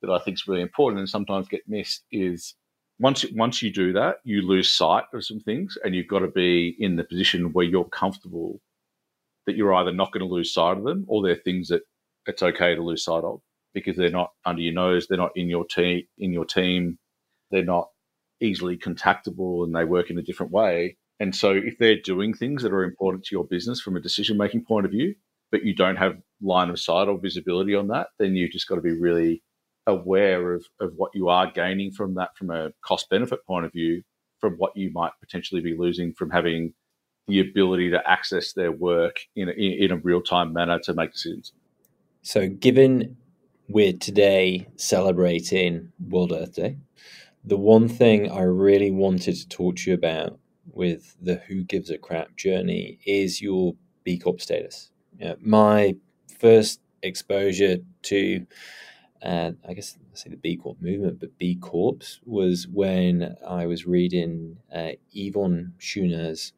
that 0.02 0.12
I 0.12 0.20
think 0.20 0.36
is 0.36 0.48
really 0.48 0.62
important 0.62 1.00
and 1.00 1.08
sometimes 1.08 1.48
get 1.48 1.62
missed 1.66 2.04
is 2.12 2.56
once 3.00 3.26
once 3.34 3.62
you 3.62 3.72
do 3.72 3.94
that, 3.94 4.18
you 4.24 4.42
lose 4.42 4.70
sight 4.70 5.06
of 5.14 5.26
some 5.26 5.40
things, 5.40 5.78
and 5.84 5.96
you've 5.96 6.08
got 6.08 6.20
to 6.20 6.28
be 6.28 6.76
in 6.80 6.96
the 6.96 7.04
position 7.04 7.52
where 7.54 7.66
you're 7.66 7.86
comfortable 7.86 8.62
that 9.46 9.56
you're 9.56 9.74
either 9.74 9.92
not 9.92 10.12
going 10.12 10.26
to 10.26 10.34
lose 10.34 10.54
sight 10.54 10.78
of 10.78 10.84
them, 10.84 11.06
or 11.08 11.22
they're 11.22 11.36
things 11.36 11.68
that 11.68 11.82
it's 12.28 12.44
okay 12.44 12.76
to 12.76 12.82
lose 12.82 13.04
sight 13.04 13.24
of 13.24 13.42
because 13.74 13.98
they're 13.98 14.10
not 14.10 14.32
under 14.46 14.62
your 14.62 14.74
nose, 14.74 15.08
they're 15.08 15.18
not 15.18 15.36
in 15.36 15.50
your 15.50 15.66
team, 15.66 16.04
in 16.20 16.32
your 16.32 16.46
team, 16.46 16.98
they're 17.52 17.66
not 17.66 17.90
easily 18.40 18.78
contactable, 18.78 19.64
and 19.64 19.76
they 19.76 19.84
work 19.84 20.10
in 20.10 20.18
a 20.18 20.24
different 20.24 20.52
way. 20.52 20.98
And 21.20 21.36
so, 21.36 21.52
if 21.52 21.78
they're 21.78 22.00
doing 22.00 22.34
things 22.34 22.64
that 22.64 22.74
are 22.74 22.84
important 22.84 23.26
to 23.26 23.36
your 23.36 23.46
business 23.46 23.82
from 23.82 23.96
a 23.96 24.02
decision 24.02 24.38
making 24.38 24.66
point 24.66 24.86
of 24.86 24.92
view, 24.92 25.16
but 25.52 25.64
you 25.64 25.76
don't 25.76 25.98
have 25.98 26.18
line 26.42 26.70
of 26.70 26.80
sight 26.80 27.08
or 27.08 27.20
visibility 27.20 27.76
on 27.76 27.88
that, 27.88 28.08
then 28.20 28.36
you've 28.36 28.52
just 28.52 28.68
got 28.68 28.76
to 28.76 28.82
be 28.82 28.98
really 28.98 29.44
aware 29.88 30.54
of, 30.54 30.66
of 30.80 30.94
what 30.96 31.12
you 31.14 31.30
are 31.30 31.52
gaining 31.52 31.92
from 31.92 32.16
that 32.16 32.36
from 32.38 32.52
a 32.52 32.72
cost 32.82 33.10
benefit 33.10 33.46
point 33.46 33.66
of 33.66 33.72
view, 33.72 34.04
from 34.40 34.54
what 34.54 34.76
you 34.76 34.92
might 34.92 35.12
potentially 35.20 35.62
be 35.62 35.76
losing 35.78 36.14
from 36.14 36.30
having 36.30 36.74
the 37.28 37.40
ability 37.40 37.90
to 37.90 38.10
access 38.10 38.54
their 38.54 38.72
work 38.72 39.20
in 39.36 39.50
a, 39.50 39.52
in 39.52 39.92
a 39.92 39.98
real 39.98 40.22
time 40.22 40.52
manner 40.54 40.80
to 40.80 40.94
make 40.94 41.14
decisions. 41.14 41.54
So, 42.22 42.48
given 42.48 43.18
we're 43.70 43.94
today 43.94 44.68
celebrating 44.76 45.92
World 46.10 46.32
Earth 46.34 46.56
Day, 46.56 46.78
the 47.46 47.58
one 47.58 47.88
thing 47.88 48.32
I 48.32 48.42
really 48.42 48.92
wanted 48.92 49.36
to 49.36 49.48
talk 49.48 49.78
to 49.78 49.92
you 49.92 49.96
about 49.96 50.40
with 50.72 51.16
the 51.22 51.36
Who 51.48 51.64
Gives 51.64 51.90
a 51.90 51.98
Crap 51.98 52.36
journey 52.36 53.00
is 53.06 53.42
your 53.42 53.76
B 54.04 54.18
Corp 54.18 54.42
status. 54.42 54.92
You 55.18 55.30
know, 55.30 55.36
my 55.42 55.96
first 56.40 56.80
exposure 57.02 57.78
to, 58.04 58.46
uh, 59.24 59.52
I 59.68 59.74
guess, 59.74 59.98
I 60.14 60.16
say 60.16 60.30
the 60.30 60.36
B 60.36 60.58
Corp 60.58 60.82
movement, 60.82 61.20
but 61.20 61.38
B 61.38 61.56
Corps 61.56 62.20
was 62.26 62.68
when 62.68 63.36
I 63.48 63.66
was 63.66 63.86
reading 63.86 64.58
uh, 64.74 64.92
Yvon 65.16 65.72
Chouinard's 65.80 66.52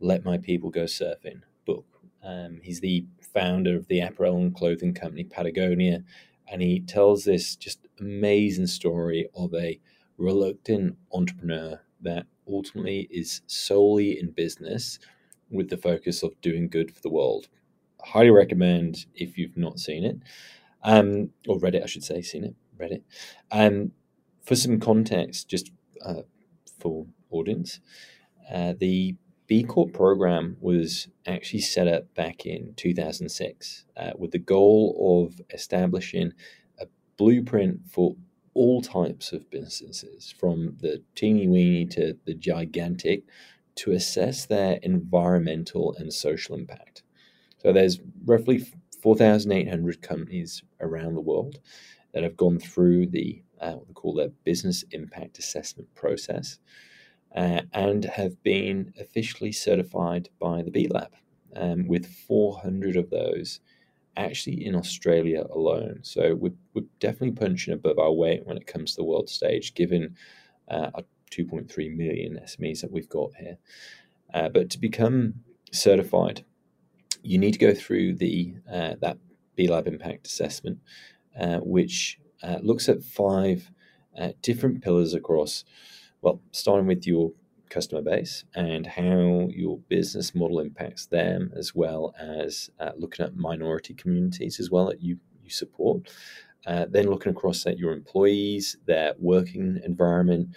Let 0.00 0.24
My 0.24 0.38
People 0.38 0.70
Go 0.70 0.84
Surfing 0.84 1.42
book. 1.66 1.84
Um, 2.24 2.60
he's 2.62 2.80
the 2.80 3.04
founder 3.20 3.76
of 3.76 3.88
the 3.88 4.00
apparel 4.00 4.38
and 4.38 4.54
clothing 4.54 4.94
company 4.94 5.24
Patagonia, 5.24 6.02
and 6.50 6.62
he 6.62 6.80
tells 6.80 7.24
this 7.24 7.54
just 7.56 7.86
amazing 8.00 8.68
story 8.68 9.28
of 9.36 9.52
a 9.54 9.78
reluctant 10.16 10.96
entrepreneur 11.12 11.80
that 12.00 12.26
ultimately 12.48 13.06
is 13.10 13.42
solely 13.46 14.18
in 14.18 14.30
business 14.30 14.98
with 15.50 15.68
the 15.68 15.76
focus 15.76 16.22
of 16.22 16.40
doing 16.40 16.68
good 16.68 16.90
for 16.90 17.02
the 17.02 17.10
world. 17.10 17.48
Highly 18.02 18.30
recommend 18.30 19.06
if 19.14 19.36
you've 19.36 19.56
not 19.56 19.78
seen 19.78 20.04
it, 20.04 20.16
um, 20.82 21.30
or 21.46 21.58
read 21.58 21.74
it, 21.74 21.82
I 21.82 21.86
should 21.86 22.04
say, 22.04 22.22
seen 22.22 22.44
it, 22.44 22.54
read 22.76 22.92
it. 22.92 23.04
Um, 23.50 23.92
for 24.44 24.56
some 24.56 24.80
context, 24.80 25.48
just 25.48 25.70
uh, 26.04 26.22
for 26.78 27.06
audience, 27.30 27.80
uh, 28.50 28.74
the 28.78 29.16
B 29.46 29.62
Corp 29.62 29.92
program 29.92 30.56
was 30.60 31.08
actually 31.26 31.60
set 31.60 31.88
up 31.88 32.14
back 32.14 32.44
in 32.44 32.74
2006 32.76 33.86
uh, 33.96 34.10
with 34.16 34.30
the 34.30 34.38
goal 34.38 35.26
of 35.26 35.40
establishing 35.52 36.32
a 36.78 36.86
blueprint 37.16 37.80
for 37.90 38.14
all 38.54 38.82
types 38.82 39.32
of 39.32 39.50
businesses, 39.50 40.34
from 40.38 40.76
the 40.80 41.02
teeny 41.14 41.46
weeny 41.46 41.86
to 41.86 42.16
the 42.26 42.34
gigantic, 42.34 43.22
to 43.76 43.92
assess 43.92 44.44
their 44.44 44.78
environmental 44.82 45.94
and 45.98 46.12
social 46.12 46.56
impact. 46.56 47.02
So 47.58 47.72
there's 47.72 48.00
roughly 48.24 48.66
4,800 49.02 50.02
companies 50.02 50.62
around 50.80 51.14
the 51.14 51.20
world 51.20 51.60
that 52.12 52.22
have 52.22 52.36
gone 52.36 52.58
through 52.58 53.06
the 53.06 53.42
uh, 53.60 53.72
what 53.72 53.88
we 53.88 53.94
call 53.94 54.14
their 54.14 54.30
business 54.44 54.84
impact 54.92 55.38
assessment 55.38 55.92
process 55.94 56.58
uh, 57.34 57.62
and 57.72 58.04
have 58.04 58.42
been 58.42 58.92
officially 59.00 59.52
certified 59.52 60.28
by 60.40 60.62
the 60.62 60.70
B 60.70 60.88
Lab, 60.88 61.12
um, 61.56 61.86
with 61.86 62.06
400 62.06 62.96
of 62.96 63.10
those 63.10 63.60
actually 64.16 64.64
in 64.66 64.74
Australia 64.74 65.44
alone. 65.52 66.00
So 66.02 66.34
we're, 66.34 66.54
we're 66.74 66.86
definitely 66.98 67.32
punching 67.32 67.74
above 67.74 67.98
our 67.98 68.12
weight 68.12 68.44
when 68.46 68.56
it 68.56 68.66
comes 68.66 68.92
to 68.92 68.96
the 68.96 69.04
world 69.04 69.28
stage, 69.28 69.74
given 69.74 70.16
uh, 70.68 70.90
our 70.94 71.02
2.3 71.30 71.96
million 71.96 72.40
SMEs 72.44 72.80
that 72.80 72.90
we've 72.90 73.08
got 73.08 73.30
here. 73.38 73.58
Uh, 74.34 74.48
but 74.48 74.70
to 74.70 74.78
become 74.78 75.34
certified, 75.72 76.44
you 77.28 77.36
need 77.36 77.52
to 77.52 77.58
go 77.58 77.74
through 77.74 78.14
the 78.14 78.54
uh, 78.72 78.94
that 79.00 79.18
B 79.54 79.68
Lab 79.68 79.86
impact 79.86 80.26
assessment, 80.26 80.78
uh, 81.38 81.58
which 81.58 82.18
uh, 82.42 82.58
looks 82.62 82.88
at 82.88 83.02
five 83.02 83.70
uh, 84.18 84.30
different 84.40 84.82
pillars 84.82 85.12
across. 85.12 85.64
Well, 86.22 86.40
starting 86.52 86.86
with 86.86 87.06
your 87.06 87.32
customer 87.68 88.00
base 88.00 88.44
and 88.54 88.86
how 88.86 89.48
your 89.50 89.78
business 89.88 90.34
model 90.34 90.58
impacts 90.58 91.06
them, 91.06 91.52
as 91.54 91.74
well 91.74 92.14
as 92.18 92.70
uh, 92.80 92.92
looking 92.96 93.26
at 93.26 93.36
minority 93.36 93.92
communities 93.92 94.58
as 94.58 94.70
well 94.70 94.86
that 94.86 95.02
you, 95.02 95.18
you 95.44 95.50
support. 95.50 96.10
Uh, 96.66 96.86
then 96.88 97.10
looking 97.10 97.32
across 97.32 97.66
at 97.66 97.78
your 97.78 97.92
employees, 97.92 98.78
their 98.86 99.14
working 99.18 99.78
environment, 99.84 100.48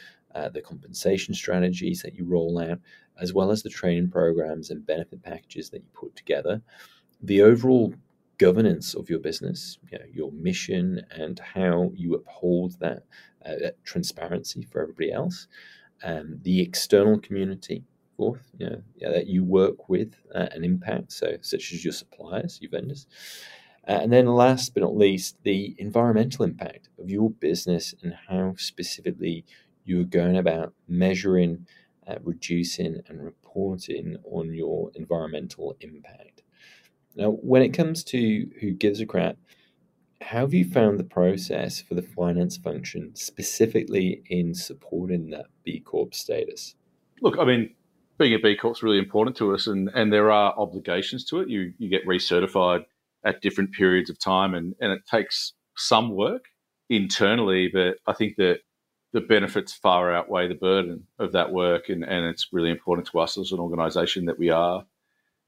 the 0.53 0.61
compensation 0.61 1.33
strategies 1.33 2.01
that 2.01 2.15
you 2.15 2.23
roll 2.23 2.57
out, 2.59 2.79
as 3.19 3.33
well 3.33 3.51
as 3.51 3.63
the 3.63 3.69
training 3.69 4.09
programs 4.09 4.69
and 4.69 4.85
benefit 4.85 5.23
packages 5.23 5.69
that 5.69 5.79
you 5.79 5.89
put 5.93 6.15
together, 6.15 6.61
the 7.21 7.41
overall 7.41 7.93
governance 8.37 8.95
of 8.95 9.09
your 9.09 9.19
business, 9.19 9.77
you 9.91 9.99
know, 9.99 10.05
your 10.11 10.31
mission, 10.31 11.01
and 11.11 11.39
how 11.39 11.91
you 11.95 12.15
uphold 12.15 12.79
that, 12.79 13.03
uh, 13.45 13.69
transparency 13.83 14.67
for 14.71 14.81
everybody 14.81 15.11
else 15.11 15.47
um, 16.03 16.39
the 16.41 16.61
external 16.61 17.19
community, 17.19 17.83
fourth, 18.17 18.51
you 18.57 18.69
know, 18.69 18.81
yeah, 18.95 19.09
that 19.09 19.27
you 19.27 19.43
work 19.43 19.89
with 19.89 20.15
uh, 20.33 20.47
and 20.51 20.65
impact, 20.65 21.11
so 21.11 21.37
such 21.41 21.73
as 21.73 21.83
your 21.83 21.93
suppliers, 21.93 22.59
your 22.61 22.71
vendors. 22.71 23.07
Uh, 23.87 23.99
and 24.01 24.13
then 24.13 24.27
last 24.27 24.73
but 24.73 24.83
not 24.83 24.95
least, 24.95 25.37
the 25.43 25.75
environmental 25.79 26.45
impact 26.45 26.89
of 26.99 27.09
your 27.09 27.29
business 27.29 27.95
and 28.03 28.13
how 28.29 28.53
specifically 28.57 29.43
you're 29.85 30.03
going 30.03 30.37
about 30.37 30.73
measuring, 30.87 31.65
uh, 32.07 32.15
reducing, 32.23 33.01
and 33.07 33.23
reporting 33.23 34.17
on 34.23 34.53
your 34.53 34.91
environmental 34.95 35.75
impact. 35.81 36.43
Now, 37.15 37.31
when 37.31 37.61
it 37.61 37.69
comes 37.69 38.03
to 38.05 38.49
who 38.59 38.71
gives 38.71 39.01
a 39.01 39.05
crap, 39.05 39.37
how 40.21 40.39
have 40.39 40.53
you 40.53 40.65
found 40.65 40.99
the 40.99 41.03
process 41.03 41.81
for 41.81 41.95
the 41.95 42.01
finance 42.01 42.55
function 42.57 43.15
specifically 43.15 44.21
in 44.29 44.53
supporting 44.53 45.31
that 45.31 45.47
B 45.63 45.79
Corp 45.79 46.13
status? 46.13 46.75
Look, 47.21 47.37
I 47.39 47.45
mean, 47.45 47.73
being 48.17 48.33
a 48.33 48.39
B 48.39 48.55
Corp 48.55 48.77
is 48.77 48.83
really 48.83 48.99
important 48.99 49.35
to 49.37 49.53
us, 49.53 49.67
and, 49.67 49.89
and 49.95 50.13
there 50.13 50.31
are 50.31 50.53
obligations 50.57 51.25
to 51.25 51.39
it. 51.39 51.49
You 51.49 51.73
you 51.79 51.89
get 51.89 52.05
recertified 52.05 52.85
at 53.25 53.41
different 53.41 53.71
periods 53.73 54.09
of 54.09 54.19
time, 54.19 54.53
and, 54.53 54.75
and 54.79 54.91
it 54.91 55.05
takes 55.05 55.53
some 55.75 56.11
work 56.15 56.45
internally, 56.89 57.69
but 57.71 57.97
I 58.07 58.13
think 58.13 58.35
that 58.37 58.59
the 59.13 59.21
benefits 59.21 59.73
far 59.73 60.13
outweigh 60.13 60.47
the 60.47 60.55
burden 60.55 61.05
of 61.19 61.33
that 61.33 61.51
work, 61.51 61.89
and, 61.89 62.03
and 62.03 62.25
it's 62.25 62.47
really 62.51 62.69
important 62.69 63.07
to 63.07 63.19
us 63.19 63.37
as 63.37 63.51
an 63.51 63.59
organisation 63.59 64.25
that 64.25 64.39
we 64.39 64.49
are 64.49 64.85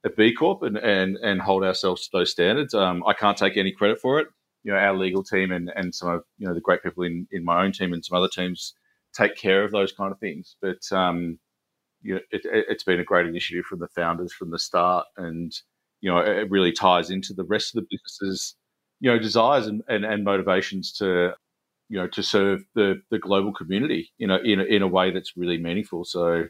a 0.03 0.09
B 0.09 0.33
Corp 0.33 0.63
and, 0.63 0.77
and, 0.77 1.17
and 1.17 1.41
hold 1.41 1.63
ourselves 1.63 2.03
to 2.03 2.09
those 2.11 2.31
standards. 2.31 2.73
Um, 2.73 3.03
I 3.07 3.13
can't 3.13 3.37
take 3.37 3.55
any 3.55 3.71
credit 3.71 4.01
for 4.01 4.19
it 4.19 4.27
you 4.63 4.71
know 4.71 4.77
our 4.77 4.95
legal 4.95 5.23
team 5.23 5.51
and 5.51 5.71
and 5.75 5.93
some 5.93 6.09
of 6.09 6.23
you 6.37 6.47
know 6.47 6.53
the 6.53 6.61
great 6.61 6.81
people 6.81 7.03
in 7.03 7.27
in 7.31 7.43
my 7.43 7.63
own 7.63 7.71
team 7.71 7.93
and 7.93 8.03
some 8.03 8.17
other 8.17 8.29
teams 8.29 8.73
take 9.13 9.35
care 9.35 9.63
of 9.63 9.71
those 9.71 9.91
kind 9.91 10.11
of 10.11 10.19
things. 10.19 10.55
But 10.61 10.81
um, 10.91 11.39
you 12.01 12.15
know, 12.15 12.21
it, 12.31 12.69
has 12.69 12.83
been 12.83 12.99
a 12.99 13.05
great 13.05 13.27
initiative 13.27 13.65
from 13.65 13.79
the 13.79 13.87
founders 13.87 14.33
from 14.33 14.49
the 14.49 14.59
start, 14.59 15.05
and 15.17 15.53
you 16.01 16.09
know 16.09 16.19
it 16.19 16.49
really 16.49 16.71
ties 16.71 17.09
into 17.09 17.33
the 17.33 17.43
rest 17.43 17.75
of 17.75 17.81
the 17.81 17.87
businesses 17.89 18.55
you 18.99 19.11
know 19.11 19.19
desires 19.19 19.67
and, 19.67 19.83
and, 19.87 20.05
and 20.05 20.23
motivations 20.23 20.91
to 20.93 21.33
you 21.89 21.99
know 21.99 22.07
to 22.07 22.23
serve 22.23 22.63
the 22.75 23.01
the 23.11 23.19
global 23.19 23.53
community 23.53 24.11
you 24.17 24.27
know 24.27 24.39
in 24.43 24.59
a, 24.59 24.63
in 24.63 24.81
a 24.81 24.87
way 24.87 25.11
that's 25.11 25.37
really 25.37 25.57
meaningful. 25.57 26.05
So 26.05 26.45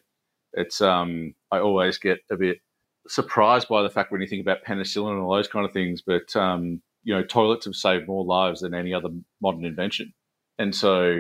it's 0.54 0.82
um 0.82 1.34
I 1.52 1.60
always 1.60 1.98
get 1.98 2.20
a 2.32 2.38
bit 2.38 2.60
surprised 3.08 3.68
by 3.68 3.82
the 3.82 3.90
fact 3.90 4.12
when 4.12 4.22
you 4.22 4.28
think 4.28 4.42
about 4.42 4.64
penicillin 4.64 5.12
and 5.12 5.22
all 5.22 5.36
those 5.36 5.48
kind 5.48 5.66
of 5.66 5.74
things, 5.74 6.02
but 6.02 6.36
um, 6.36 6.82
you 7.04 7.14
know, 7.14 7.24
toilets 7.24 7.66
have 7.66 7.76
saved 7.76 8.08
more 8.08 8.24
lives 8.24 8.62
than 8.62 8.74
any 8.74 8.94
other 8.94 9.10
modern 9.42 9.66
invention. 9.66 10.14
And 10.58 10.74
so, 10.74 11.20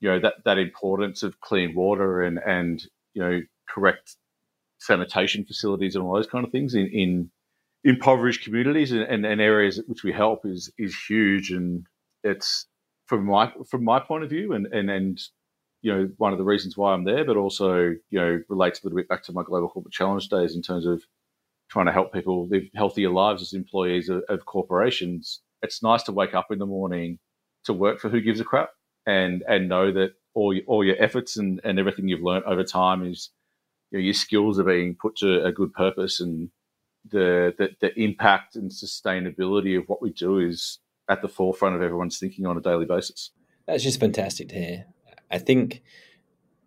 you 0.00 0.08
know, 0.08 0.20
that, 0.20 0.34
that 0.44 0.58
importance 0.58 1.22
of 1.22 1.40
clean 1.40 1.74
water 1.74 2.22
and, 2.22 2.38
and, 2.38 2.82
you 3.14 3.22
know, 3.22 3.40
correct 3.68 4.16
sanitation 4.78 5.44
facilities 5.44 5.94
and 5.94 6.04
all 6.04 6.14
those 6.14 6.26
kind 6.26 6.44
of 6.44 6.50
things 6.50 6.74
in, 6.74 6.86
in 6.88 7.30
impoverished 7.84 8.42
communities 8.42 8.92
and, 8.92 9.02
and, 9.02 9.24
and 9.24 9.40
areas 9.40 9.80
which 9.86 10.02
we 10.02 10.12
help 10.12 10.44
is, 10.44 10.72
is 10.78 10.96
huge. 11.08 11.50
And 11.52 11.86
it's 12.24 12.66
from 13.10 13.26
my, 13.26 13.52
from 13.68 13.82
my 13.82 13.98
point 13.98 14.22
of 14.22 14.30
view 14.30 14.52
and, 14.52 14.68
and, 14.68 14.88
and, 14.88 15.20
you 15.82 15.92
know, 15.92 16.08
one 16.18 16.30
of 16.30 16.38
the 16.38 16.44
reasons 16.44 16.76
why 16.76 16.92
I'm 16.92 17.02
there, 17.02 17.24
but 17.24 17.36
also, 17.36 17.96
you 18.08 18.20
know, 18.20 18.40
relates 18.48 18.78
a 18.78 18.86
little 18.86 18.96
bit 18.96 19.08
back 19.08 19.24
to 19.24 19.32
my 19.32 19.42
global 19.42 19.68
corporate 19.68 19.92
challenge 19.92 20.28
days 20.28 20.54
in 20.54 20.62
terms 20.62 20.86
of 20.86 21.02
trying 21.68 21.86
to 21.86 21.92
help 21.92 22.12
people 22.12 22.46
live 22.46 22.62
healthier 22.72 23.10
lives 23.10 23.42
as 23.42 23.52
employees 23.52 24.08
of, 24.08 24.22
of, 24.28 24.46
corporations, 24.46 25.40
it's 25.60 25.82
nice 25.82 26.04
to 26.04 26.12
wake 26.12 26.34
up 26.34 26.52
in 26.52 26.60
the 26.60 26.66
morning 26.66 27.18
to 27.64 27.72
work 27.72 27.98
for 27.98 28.08
who 28.10 28.20
gives 28.20 28.38
a 28.38 28.44
crap 28.44 28.70
and 29.06 29.42
and 29.48 29.68
know 29.68 29.90
that 29.90 30.12
all 30.34 30.54
your, 30.54 30.64
all 30.66 30.84
your 30.84 31.02
efforts 31.02 31.36
and, 31.36 31.60
and 31.64 31.80
everything 31.80 32.06
you've 32.06 32.22
learned 32.22 32.44
over 32.44 32.62
time 32.62 33.04
is 33.04 33.30
you 33.90 33.98
know, 33.98 34.04
your 34.04 34.14
skills 34.14 34.58
are 34.60 34.64
being 34.64 34.94
put 34.94 35.16
to 35.16 35.44
a 35.44 35.50
good 35.50 35.72
purpose 35.72 36.20
and 36.20 36.50
the, 37.10 37.54
the 37.58 37.70
the 37.80 37.98
impact 38.00 38.54
and 38.54 38.70
sustainability 38.70 39.76
of 39.76 39.88
what 39.88 40.00
we 40.00 40.10
do 40.10 40.38
is 40.38 40.78
at 41.10 41.20
the 41.20 41.28
forefront 41.28 41.76
of 41.76 41.82
everyone's 41.82 42.18
thinking 42.18 42.46
on 42.46 42.56
a 42.56 42.60
daily 42.60 42.86
basis. 42.86 43.32
That's 43.66 43.82
just 43.82 44.00
fantastic 44.00 44.48
to 44.50 44.54
hear. 44.54 44.86
I 45.30 45.38
think 45.38 45.82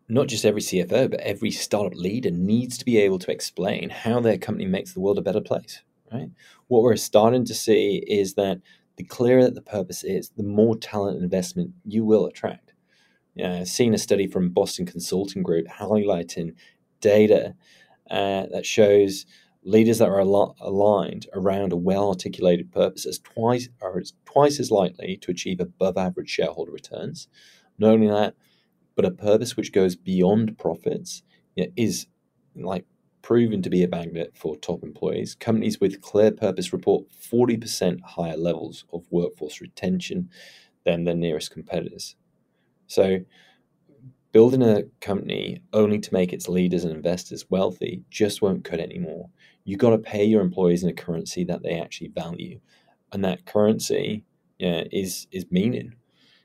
not 0.09 0.27
just 0.27 0.45
every 0.45 0.61
CFO, 0.61 1.09
but 1.09 1.21
every 1.21 1.49
startup 1.49 1.95
leader 1.95 2.29
needs 2.29 2.77
to 2.77 2.85
be 2.85 2.97
able 2.97 3.19
to 3.19 3.31
explain 3.31 3.89
how 3.89 4.19
their 4.19 4.37
company 4.37 4.67
makes 4.67 4.93
the 4.93 4.99
world 4.99 5.17
a 5.17 5.21
better 5.21 5.41
place. 5.41 5.81
Right? 6.11 6.29
What 6.67 6.83
we're 6.83 6.97
starting 6.97 7.45
to 7.45 7.53
see 7.53 8.03
is 8.07 8.35
that 8.35 8.59
the 8.97 9.03
clearer 9.03 9.43
that 9.45 9.55
the 9.55 9.61
purpose 9.61 10.03
is, 10.03 10.29
the 10.29 10.43
more 10.43 10.77
talent 10.77 11.23
investment 11.23 11.71
you 11.85 12.05
will 12.05 12.25
attract. 12.25 12.73
Know, 13.35 13.61
I've 13.61 13.67
seen 13.67 13.95
a 13.95 13.97
study 13.97 14.27
from 14.27 14.49
Boston 14.49 14.85
Consulting 14.85 15.41
Group 15.41 15.65
highlighting 15.67 16.53
data 17.01 17.55
uh, 18.11 18.45
that 18.51 18.65
shows 18.65 19.25
leaders 19.63 19.99
that 19.99 20.09
are 20.09 20.19
al- 20.19 20.55
aligned 20.59 21.27
around 21.33 21.71
a 21.71 21.77
well-articulated 21.77 22.71
purpose 22.71 23.05
is 23.05 23.19
twice 23.19 23.69
are 23.81 24.01
twice 24.25 24.59
as 24.59 24.71
likely 24.71 25.17
to 25.17 25.31
achieve 25.31 25.59
above-average 25.59 26.29
shareholder 26.29 26.71
returns. 26.71 27.27
Not 27.77 27.93
only 27.93 28.07
that, 28.07 28.35
but 28.95 29.05
a 29.05 29.11
purpose 29.11 29.57
which 29.57 29.71
goes 29.71 29.95
beyond 29.95 30.57
profits 30.57 31.23
you 31.55 31.65
know, 31.65 31.71
is 31.75 32.07
like 32.55 32.85
proven 33.21 33.61
to 33.61 33.69
be 33.69 33.83
a 33.83 33.87
magnet 33.87 34.33
for 34.35 34.55
top 34.57 34.83
employees. 34.83 35.33
Companies 35.33 35.79
with 35.79 36.01
clear 36.01 36.31
purpose 36.31 36.73
report 36.73 37.05
40% 37.11 38.01
higher 38.01 38.37
levels 38.37 38.85
of 38.93 39.05
workforce 39.09 39.61
retention 39.61 40.29
than 40.85 41.05
their 41.05 41.15
nearest 41.15 41.51
competitors. 41.51 42.15
So, 42.87 43.19
building 44.33 44.61
a 44.61 44.83
company 44.99 45.61
only 45.71 45.99
to 45.99 46.13
make 46.13 46.33
its 46.33 46.49
leaders 46.49 46.83
and 46.83 46.93
investors 46.93 47.49
wealthy 47.49 48.03
just 48.09 48.41
won't 48.41 48.63
cut 48.63 48.79
anymore. 48.79 49.29
You 49.65 49.77
got 49.77 49.91
to 49.91 49.97
pay 49.97 50.25
your 50.25 50.41
employees 50.41 50.83
in 50.83 50.89
a 50.89 50.93
currency 50.93 51.43
that 51.45 51.63
they 51.63 51.79
actually 51.79 52.09
value, 52.09 52.59
and 53.11 53.23
that 53.23 53.45
currency 53.45 54.23
yeah, 54.59 54.83
is 54.91 55.27
is 55.31 55.45
meaning. 55.51 55.95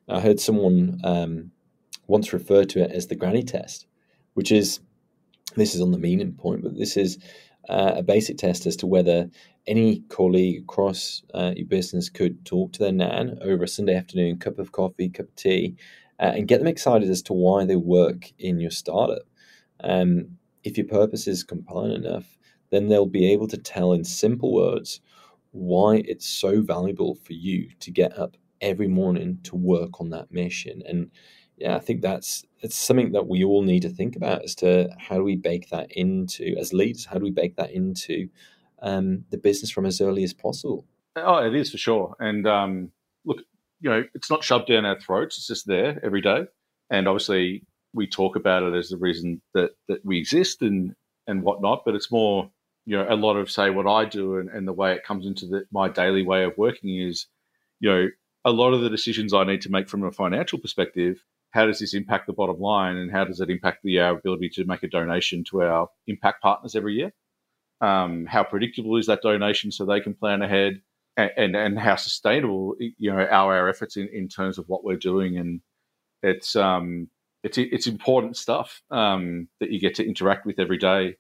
I 0.09 0.21
heard 0.21 0.41
someone 0.41 1.01
um, 1.05 1.51
once 2.07 2.33
refer 2.33 2.64
to 2.64 2.83
it 2.83 2.91
as 2.91 3.07
the 3.07 3.14
granny 3.14 3.43
test, 3.43 3.87
which 4.35 4.51
is 4.51 4.81
this 5.57 5.75
is 5.75 5.81
on 5.81 5.93
the 5.93 5.99
meaning 5.99 6.33
point, 6.33 6.62
but 6.62 6.77
this 6.77 6.97
is 6.97 7.19
uh, 7.69 7.95
a 7.97 8.03
basic 8.03 8.39
test 8.39 8.66
as 8.66 8.77
to 8.77 8.87
whether 8.87 9.29
any 9.66 10.01
colleague 10.09 10.62
across 10.62 11.23
uh, 11.35 11.53
your 11.57 11.66
business 11.66 12.09
could 12.09 12.45
talk 12.45 12.73
to 12.73 12.79
their 12.79 12.93
nan 12.93 13.39
over 13.43 13.64
a 13.64 13.69
Sunday 13.69 13.95
afternoon, 13.95 14.39
cup 14.39 14.59
of 14.59 14.73
coffee, 14.73 15.09
cup 15.11 15.27
of 15.27 15.37
tea, 15.37 15.77
uh, 16.19 16.33
and 16.35 16.49
get 16.49 16.59
them 16.59 16.69
excited 16.69 17.11
as 17.11 17.23
to 17.23 17.33
why 17.35 17.64
they 17.64 17.77
work 17.77 18.33
in 18.39 18.59
your 18.59 18.71
startup. 18.71 19.23
Um, 19.81 20.39
if 20.64 20.79
your 20.79 20.87
purpose 20.87 21.27
is 21.29 21.45
compelling 21.45 21.93
enough, 21.93 22.38
then 22.71 22.89
they'll 22.89 23.07
be 23.07 23.33
able 23.33 23.49
to 23.49 23.57
tell 23.57 23.93
in 23.93 24.05
simple 24.05 24.53
words 24.53 25.01
why 25.53 26.03
it's 26.07 26.27
so 26.27 26.61
valuable 26.61 27.14
for 27.14 27.33
you 27.33 27.69
to 27.81 27.91
get 27.91 28.16
up 28.19 28.37
every 28.61 28.89
morning 28.89 29.39
to 29.45 29.57
work 29.57 30.01
on 30.01 30.11
that 30.11 30.31
mission. 30.31 30.83
And 30.87 31.11
yeah, 31.57 31.77
I 31.77 31.81
think 31.81 32.03
that's 32.03 32.45
it's 32.61 32.77
something 32.77 33.12
that 33.12 33.29
we 33.29 33.45
all 33.45 33.62
need 33.62 33.83
to 33.83 33.89
think 33.89 34.16
about 34.16 34.43
as 34.45 34.55
to 34.57 34.89
how 34.99 35.16
do 35.16 35.25
we 35.25 35.37
bake 35.37 35.71
that 35.71 35.91
into 35.93 36.55
as 36.59 36.73
leaders, 36.73 37.07
how 37.07 37.19
do 37.19 37.25
we 37.25 37.31
bake 37.31 37.57
that 37.57 37.71
into 37.71 38.29
um, 38.83 39.25
the 39.31 39.39
business 39.39 39.71
from 39.71 39.87
as 39.87 40.01
early 40.01 40.25
as 40.25 40.33
possible. 40.33 40.87
Oh, 41.16 41.45
it 41.45 41.55
is 41.55 41.71
for 41.71 41.79
sure. 41.79 42.14
And 42.21 42.47
um, 42.47 42.93
look, 43.25 43.39
you 43.81 43.91
know, 43.91 44.05
it's 44.14 44.31
not 44.31 44.45
shoved 44.45 44.69
down 44.69 44.85
our 44.85 45.01
throats; 45.01 45.39
it's 45.39 45.47
just 45.47 45.66
there 45.66 46.01
every 46.05 46.21
day. 46.21 46.47
And 46.91 47.09
obviously, 47.09 47.64
we 47.93 48.07
talk 48.07 48.37
about 48.37 48.62
it 48.62 48.75
as 48.75 48.89
the 48.89 48.97
reason 48.97 49.41
that 49.55 49.71
that 49.89 50.05
we 50.05 50.19
exist 50.19 50.62
and 50.62 50.95
and 51.27 51.43
whatnot. 51.43 51.83
But 51.85 51.95
it's 51.95 52.11
more, 52.11 52.51
you 52.89 52.97
know, 52.97 53.07
a 53.07 53.16
lot 53.16 53.36
of 53.36 53.51
say 53.51 53.68
what 53.68 53.86
I 53.86 54.07
do 54.07 54.39
and, 54.39 54.49
and 54.49 54.66
the 54.66 54.72
way 54.72 54.95
it 54.95 55.05
comes 55.05 55.26
into 55.26 55.45
the, 55.45 55.66
my 55.70 55.91
daily 55.91 56.22
way 56.22 56.45
of 56.45 56.57
working 56.57 56.99
is, 56.99 57.26
you 57.80 57.91
know, 57.91 58.09
a 58.47 58.51
lot 58.51 58.72
of 58.72 58.80
the 58.80 58.89
decisions 58.89 59.34
I 59.34 59.45
need 59.45 59.61
to 59.62 59.70
make 59.70 59.91
from 59.91 60.05
a 60.05 60.11
financial 60.11 60.59
perspective 60.59 61.22
how 61.51 61.66
does 61.66 61.80
this 61.80 61.93
impact 61.93 62.26
the 62.26 62.32
bottom 62.32 62.59
line 62.59 62.97
and 62.97 63.11
how 63.11 63.24
does 63.24 63.41
it 63.41 63.51
impact 63.51 63.82
the 63.82 64.01
our 64.01 64.16
ability 64.16 64.49
to 64.51 64.64
make 64.64 64.82
a 64.82 64.89
donation 64.89 65.45
to 65.45 65.62
our 65.62 65.89
impact 66.07 66.43
partners 66.43 66.74
every 66.74 66.95
year? 66.95 67.12
Um, 67.82 68.24
how 68.26 68.43
predictable 68.43 68.97
is 68.97 69.07
that 69.07 69.22
donation 69.22 69.70
so 69.70 69.84
they 69.84 70.01
can 70.01 70.14
plan 70.14 70.41
ahead 70.41 70.80
and, 71.16 71.30
and, 71.36 71.57
and 71.57 71.78
how 71.78 71.97
sustainable 71.97 72.74
you 72.78 73.11
know 73.11 73.18
are 73.18 73.55
our 73.55 73.68
efforts 73.68 73.97
in, 73.99 74.09
in 74.09 74.28
terms 74.28 74.57
of 74.57 74.66
what 74.68 74.82
we're 74.82 74.97
doing 74.97 75.36
and 75.36 75.61
it's 76.22 76.57
um 76.57 77.09
it's 77.45 77.57
it's 77.57 77.86
important 77.86 78.36
stuff 78.36 78.82
um, 78.91 79.49
that 79.61 79.70
you 79.70 79.78
get 79.78 79.95
to 79.97 80.07
interact 80.07 80.45
with 80.45 80.59
every 80.59 80.78
day 80.78 81.16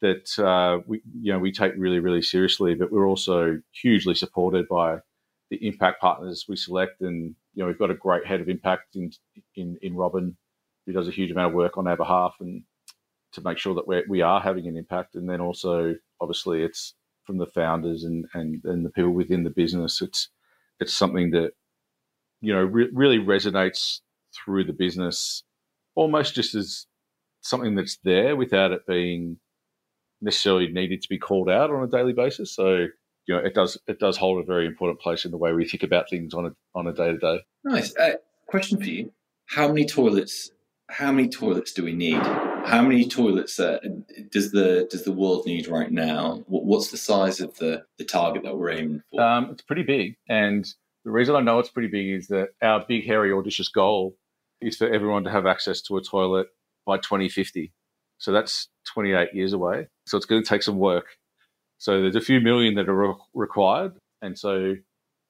that 0.00 0.38
uh, 0.38 0.80
we 0.86 1.00
you 1.20 1.32
know 1.32 1.38
we 1.38 1.52
take 1.52 1.72
really 1.76 1.98
really 1.98 2.22
seriously 2.22 2.74
but 2.74 2.92
we're 2.92 3.08
also 3.08 3.60
hugely 3.72 4.14
supported 4.14 4.68
by 4.68 4.98
the 5.50 5.66
impact 5.66 6.00
partners 6.00 6.44
we 6.48 6.56
select 6.56 7.00
and 7.00 7.34
you 7.58 7.64
know, 7.64 7.66
we've 7.66 7.78
got 7.78 7.90
a 7.90 7.94
great 7.94 8.24
head 8.24 8.40
of 8.40 8.48
impact 8.48 8.94
in 8.94 9.10
in, 9.56 9.76
in 9.82 9.96
Robin, 9.96 10.36
who 10.86 10.92
does 10.92 11.08
a 11.08 11.10
huge 11.10 11.32
amount 11.32 11.48
of 11.48 11.54
work 11.54 11.76
on 11.76 11.88
our 11.88 11.96
behalf 11.96 12.36
and 12.38 12.62
to 13.32 13.40
make 13.40 13.58
sure 13.58 13.74
that 13.74 13.88
we're, 13.88 14.04
we 14.08 14.22
are 14.22 14.40
having 14.40 14.68
an 14.68 14.76
impact. 14.76 15.16
And 15.16 15.28
then 15.28 15.40
also, 15.40 15.96
obviously, 16.20 16.62
it's 16.62 16.94
from 17.24 17.38
the 17.38 17.48
founders 17.48 18.04
and, 18.04 18.26
and, 18.32 18.62
and 18.64 18.86
the 18.86 18.90
people 18.90 19.10
within 19.10 19.42
the 19.42 19.50
business. 19.50 20.00
It's 20.00 20.28
it's 20.78 20.94
something 20.94 21.32
that 21.32 21.50
you 22.40 22.54
know 22.54 22.62
re- 22.62 22.90
really 22.92 23.18
resonates 23.18 24.02
through 24.32 24.62
the 24.62 24.72
business, 24.72 25.42
almost 25.96 26.36
just 26.36 26.54
as 26.54 26.86
something 27.40 27.74
that's 27.74 27.98
there 28.04 28.36
without 28.36 28.70
it 28.70 28.86
being 28.86 29.40
necessarily 30.20 30.68
needed 30.68 31.02
to 31.02 31.08
be 31.08 31.18
called 31.18 31.48
out 31.48 31.70
on 31.70 31.82
a 31.82 31.86
daily 31.86 32.12
basis. 32.12 32.54
So 32.54 32.86
you 33.26 33.34
know, 33.34 33.38
it 33.38 33.54
does 33.54 33.78
it 33.86 33.98
does 34.00 34.16
hold 34.16 34.42
a 34.42 34.46
very 34.46 34.66
important 34.66 35.00
place 35.00 35.24
in 35.24 35.30
the 35.30 35.36
way 35.36 35.52
we 35.52 35.68
think 35.68 35.82
about 35.82 36.08
things 36.08 36.34
on 36.34 36.46
a 36.46 36.50
on 36.74 36.86
a 36.86 36.92
day 36.92 37.12
to 37.12 37.18
day. 37.18 37.40
Nice. 37.64 37.94
Uh, 37.96 38.14
question 38.46 38.78
for 38.78 38.86
you: 38.86 39.12
How 39.46 39.68
many 39.68 39.84
toilets? 39.84 40.50
How 40.90 41.12
many 41.12 41.28
toilets 41.28 41.72
do 41.72 41.84
we 41.84 41.92
need? 41.92 42.22
How 42.22 42.80
many 42.80 43.06
toilets 43.06 43.60
uh, 43.60 43.78
does 44.30 44.52
the 44.52 44.88
does 44.90 45.04
the 45.04 45.12
world 45.12 45.44
need 45.46 45.68
right 45.68 45.92
now? 45.92 46.42
What's 46.46 46.90
the 46.90 46.96
size 46.96 47.40
of 47.40 47.56
the 47.58 47.84
the 47.98 48.04
target 48.04 48.44
that 48.44 48.56
we're 48.56 48.70
aiming 48.70 49.02
for? 49.10 49.20
Um, 49.20 49.50
it's 49.50 49.62
pretty 49.62 49.82
big, 49.82 50.16
and 50.28 50.66
the 51.04 51.10
reason 51.10 51.34
I 51.34 51.40
know 51.40 51.58
it's 51.58 51.70
pretty 51.70 51.88
big 51.88 52.08
is 52.08 52.28
that 52.28 52.50
our 52.62 52.84
big, 52.86 53.06
hairy, 53.06 53.32
audacious 53.32 53.68
goal 53.68 54.16
is 54.60 54.76
for 54.76 54.92
everyone 54.92 55.24
to 55.24 55.30
have 55.30 55.46
access 55.46 55.80
to 55.82 55.96
a 55.96 56.02
toilet 56.02 56.48
by 56.86 56.96
2050. 56.96 57.72
So 58.18 58.32
that's 58.32 58.68
28 58.92 59.28
years 59.32 59.52
away. 59.52 59.88
So 60.06 60.16
it's 60.16 60.26
going 60.26 60.42
to 60.42 60.48
take 60.48 60.62
some 60.62 60.78
work 60.78 61.06
so 61.78 62.02
there's 62.02 62.16
a 62.16 62.20
few 62.20 62.40
million 62.40 62.74
that 62.74 62.88
are 62.88 63.08
re- 63.08 63.14
required, 63.34 63.92
and 64.20 64.36
so 64.36 64.74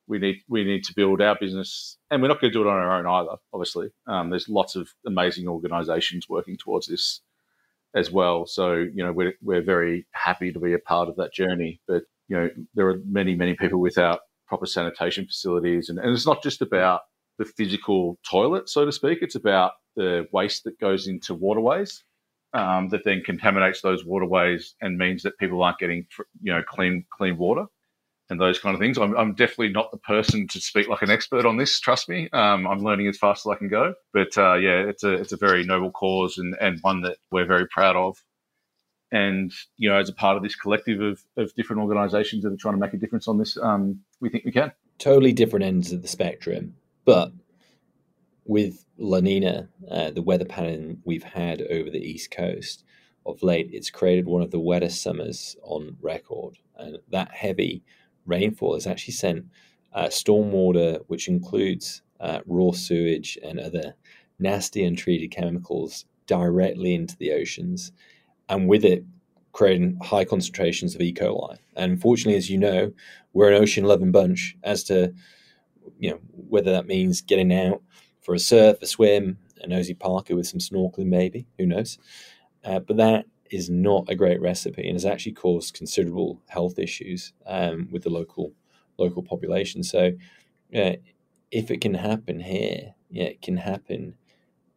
we 0.07 0.18
need 0.18 0.36
we 0.49 0.64
need 0.64 0.82
to 0.84 0.95
build 0.95 1.20
our 1.20 1.36
business, 1.39 1.99
and 2.11 2.22
we're 2.22 2.28
not 2.28 2.41
going 2.41 2.51
to 2.51 2.59
do 2.59 2.66
it 2.66 2.70
on 2.70 2.76
our 2.76 2.99
own 2.99 3.07
either. 3.07 3.36
Obviously, 3.53 3.91
um, 4.07 4.30
there's 4.30 4.49
lots 4.49 4.74
of 4.74 4.89
amazing 5.07 5.47
organisations 5.47 6.28
working 6.28 6.57
towards 6.57 6.86
this 6.86 7.20
as 7.95 8.11
well. 8.11 8.47
So 8.47 8.72
you 8.72 9.05
know 9.05 9.12
we're 9.12 9.34
we're 9.43 9.62
very 9.62 10.07
happy 10.12 10.51
to 10.51 10.59
be 10.59 10.72
a 10.72 10.78
part 10.78 11.11
of 11.11 11.16
that 11.16 11.34
journey. 11.34 11.80
But 11.86 12.05
you 12.28 12.36
know 12.39 12.51
there 12.74 12.89
are 12.89 13.01
many 13.07 13.34
many 13.34 13.55
people 13.55 13.80
without 13.80 14.20
proper 14.47 14.66
sanitation 14.66 15.26
facilities, 15.26 15.91
and, 15.91 15.99
and 15.99 16.11
it's 16.11 16.26
not 16.26 16.43
just 16.43 16.62
about 16.62 17.03
the 17.36 17.45
physical 17.45 18.18
toilet, 18.28 18.70
so 18.70 18.86
to 18.86 18.93
speak. 18.93 19.18
It's 19.20 19.34
about 19.34 19.72
the 19.97 20.26
waste 20.32 20.64
that 20.64 20.80
goes 20.80 21.09
into 21.09 21.34
waterways 21.34 22.05
um, 22.55 22.89
that 22.89 23.05
then 23.05 23.23
contaminates 23.25 23.81
those 23.81 24.05
waterways 24.05 24.75
and 24.81 24.97
means 24.99 25.23
that 25.23 25.39
people 25.39 25.63
aren't 25.63 25.79
getting 25.79 26.07
you 26.43 26.53
know 26.53 26.63
clean 26.63 27.05
clean 27.11 27.37
water 27.37 27.67
and 28.31 28.41
those 28.41 28.59
kind 28.59 28.75
of 28.75 28.81
things. 28.81 28.99
I'm, 28.99 29.17
I'm 29.17 29.35
definitely 29.35 29.71
not 29.71 29.91
the 29.91 29.99
person 29.99 30.47
to 30.49 30.61
speak 30.61 30.89
like 30.89 31.03
an 31.03 31.11
expert 31.11 31.47
on 31.47 31.57
this. 31.57 31.81
Trust 31.81 32.09
me, 32.09 32.29
um, 32.33 32.67
I'm 32.67 32.81
learning 32.81 33.09
as 33.09 33.17
fast 33.17 33.47
as 33.47 33.51
I 33.51 33.57
can 33.57 33.69
go. 33.69 33.95
But 34.13 34.37
uh, 34.37 34.55
yeah, 34.55 34.81
it's 34.81 35.05
a 35.05 35.13
it's 35.13 35.33
a 35.33 35.37
very 35.37 35.65
noble 35.65 35.91
cause 35.91 36.39
and, 36.39 36.55
and 36.61 36.79
one 36.83 37.03
that 37.03 37.17
we're 37.31 37.47
very 37.47 37.67
proud 37.67 37.97
of. 37.97 38.23
And 39.11 39.53
you 39.77 39.89
know, 39.89 39.97
as 39.97 40.09
a 40.09 40.15
part 40.15 40.37
of 40.37 40.43
this 40.43 40.55
collective 40.55 41.01
of, 41.01 41.23
of 41.37 41.55
different 41.55 41.81
organisations 41.81 42.45
that 42.45 42.53
are 42.53 42.57
trying 42.57 42.75
to 42.75 42.81
make 42.81 42.93
a 42.93 42.99
difference 42.99 43.29
on 43.29 43.39
this, 43.39 43.57
um, 43.57 44.01
we 44.21 44.29
think 44.29 44.45
we 44.45 44.53
can. 44.53 44.73
Totally 44.99 45.33
different 45.33 45.65
ends 45.65 45.93
of 45.93 46.03
the 46.03 46.09
spectrum, 46.09 46.75
but 47.05 47.33
with 48.49 48.87
La 48.97 49.21
Nina, 49.21 49.69
uh, 49.91 50.11
the 50.11 50.23
weather 50.23 50.47
pattern 50.47 51.01
we've 51.05 51.23
had 51.23 51.63
over 51.71 51.91
the 51.91 52.01
East 52.01 52.31
Coast 52.31 52.83
of 53.27 53.43
late, 53.43 53.69
it's 53.73 53.91
created 53.91 54.27
one 54.27 54.41
of 54.43 54.51
the 54.51 54.59
wettest 54.59 55.03
summers 55.03 55.55
on 55.63 55.99
record. 56.01 56.59
And 56.77 56.99
that 57.11 57.31
heavy 57.31 57.83
rainfall 58.25 58.75
has 58.75 58.87
actually 58.87 59.13
sent 59.13 59.45
uh, 59.93 60.07
stormwater, 60.07 61.05
which 61.09 61.29
includes 61.29 62.01
uh, 62.21 62.41
raw 62.47 62.73
sewage 62.73 63.39
and 63.45 63.61
other 63.61 63.95
nasty 64.39 64.83
untreated 64.83 65.31
chemicals, 65.31 66.07
directly 66.27 66.95
into 66.95 67.17
the 67.19 67.33
oceans. 67.33 67.93
And 68.49 68.67
with 68.67 68.85
it, 68.85 69.05
creating 69.53 69.99
high 70.03 70.25
concentrations 70.25 70.95
of 70.95 71.03
E. 71.03 71.13
coli. 71.13 71.59
And 71.77 71.93
unfortunately, 71.93 72.39
as 72.39 72.49
you 72.49 72.57
know, 72.57 72.93
we're 73.35 73.53
an 73.53 73.61
ocean 73.61 73.85
loving 73.85 74.11
bunch 74.11 74.57
as 74.63 74.85
to 74.85 75.13
you 75.99 76.11
know 76.11 76.19
whether 76.33 76.71
that 76.71 76.87
means 76.87 77.21
getting 77.21 77.53
out 77.53 77.83
for 78.29 78.35
a 78.35 78.39
surf, 78.39 78.76
a 78.83 78.87
swim, 78.87 79.39
a 79.62 79.66
nosy 79.66 79.95
parker 79.95 80.37
with 80.37 80.47
some 80.47 80.61
snorkeling, 80.61 81.07
maybe. 81.07 81.47
Who 81.57 81.64
knows? 81.64 81.97
Uh, 82.62 82.79
but 82.79 82.99
that 82.99 83.24
is 83.51 83.70
not 83.70 84.05
a 84.11 84.14
great 84.14 84.39
recipe 84.43 84.87
and 84.87 84.97
has 84.97 85.07
actually 85.07 85.33
caused 85.33 85.72
considerable 85.72 86.43
health 86.47 86.79
issues 86.79 87.33
um, 87.47 87.89
with 87.91 88.03
the 88.03 88.11
local 88.11 88.53
local 88.99 89.22
population. 89.22 89.83
So, 89.83 90.12
uh, 90.76 90.97
if 91.51 91.70
it 91.70 91.81
can 91.81 91.95
happen 91.95 92.39
here, 92.39 92.97
yeah, 93.09 93.24
it 93.24 93.41
can 93.41 93.57
happen 93.57 94.12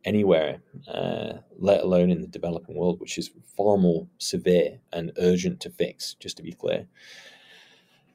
anywhere, 0.06 0.62
uh, 0.88 1.34
let 1.58 1.82
alone 1.82 2.10
in 2.10 2.22
the 2.22 2.28
developing 2.28 2.78
world, 2.78 3.02
which 3.02 3.18
is 3.18 3.32
far 3.58 3.78
more 3.78 4.08
severe 4.18 4.80
and 4.94 5.12
urgent 5.18 5.60
to 5.60 5.70
fix. 5.70 6.14
Just 6.22 6.38
to 6.38 6.44
be 6.44 6.54
clear. 6.54 6.88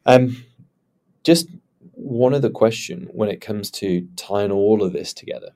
Um, 0.07 0.47
just 1.25 1.49
one 2.07 2.35
other 2.35 2.51
question 2.51 3.09
when 3.11 3.29
it 3.29 3.41
comes 3.41 3.69
to 3.69 4.07
tying 4.15 4.53
all 4.53 4.83
of 4.83 4.93
this 4.93 5.13
together. 5.13 5.51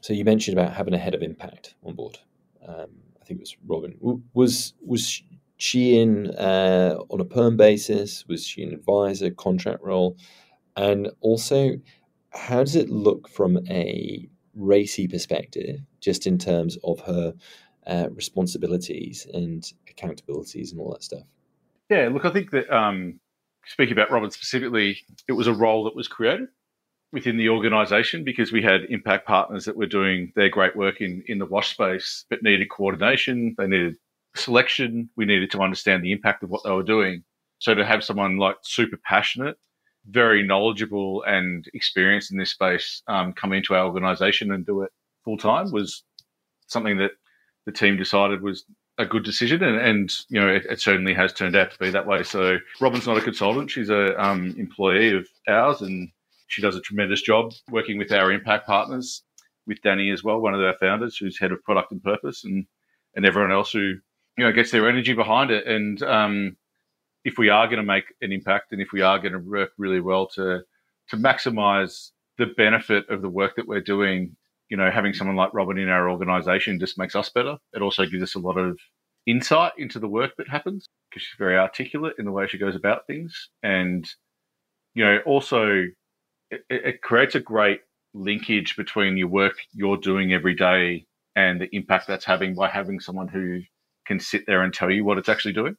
So 0.00 0.12
you 0.12 0.24
mentioned 0.24 0.58
about 0.58 0.74
having 0.74 0.94
a 0.94 0.98
head 0.98 1.14
of 1.14 1.22
impact 1.22 1.74
on 1.84 1.94
board. 1.94 2.18
Um, 2.66 2.88
I 3.20 3.24
think 3.24 3.38
it 3.38 3.42
was 3.42 3.56
Robin. 3.66 3.96
Was 4.34 4.74
was 4.80 5.22
she 5.58 5.98
in 5.98 6.30
uh, 6.30 6.96
on 7.08 7.20
a 7.20 7.24
perm 7.24 7.56
basis? 7.56 8.26
Was 8.26 8.44
she 8.44 8.62
an 8.62 8.72
advisor, 8.74 9.30
contract 9.30 9.82
role? 9.82 10.16
And 10.76 11.10
also, 11.20 11.76
how 12.30 12.64
does 12.64 12.76
it 12.76 12.90
look 12.90 13.28
from 13.28 13.58
a 13.68 14.28
RACI 14.58 15.08
perspective, 15.08 15.80
just 16.00 16.26
in 16.26 16.36
terms 16.36 16.78
of 16.82 17.00
her 17.00 17.32
uh, 17.86 18.08
responsibilities 18.10 19.26
and 19.32 19.72
accountabilities 19.88 20.72
and 20.72 20.80
all 20.80 20.90
that 20.92 21.04
stuff? 21.04 21.26
Yeah, 21.88 22.08
look, 22.12 22.24
I 22.24 22.30
think 22.30 22.50
that 22.50 22.68
um, 22.70 23.20
speaking 23.66 23.92
about 23.92 24.10
Robin 24.10 24.30
specifically, 24.30 24.98
it 25.28 25.32
was 25.32 25.46
a 25.46 25.52
role 25.52 25.84
that 25.84 25.96
was 25.96 26.08
created 26.08 26.48
within 27.12 27.36
the 27.36 27.48
organisation 27.48 28.24
because 28.24 28.52
we 28.52 28.62
had 28.62 28.82
impact 28.88 29.26
partners 29.26 29.64
that 29.64 29.76
were 29.76 29.86
doing 29.86 30.32
their 30.36 30.48
great 30.48 30.76
work 30.76 31.00
in, 31.00 31.22
in 31.26 31.38
the 31.38 31.46
wash 31.46 31.70
space, 31.70 32.24
but 32.28 32.42
needed 32.42 32.68
coordination, 32.70 33.54
they 33.58 33.66
needed 33.66 33.96
selection, 34.34 35.08
we 35.16 35.24
needed 35.24 35.50
to 35.50 35.60
understand 35.60 36.02
the 36.02 36.12
impact 36.12 36.42
of 36.42 36.50
what 36.50 36.62
they 36.64 36.70
were 36.70 36.82
doing. 36.82 37.22
So 37.58 37.74
to 37.74 37.84
have 37.84 38.04
someone 38.04 38.36
like 38.36 38.56
super 38.62 38.98
passionate, 39.04 39.56
very 40.08 40.42
knowledgeable 40.42 41.22
and 41.26 41.66
experienced 41.74 42.30
in 42.30 42.38
this 42.38 42.50
space 42.50 43.02
um, 43.08 43.32
come 43.32 43.52
into 43.52 43.74
our 43.74 43.86
organisation 43.86 44.52
and 44.52 44.64
do 44.64 44.82
it 44.82 44.90
full 45.24 45.36
time 45.36 45.70
was 45.72 46.04
something 46.68 46.98
that 46.98 47.12
the 47.64 47.72
team 47.72 47.96
decided 47.96 48.42
was 48.42 48.64
a 48.98 49.06
good 49.06 49.24
decision, 49.24 49.62
and, 49.62 49.78
and 49.78 50.12
you 50.28 50.40
know 50.40 50.48
it, 50.48 50.64
it, 50.70 50.80
certainly 50.80 51.14
has 51.14 51.32
turned 51.32 51.56
out 51.56 51.70
to 51.70 51.78
be 51.78 51.90
that 51.90 52.06
way. 52.06 52.22
So 52.22 52.58
Robin's 52.80 53.06
not 53.06 53.18
a 53.18 53.22
consultant; 53.22 53.70
she's 53.70 53.90
a 53.90 54.18
um, 54.22 54.54
employee 54.58 55.14
of 55.16 55.28
ours, 55.48 55.82
and 55.82 56.10
she 56.48 56.62
does 56.62 56.76
a 56.76 56.80
tremendous 56.80 57.22
job 57.22 57.52
working 57.70 57.98
with 57.98 58.12
our 58.12 58.32
impact 58.32 58.66
partners, 58.66 59.22
with 59.66 59.82
Danny 59.82 60.10
as 60.10 60.24
well, 60.24 60.40
one 60.40 60.54
of 60.54 60.60
our 60.60 60.76
founders, 60.80 61.16
who's 61.16 61.38
head 61.38 61.52
of 61.52 61.62
product 61.62 61.92
and 61.92 62.02
purpose, 62.02 62.44
and 62.44 62.66
and 63.14 63.26
everyone 63.26 63.52
else 63.52 63.72
who 63.72 63.94
you 64.38 64.44
know 64.44 64.52
gets 64.52 64.70
their 64.70 64.88
energy 64.88 65.12
behind 65.12 65.50
it. 65.50 65.66
And 65.66 66.02
um, 66.02 66.56
if 67.24 67.38
we 67.38 67.48
are 67.50 67.66
going 67.66 67.78
to 67.78 67.82
make 67.82 68.04
an 68.22 68.32
impact, 68.32 68.72
and 68.72 68.80
if 68.80 68.92
we 68.92 69.02
are 69.02 69.18
going 69.18 69.32
to 69.32 69.38
work 69.38 69.70
really 69.76 70.00
well 70.00 70.26
to 70.28 70.62
to 71.08 71.16
maximise 71.16 72.10
the 72.38 72.46
benefit 72.46 73.08
of 73.10 73.22
the 73.22 73.28
work 73.28 73.56
that 73.56 73.68
we're 73.68 73.80
doing 73.80 74.36
you 74.68 74.76
know, 74.76 74.90
having 74.90 75.12
someone 75.12 75.36
like 75.36 75.54
Robin 75.54 75.78
in 75.78 75.88
our 75.88 76.10
organization 76.10 76.80
just 76.80 76.98
makes 76.98 77.14
us 77.14 77.30
better. 77.30 77.56
It 77.72 77.82
also 77.82 78.04
gives 78.04 78.22
us 78.22 78.34
a 78.34 78.40
lot 78.40 78.58
of 78.58 78.78
insight 79.26 79.72
into 79.78 79.98
the 79.98 80.08
work 80.08 80.32
that 80.38 80.48
happens 80.48 80.86
because 81.10 81.22
she's 81.22 81.38
very 81.38 81.58
articulate 81.58 82.14
in 82.18 82.24
the 82.24 82.32
way 82.32 82.46
she 82.46 82.58
goes 82.58 82.76
about 82.76 83.06
things. 83.06 83.50
And, 83.62 84.08
you 84.94 85.04
know, 85.04 85.18
also 85.26 85.84
it, 86.50 86.62
it 86.68 87.02
creates 87.02 87.34
a 87.34 87.40
great 87.40 87.80
linkage 88.14 88.76
between 88.76 89.16
your 89.16 89.28
work 89.28 89.56
you're 89.72 89.96
doing 89.96 90.32
every 90.32 90.54
day 90.54 91.06
and 91.34 91.60
the 91.60 91.68
impact 91.72 92.06
that's 92.06 92.24
having 92.24 92.54
by 92.54 92.68
having 92.68 93.00
someone 93.00 93.28
who 93.28 93.60
can 94.06 94.20
sit 94.20 94.44
there 94.46 94.62
and 94.62 94.72
tell 94.72 94.90
you 94.90 95.04
what 95.04 95.18
it's 95.18 95.28
actually 95.28 95.52
doing. 95.52 95.76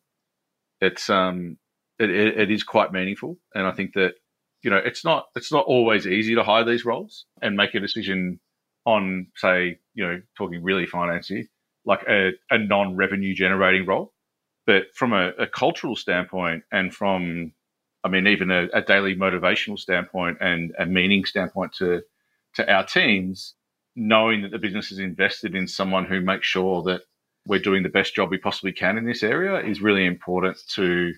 It's, 0.81 1.09
um, 1.09 1.57
it, 1.99 2.09
it 2.11 2.51
is 2.51 2.63
quite 2.63 2.91
meaningful. 2.91 3.38
And 3.55 3.65
I 3.65 3.71
think 3.71 3.93
that, 3.93 4.13
you 4.61 4.69
know, 4.69 4.77
it's 4.77 5.03
not, 5.03 5.27
it's 5.35 5.51
not 5.51 5.65
always 5.65 6.05
easy 6.05 6.35
to 6.35 6.43
hire 6.43 6.65
these 6.65 6.85
roles 6.85 7.25
and 7.41 7.55
make 7.55 7.73
a 7.73 7.79
decision 7.79 8.39
on, 8.88 9.27
say, 9.35 9.77
you 9.93 10.07
know, 10.07 10.21
talking 10.38 10.63
really 10.63 10.88
financy, 10.88 11.49
like 11.85 12.03
a, 12.07 12.31
a 12.49 12.57
non 12.57 12.95
revenue 12.95 13.35
generating 13.35 13.85
role. 13.85 14.13
But 14.65 14.95
from 14.95 15.11
a, 15.11 15.31
a, 15.38 15.45
cultural 15.45 15.95
standpoint 15.95 16.63
and 16.71 16.93
from, 16.93 17.51
I 18.03 18.09
mean, 18.09 18.27
even 18.27 18.49
a, 18.49 18.67
a, 18.73 18.81
daily 18.81 19.15
motivational 19.15 19.77
standpoint 19.77 20.38
and 20.39 20.73
a 20.79 20.85
meaning 20.85 21.25
standpoint 21.25 21.73
to, 21.79 22.01
to 22.55 22.73
our 22.73 22.85
teams, 22.85 23.55
knowing 23.95 24.41
that 24.43 24.51
the 24.51 24.57
business 24.57 24.91
is 24.91 24.99
invested 24.99 25.53
in 25.53 25.67
someone 25.67 26.05
who 26.05 26.21
makes 26.21 26.47
sure 26.47 26.81
that 26.83 27.01
we're 27.45 27.59
doing 27.59 27.83
the 27.83 27.89
best 27.89 28.15
job 28.15 28.29
we 28.29 28.38
possibly 28.38 28.71
can 28.71 28.97
in 28.97 29.05
this 29.05 29.23
area 29.23 29.59
is 29.65 29.81
really 29.81 30.05
important 30.05 30.57
to 30.75 31.13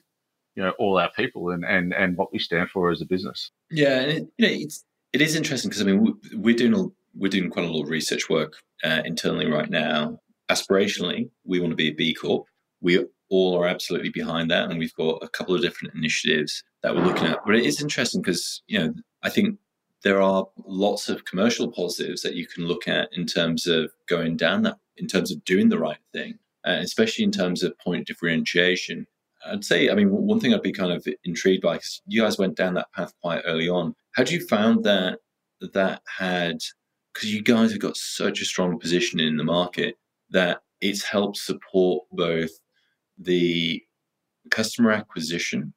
you 0.55 0.63
know 0.63 0.71
all 0.77 0.97
our 0.97 1.11
people 1.15 1.49
and 1.49 1.63
and 1.65 1.93
and 1.93 2.17
what 2.17 2.31
we 2.31 2.37
stand 2.39 2.69
for 2.69 2.91
as 2.91 3.01
a 3.01 3.05
business. 3.05 3.51
Yeah, 3.71 3.99
and 4.01 4.11
it, 4.11 4.27
you 4.37 4.47
know 4.47 4.53
it's 4.53 4.85
it 5.13 5.21
is 5.21 5.35
interesting 5.35 5.69
because 5.69 5.81
I 5.81 5.85
mean 5.85 6.19
we're 6.35 6.55
doing 6.55 6.91
we're 7.19 7.29
doing 7.29 7.49
quite 7.49 7.65
a 7.65 7.71
lot 7.71 7.83
of 7.83 7.89
research 7.89 8.29
work 8.29 8.53
uh, 8.83 9.01
internally 9.05 9.47
right 9.47 9.69
now. 9.69 10.19
Aspirationally, 10.49 11.29
we 11.45 11.59
want 11.59 11.71
to 11.71 11.75
be 11.75 11.89
a 11.89 11.93
B 11.93 12.13
Corp. 12.13 12.45
We 12.81 13.05
all 13.29 13.59
are 13.59 13.67
absolutely 13.67 14.09
behind 14.09 14.49
that, 14.49 14.69
and 14.69 14.79
we've 14.79 14.95
got 14.95 15.21
a 15.21 15.29
couple 15.29 15.53
of 15.53 15.61
different 15.61 15.93
initiatives 15.93 16.63
that 16.81 16.95
we're 16.95 17.05
looking 17.05 17.27
at. 17.27 17.39
But 17.45 17.55
it 17.55 17.65
is 17.65 17.81
interesting 17.81 18.21
because 18.21 18.63
you 18.67 18.79
know 18.79 18.93
I 19.21 19.29
think 19.29 19.59
there 20.03 20.21
are 20.21 20.47
lots 20.65 21.09
of 21.09 21.25
commercial 21.25 21.71
positives 21.71 22.21
that 22.21 22.35
you 22.35 22.47
can 22.47 22.65
look 22.65 22.87
at 22.87 23.09
in 23.11 23.25
terms 23.25 23.67
of 23.67 23.91
going 24.07 24.37
down 24.37 24.63
that, 24.63 24.77
in 24.97 25.07
terms 25.07 25.31
of 25.31 25.43
doing 25.43 25.69
the 25.69 25.79
right 25.79 25.99
thing, 26.13 26.39
and 26.63 26.83
especially 26.83 27.25
in 27.25 27.31
terms 27.31 27.63
of 27.63 27.77
point 27.79 28.07
differentiation. 28.07 29.05
I'd 29.45 29.63
say, 29.63 29.89
I 29.89 29.95
mean, 29.95 30.09
one 30.09 30.41
thing 30.41 30.53
I'd 30.53 30.61
be 30.61 30.73
kind 30.73 30.91
of 30.91 31.07
intrigued 31.23 31.61
by 31.61 31.75
because 31.75 32.01
you 32.05 32.21
guys 32.21 32.37
went 32.37 32.57
down 32.57 32.73
that 32.73 32.91
path 32.93 33.13
quite 33.21 33.41
early 33.45 33.69
on. 33.69 33.95
Had 34.15 34.29
you 34.29 34.45
found 34.45 34.83
that 34.83 35.19
that 35.61 36.01
had 36.17 36.57
because 37.13 37.33
you 37.33 37.41
guys 37.41 37.71
have 37.71 37.81
got 37.81 37.97
such 37.97 38.41
a 38.41 38.45
strong 38.45 38.79
position 38.79 39.19
in 39.19 39.37
the 39.37 39.43
market 39.43 39.97
that 40.29 40.61
it's 40.81 41.03
helped 41.03 41.37
support 41.37 42.03
both 42.11 42.51
the 43.17 43.83
customer 44.51 44.91
acquisition, 44.91 45.73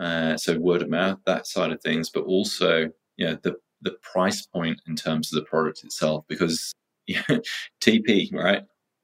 uh, 0.00 0.36
so 0.36 0.58
word 0.58 0.82
of 0.82 0.88
mouth, 0.88 1.18
that 1.26 1.46
side 1.46 1.72
of 1.72 1.80
things, 1.82 2.10
but 2.10 2.24
also 2.24 2.90
you 3.16 3.26
know 3.26 3.38
the 3.42 3.56
the 3.82 3.96
price 4.02 4.46
point 4.46 4.80
in 4.88 4.94
terms 4.94 5.32
of 5.32 5.36
the 5.40 5.48
product 5.48 5.84
itself. 5.84 6.24
Because 6.28 6.72
TP, 7.80 8.32
right? 8.32 8.62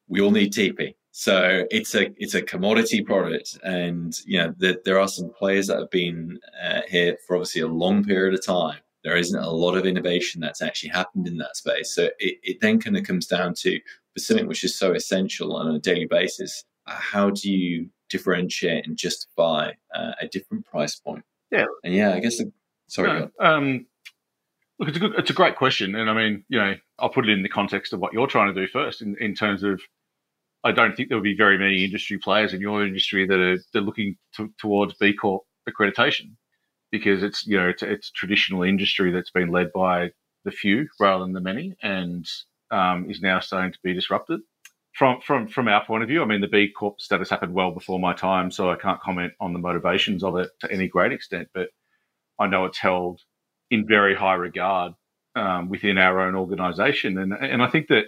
We 0.09 0.21
all 0.21 0.31
need 0.31 0.53
TP. 0.53 0.95
So 1.13 1.65
it's 1.71 1.95
a 1.95 2.11
it's 2.19 2.35
a 2.35 2.43
commodity 2.43 3.03
product, 3.03 3.59
and 3.65 4.15
you 4.27 4.39
know 4.39 4.55
the, 4.59 4.81
there 4.85 5.01
are 5.01 5.09
some 5.09 5.31
players 5.31 5.67
that 5.69 5.79
have 5.79 5.91
been 5.91 6.39
uh, 6.63 6.83
here 6.89 7.17
for 7.27 7.37
obviously 7.37 7.63
a 7.63 7.69
long 7.69 8.05
period 8.05 8.35
of 8.35 8.45
time, 8.45 8.81
there 9.07 9.17
isn't 9.17 9.39
a 9.39 9.49
lot 9.49 9.77
of 9.77 9.87
innovation 9.87 10.41
that's 10.41 10.61
actually 10.61 10.89
happened 10.89 11.29
in 11.29 11.37
that 11.37 11.57
space. 11.57 11.95
So 11.95 12.07
it, 12.19 12.39
it 12.43 12.57
then 12.61 12.81
kind 12.81 12.97
of 12.97 13.05
comes 13.05 13.29
down 13.29 13.55
to 13.59 13.79
for 14.13 14.19
something 14.19 14.49
which 14.49 14.65
is 14.65 14.77
so 14.77 14.95
essential 14.95 15.55
on 15.55 15.73
a 15.73 15.79
daily 15.79 16.07
basis, 16.07 16.65
uh, 16.89 16.97
how 16.97 17.31
do 17.31 17.49
you 17.49 17.89
differentiate 18.11 18.85
and 18.85 18.97
justify 18.97 19.71
uh, 19.95 20.13
a 20.21 20.27
different 20.27 20.67
price 20.67 20.97
point? 20.97 21.23
Yeah. 21.53 21.67
And 21.85 21.95
yeah, 21.95 22.15
I 22.15 22.19
guess, 22.19 22.39
the, 22.39 22.51
sorry. 22.89 23.21
No, 23.21 23.31
um, 23.39 23.87
look, 24.81 24.89
it's 24.89 24.97
a, 24.97 25.01
good, 25.01 25.15
it's 25.17 25.31
a 25.31 25.35
great 25.35 25.55
question. 25.55 25.95
And 25.95 26.11
I 26.11 26.13
mean, 26.13 26.45
you 26.49 26.59
know, 26.59 26.75
I'll 26.99 27.09
put 27.09 27.29
it 27.29 27.33
in 27.33 27.45
the 27.45 27.49
context 27.49 27.93
of 27.93 28.01
what 28.01 28.13
you're 28.13 28.27
trying 28.27 28.53
to 28.53 28.61
do 28.61 28.67
first 28.67 29.03
in, 29.03 29.17
in 29.21 29.37
terms 29.37 29.63
of 29.63 29.81
I 30.65 30.73
don't 30.73 30.97
think 30.97 31.11
there 31.11 31.19
will 31.19 31.23
be 31.23 31.37
very 31.37 31.59
many 31.59 31.85
industry 31.85 32.19
players 32.19 32.55
in 32.55 32.61
your 32.61 32.85
industry 32.85 33.25
that 33.25 33.39
are, 33.39 33.57
that 33.73 33.79
are 33.79 33.83
looking 33.83 34.17
to, 34.35 34.53
towards 34.59 34.95
B 34.95 35.13
Corp 35.13 35.45
accreditation 35.71 36.33
because 36.91 37.23
it's 37.23 37.47
you 37.47 37.57
know 37.57 37.69
it's, 37.69 37.83
it's 37.83 38.11
traditional 38.11 38.63
industry 38.63 39.11
that's 39.11 39.31
been 39.31 39.51
led 39.51 39.73
by 39.73 40.11
the 40.45 40.51
few 40.51 40.89
rather 41.01 41.25
than 41.25 41.33
the 41.33 41.41
many, 41.41 41.77
and 41.83 42.27
um, 42.71 43.11
is 43.11 43.21
now 43.21 43.41
starting 43.41 43.73
to 43.73 43.79
be 43.83 43.95
disrupted. 43.95 44.41
From 44.95 45.21
from 45.21 45.49
from 45.49 45.69
our 45.69 45.85
point 45.85 46.03
of 46.03 46.09
view, 46.09 46.23
I 46.23 46.27
mean 46.27 46.41
the 46.41 46.49
B 46.49 46.69
Corp 46.69 47.01
status 47.01 47.31
happened 47.31 47.55
well 47.55 47.71
before 47.71 47.99
my 47.99 48.15
time, 48.15 48.51
so 48.51 48.71
I 48.71 48.77
can't 48.77 49.01
comment 49.01 49.33
on 49.41 49.53
the 49.53 49.59
motivations 49.59 50.25
of 50.25 50.37
it 50.37 50.51
to 50.61 50.73
any 50.73 50.89
great 50.89 51.13
extent. 51.13 51.49
But 51.53 51.69
I 52.39 52.47
know 52.47 52.65
it's 52.65 52.79
held 52.79 53.21
in 53.71 53.87
very 53.87 54.15
high 54.15 54.35
regard 54.35 54.95
um, 55.35 55.69
within 55.69 55.99
our 55.99 56.21
own 56.21 56.35
organisation, 56.35 57.19
and 57.19 57.33
and 57.35 57.63
I 57.63 57.69
think 57.69 57.89
that 57.89 58.07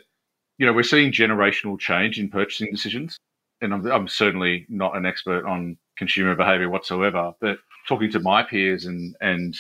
you 0.57 0.67
know 0.67 0.73
we're 0.73 0.83
seeing 0.83 1.13
generational 1.13 1.79
change 1.79 2.19
in 2.19 2.31
purchasing 2.31 2.71
decisions. 2.71 3.19
And 3.61 3.75
I'm, 3.75 3.85
I'm 3.91 4.09
certainly 4.09 4.67
not 4.69 4.97
an 4.97 5.05
expert 5.05 5.45
on 5.45 5.79
consumer 5.99 6.35
behaviour 6.35 6.71
whatsoever, 6.71 7.35
but 7.41 7.59
talking 7.89 8.11
to 8.13 8.21
my 8.21 8.43
peers 8.43 8.87
and 8.87 9.15
and 9.21 9.55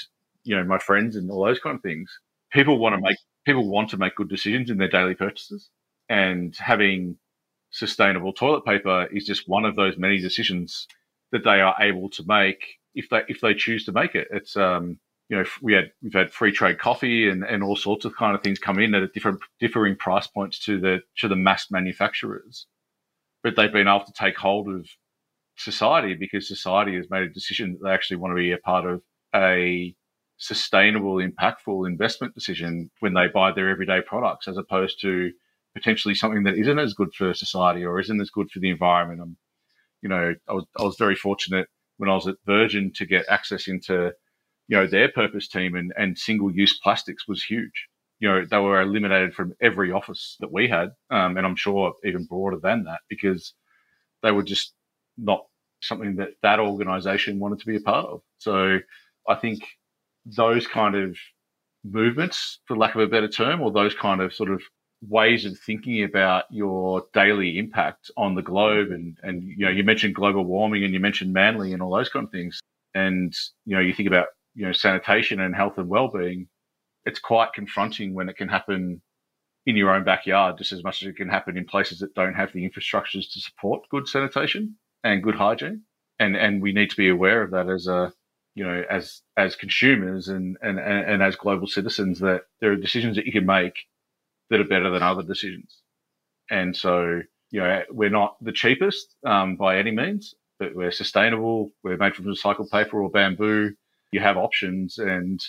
you 0.44 0.56
know 0.56 0.64
my 0.64 0.78
friends 0.78 1.16
and 1.16 1.30
all 1.30 1.44
those 1.44 1.60
kind 1.60 1.76
of 1.76 1.82
things, 1.82 2.10
people 2.52 2.78
want 2.78 2.94
to 2.94 3.00
make 3.00 3.18
people 3.44 3.68
want 3.68 3.90
to 3.90 3.96
make 3.98 4.14
good 4.16 4.28
decisions 4.28 4.70
in 4.70 4.78
their 4.78 4.88
daily 4.88 5.14
purchases, 5.14 5.70
and 6.08 6.56
having 6.58 7.18
sustainable 7.70 8.32
toilet 8.32 8.64
paper 8.64 9.06
is 9.12 9.26
just 9.26 9.48
one 9.48 9.64
of 9.66 9.76
those 9.76 9.98
many 9.98 10.18
decisions 10.20 10.86
that 11.32 11.44
they 11.44 11.60
are 11.60 11.76
able 11.80 12.08
to 12.10 12.24
make 12.26 12.78
if 12.94 13.08
they 13.10 13.22
if 13.28 13.40
they 13.40 13.54
choose 13.54 13.84
to 13.84 13.92
make 13.92 14.14
it. 14.14 14.28
It's 14.30 14.56
um 14.56 14.98
you 15.28 15.36
know 15.36 15.44
we 15.62 15.74
had 15.74 15.92
we've 16.02 16.12
had 16.14 16.32
free 16.32 16.52
trade 16.52 16.78
coffee 16.78 17.28
and, 17.28 17.44
and 17.44 17.62
all 17.62 17.76
sorts 17.76 18.04
of 18.06 18.16
kind 18.16 18.34
of 18.34 18.42
things 18.42 18.58
come 18.58 18.78
in 18.78 18.94
at 18.94 19.02
a 19.02 19.08
different 19.08 19.40
differing 19.60 19.96
price 19.96 20.26
points 20.26 20.58
to 20.66 20.80
the 20.80 21.02
to 21.18 21.28
the 21.28 21.36
mass 21.36 21.70
manufacturers. 21.70 22.66
but 23.42 23.56
they've 23.56 23.72
been 23.72 23.88
able 23.88 24.04
to 24.04 24.12
take 24.12 24.36
hold 24.36 24.68
of 24.68 24.88
society 25.58 26.14
because 26.14 26.48
society 26.48 26.96
has 26.96 27.10
made 27.10 27.22
a 27.22 27.28
decision 27.28 27.72
that 27.72 27.80
they 27.82 27.92
actually 27.92 28.16
want 28.16 28.32
to 28.32 28.36
be 28.36 28.52
a 28.52 28.58
part 28.58 28.86
of 28.86 29.02
a 29.34 29.94
sustainable, 30.38 31.16
impactful 31.16 31.86
investment 31.86 32.34
decision 32.34 32.90
when 33.00 33.14
they 33.14 33.26
buy 33.28 33.52
their 33.52 33.68
everyday 33.68 34.00
products, 34.00 34.48
as 34.48 34.56
opposed 34.56 35.00
to 35.00 35.32
potentially 35.74 36.14
something 36.14 36.44
that 36.44 36.56
isn't 36.56 36.78
as 36.78 36.94
good 36.94 37.12
for 37.14 37.34
society 37.34 37.84
or 37.84 38.00
isn't 38.00 38.20
as 38.20 38.30
good 38.30 38.50
for 38.50 38.60
the 38.60 38.70
environment. 38.70 39.20
I'm, 39.20 39.36
you 40.02 40.08
know, 40.08 40.34
I 40.48 40.52
was 40.52 40.64
I 40.78 40.82
was 40.84 40.96
very 40.98 41.16
fortunate 41.16 41.68
when 41.96 42.08
I 42.08 42.14
was 42.14 42.28
at 42.28 42.36
Virgin 42.46 42.92
to 42.94 43.06
get 43.06 43.26
access 43.28 43.66
into, 43.66 44.12
you 44.68 44.76
know, 44.76 44.86
their 44.86 45.10
purpose 45.10 45.48
team 45.48 45.74
and 45.74 45.92
and 45.96 46.16
single 46.16 46.52
use 46.52 46.78
plastics 46.78 47.26
was 47.26 47.42
huge. 47.42 47.88
You 48.20 48.28
know, 48.28 48.44
they 48.44 48.58
were 48.58 48.80
eliminated 48.80 49.34
from 49.34 49.54
every 49.60 49.92
office 49.92 50.36
that 50.40 50.52
we 50.52 50.68
had, 50.68 50.90
um, 51.10 51.36
and 51.36 51.46
I'm 51.46 51.56
sure 51.56 51.94
even 52.04 52.24
broader 52.24 52.58
than 52.60 52.84
that 52.84 53.00
because 53.08 53.54
they 54.22 54.32
were 54.32 54.42
just 54.42 54.74
not 55.16 55.46
something 55.80 56.16
that 56.16 56.30
that 56.42 56.60
organisation 56.60 57.38
wanted 57.38 57.60
to 57.60 57.66
be 57.66 57.76
a 57.76 57.80
part 57.80 58.06
of. 58.06 58.20
So 58.38 58.78
I 59.28 59.34
think 59.34 59.62
those 60.24 60.66
kind 60.66 60.94
of 60.94 61.16
movements, 61.84 62.60
for 62.66 62.76
lack 62.76 62.94
of 62.94 63.00
a 63.00 63.06
better 63.06 63.28
term, 63.28 63.60
or 63.60 63.70
those 63.70 63.94
kind 63.94 64.20
of 64.20 64.34
sort 64.34 64.50
of 64.50 64.62
ways 65.06 65.44
of 65.44 65.58
thinking 65.58 66.02
about 66.02 66.44
your 66.50 67.04
daily 67.14 67.58
impact 67.58 68.10
on 68.16 68.34
the 68.34 68.42
globe 68.42 68.90
and 68.90 69.16
and 69.22 69.44
you 69.44 69.64
know 69.64 69.70
you 69.70 69.84
mentioned 69.84 70.14
global 70.14 70.44
warming 70.44 70.82
and 70.82 70.92
you 70.92 70.98
mentioned 70.98 71.32
Manly 71.32 71.72
and 71.72 71.80
all 71.80 71.94
those 71.94 72.08
kind 72.08 72.24
of 72.24 72.32
things 72.32 72.58
and 72.94 73.32
you 73.64 73.76
know 73.76 73.80
you 73.80 73.94
think 73.94 74.08
about 74.08 74.26
you 74.54 74.66
know 74.66 74.72
sanitation 74.72 75.38
and 75.40 75.54
health 75.54 75.78
and 75.78 75.88
well-being 75.88 76.48
it's 77.06 77.20
quite 77.20 77.52
confronting 77.52 78.12
when 78.12 78.28
it 78.28 78.36
can 78.36 78.48
happen 78.48 79.00
in 79.66 79.76
your 79.76 79.94
own 79.94 80.02
backyard 80.02 80.58
just 80.58 80.72
as 80.72 80.82
much 80.82 81.02
as 81.02 81.08
it 81.08 81.16
can 81.16 81.28
happen 81.28 81.56
in 81.56 81.64
places 81.64 82.00
that 82.00 82.14
don't 82.14 82.34
have 82.34 82.52
the 82.52 82.68
infrastructures 82.68 83.32
to 83.32 83.40
support 83.40 83.88
good 83.90 84.08
sanitation 84.08 84.74
and 85.04 85.22
good 85.22 85.34
hygiene 85.34 85.82
and 86.18 86.36
and 86.36 86.62
we 86.62 86.72
need 86.72 86.90
to 86.90 86.96
be 86.96 87.08
aware 87.08 87.42
of 87.42 87.50
that 87.52 87.68
as 87.68 87.86
a 87.86 88.12
you 88.54 88.64
know 88.64 88.82
as 88.90 89.22
as 89.36 89.56
consumers 89.56 90.28
and 90.28 90.56
and 90.62 90.78
and 90.78 91.22
as 91.22 91.36
global 91.36 91.66
citizens 91.66 92.18
that 92.20 92.42
there 92.60 92.72
are 92.72 92.76
decisions 92.76 93.16
that 93.16 93.26
you 93.26 93.32
can 93.32 93.46
make 93.46 93.86
that 94.50 94.60
are 94.60 94.64
better 94.64 94.90
than 94.90 95.02
other 95.02 95.22
decisions. 95.22 95.82
And 96.50 96.76
so, 96.76 97.22
you 97.50 97.60
know, 97.60 97.82
we're 97.90 98.10
not 98.10 98.36
the 98.40 98.52
cheapest 98.52 99.14
um, 99.24 99.56
by 99.56 99.78
any 99.78 99.90
means, 99.90 100.34
but 100.58 100.74
we're 100.74 100.90
sustainable. 100.90 101.70
We're 101.82 101.96
made 101.96 102.14
from 102.14 102.26
recycled 102.26 102.70
paper 102.70 103.02
or 103.02 103.10
bamboo. 103.10 103.74
You 104.12 104.20
have 104.20 104.38
options, 104.38 104.98
and 104.98 105.40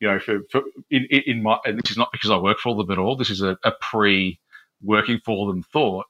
you 0.00 0.08
know, 0.08 0.18
for, 0.18 0.40
for 0.50 0.62
in, 0.90 1.04
in 1.04 1.42
my 1.42 1.58
and 1.66 1.78
this 1.78 1.90
is 1.90 1.98
not 1.98 2.12
because 2.12 2.30
I 2.30 2.38
work 2.38 2.58
for 2.58 2.74
them 2.74 2.90
at 2.90 2.98
all. 2.98 3.16
This 3.16 3.30
is 3.30 3.42
a, 3.42 3.58
a 3.62 3.72
pre 3.72 4.40
working 4.82 5.20
for 5.24 5.46
them 5.52 5.62
thought. 5.62 6.06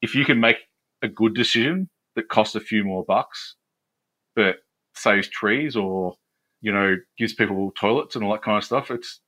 If 0.00 0.14
you 0.14 0.24
can 0.24 0.40
make 0.40 0.56
a 1.04 1.08
good 1.08 1.34
decision 1.34 1.88
that 2.16 2.28
costs 2.28 2.56
a 2.56 2.60
few 2.60 2.82
more 2.82 3.04
bucks, 3.04 3.56
but 4.34 4.56
saves 4.94 5.28
trees 5.28 5.76
or 5.76 6.14
you 6.60 6.72
know 6.72 6.96
gives 7.18 7.34
people 7.34 7.72
toilets 7.78 8.16
and 8.16 8.24
all 8.24 8.32
that 8.32 8.42
kind 8.42 8.58
of 8.58 8.64
stuff, 8.64 8.90
it's 8.90 9.20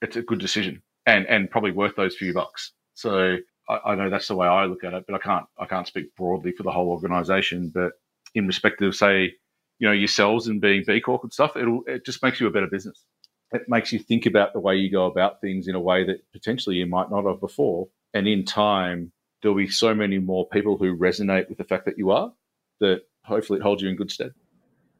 it's 0.00 0.16
a 0.16 0.22
good 0.22 0.38
decision 0.38 0.82
and 1.06 1.26
and 1.26 1.50
probably 1.50 1.72
worth 1.72 1.96
those 1.96 2.16
few 2.16 2.32
bucks. 2.32 2.72
So 2.94 3.36
I, 3.68 3.78
I, 3.86 3.94
know 3.94 4.10
that's 4.10 4.28
the 4.28 4.36
way 4.36 4.46
I 4.46 4.66
look 4.66 4.84
at 4.84 4.94
it, 4.94 5.04
but 5.06 5.14
I 5.14 5.18
can't 5.18 5.46
I 5.58 5.66
can't 5.66 5.86
speak 5.86 6.14
broadly 6.16 6.52
for 6.52 6.62
the 6.62 6.70
whole 6.70 6.88
organisation. 6.88 7.70
But 7.74 7.92
in 8.34 8.46
respect 8.46 8.80
of 8.82 8.94
say, 8.94 9.34
you 9.78 9.88
know, 9.88 9.92
yourselves 9.92 10.46
and 10.46 10.60
being 10.60 10.84
B 10.86 11.00
Corp 11.00 11.22
and 11.22 11.32
stuff, 11.32 11.56
it'll 11.56 11.82
it 11.86 12.06
just 12.06 12.22
makes 12.22 12.40
you 12.40 12.46
a 12.46 12.50
better 12.50 12.68
business. 12.68 13.04
It 13.52 13.68
makes 13.68 13.92
you 13.92 13.98
think 13.98 14.26
about 14.26 14.52
the 14.52 14.60
way 14.60 14.76
you 14.76 14.90
go 14.90 15.06
about 15.06 15.40
things 15.40 15.68
in 15.68 15.74
a 15.74 15.80
way 15.80 16.04
that 16.04 16.22
potentially 16.32 16.76
you 16.76 16.86
might 16.86 17.10
not 17.10 17.26
have 17.26 17.40
before. 17.40 17.88
And 18.14 18.26
in 18.26 18.44
time, 18.44 19.12
there'll 19.42 19.56
be 19.56 19.68
so 19.68 19.94
many 19.94 20.18
more 20.18 20.48
people 20.48 20.76
who 20.76 20.96
resonate 20.96 21.48
with 21.48 21.58
the 21.58 21.64
fact 21.64 21.84
that 21.84 21.98
you 21.98 22.10
are 22.10 22.32
that 22.80 23.02
hopefully 23.24 23.58
it 23.58 23.62
holds 23.62 23.82
you 23.82 23.88
in 23.88 23.96
good 23.96 24.10
stead. 24.10 24.32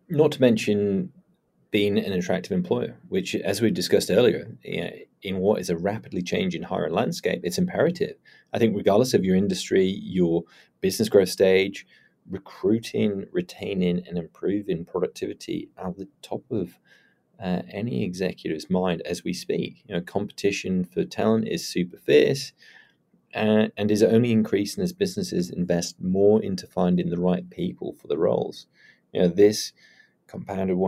Not 0.09 0.33
to 0.33 0.41
mention 0.41 1.13
being 1.71 1.99
an 1.99 2.13
attractive 2.13 2.53
employer, 2.53 2.97
which, 3.09 3.35
as 3.35 3.63
we 3.63 3.71
discussed 3.71 4.11
earlier, 4.11 4.47
you 4.63 4.83
know, 4.83 4.91
in 5.23 5.39
what 5.39 5.61
is 5.61 5.71
a 5.71 5.77
rapidly 5.77 6.23
changing 6.23 6.63
hiring 6.63 6.93
landscape, 6.93 7.41
it's 7.45 7.59
imperative. 7.59 8.17
I 8.53 8.59
think, 8.59 8.77
regardless 8.77 9.15
of 9.15 9.25
your 9.25 9.37
industry, 9.37 9.87
your 9.87 10.43
business 10.81 11.09
growth 11.09 11.31
stage, 11.31 11.87
recruiting, 12.29 13.27
retaining, 13.33 14.03
and 14.07 14.19
improving 14.19 14.85
productivity 14.85 15.71
are 15.79 15.93
the 15.93 16.09
top 16.21 16.43
of 16.51 16.79
uh, 17.43 17.63
any 17.71 18.05
executive's 18.05 18.69
mind 18.69 19.03
as 19.03 19.25
we 19.25 19.33
speak. 19.33 19.83
You 19.87 19.95
know, 19.95 20.01
competition 20.03 20.85
for 20.85 21.05
talent 21.05 21.49
is 21.49 21.67
super 21.67 21.97
fierce. 21.97 22.53
And 23.35 23.91
is 23.91 24.03
only 24.03 24.31
increasing 24.31 24.85
as 24.85 24.93
businesses 24.93 25.51
invest 25.51 26.01
more 26.01 26.43
into 26.43 26.67
finding 26.67 27.09
the 27.09 27.21
right 27.21 27.49
people 27.49 27.95
for 27.95 28.07
the 28.07 28.19
roles. 28.19 28.67
You 29.13 29.23
know, 29.23 29.29
this 29.29 29.73
compounded 30.27 30.79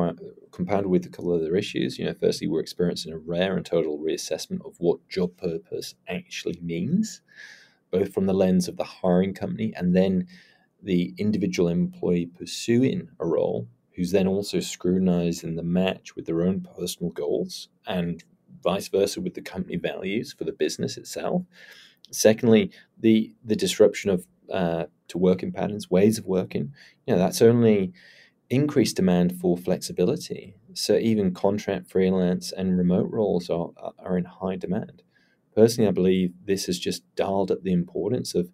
compounded 0.50 0.90
with 0.90 1.06
a 1.06 1.08
couple 1.08 1.32
of 1.32 1.40
other 1.40 1.56
issues. 1.56 1.98
You 1.98 2.06
know, 2.06 2.14
firstly, 2.14 2.46
we're 2.46 2.60
experiencing 2.60 3.12
a 3.12 3.18
rare 3.18 3.56
and 3.56 3.64
total 3.64 3.98
reassessment 3.98 4.64
of 4.66 4.74
what 4.78 5.08
job 5.08 5.36
purpose 5.36 5.94
actually 6.08 6.58
means, 6.62 7.22
both 7.90 8.12
from 8.12 8.26
the 8.26 8.34
lens 8.34 8.68
of 8.68 8.76
the 8.76 8.84
hiring 8.84 9.34
company 9.34 9.72
and 9.76 9.94
then 9.94 10.26
the 10.82 11.14
individual 11.16 11.68
employee 11.68 12.26
pursuing 12.26 13.08
a 13.20 13.26
role, 13.26 13.68
who's 13.92 14.10
then 14.10 14.26
also 14.26 14.60
scrutinizing 14.60 15.56
the 15.56 15.62
match 15.62 16.16
with 16.16 16.26
their 16.26 16.42
own 16.42 16.60
personal 16.76 17.10
goals 17.10 17.68
and 17.86 18.24
vice 18.62 18.88
versa 18.88 19.20
with 19.20 19.34
the 19.34 19.42
company 19.42 19.76
values 19.76 20.32
for 20.32 20.44
the 20.44 20.52
business 20.52 20.96
itself. 20.96 21.42
Secondly, 22.14 22.70
the 22.98 23.34
the 23.44 23.56
disruption 23.56 24.10
of 24.10 24.26
uh, 24.52 24.84
to 25.08 25.18
working 25.18 25.52
patterns, 25.52 25.90
ways 25.90 26.18
of 26.18 26.26
working. 26.26 26.72
You 27.06 27.14
know, 27.14 27.18
that's 27.18 27.42
only 27.42 27.92
increased 28.50 28.96
demand 28.96 29.38
for 29.40 29.56
flexibility. 29.56 30.54
So 30.74 30.96
even 30.96 31.34
contract, 31.34 31.90
freelance, 31.90 32.52
and 32.52 32.76
remote 32.76 33.10
roles 33.10 33.48
are, 33.48 33.70
are 33.98 34.18
in 34.18 34.24
high 34.24 34.56
demand. 34.56 35.02
Personally, 35.54 35.88
I 35.88 35.92
believe 35.92 36.32
this 36.44 36.66
has 36.66 36.78
just 36.78 37.02
dialed 37.14 37.50
up 37.50 37.62
the 37.62 37.72
importance 37.72 38.34
of 38.34 38.50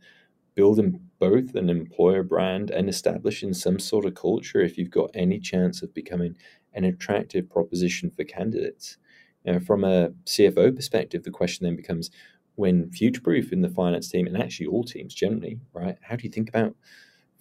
building 0.54 1.00
both 1.18 1.54
an 1.54 1.70
employer 1.70 2.22
brand 2.22 2.70
and 2.70 2.88
establishing 2.88 3.54
some 3.54 3.78
sort 3.78 4.04
of 4.04 4.14
culture 4.14 4.60
if 4.60 4.76
you've 4.76 4.90
got 4.90 5.10
any 5.14 5.38
chance 5.38 5.82
of 5.82 5.94
becoming 5.94 6.36
an 6.74 6.84
attractive 6.84 7.48
proposition 7.48 8.10
for 8.10 8.24
candidates. 8.24 8.98
You 9.44 9.54
know, 9.54 9.60
from 9.60 9.84
a 9.84 10.10
CFO 10.26 10.76
perspective, 10.76 11.22
the 11.22 11.30
question 11.30 11.64
then 11.64 11.76
becomes 11.76 12.10
when 12.56 12.90
future 12.90 13.20
proof 13.20 13.52
in 13.52 13.62
the 13.62 13.70
finance 13.70 14.08
team 14.10 14.26
and 14.26 14.36
actually 14.36 14.66
all 14.66 14.84
teams 14.84 15.14
generally, 15.14 15.58
right? 15.72 15.96
How 16.02 16.16
do 16.16 16.24
you 16.24 16.30
think 16.30 16.48
about 16.48 16.74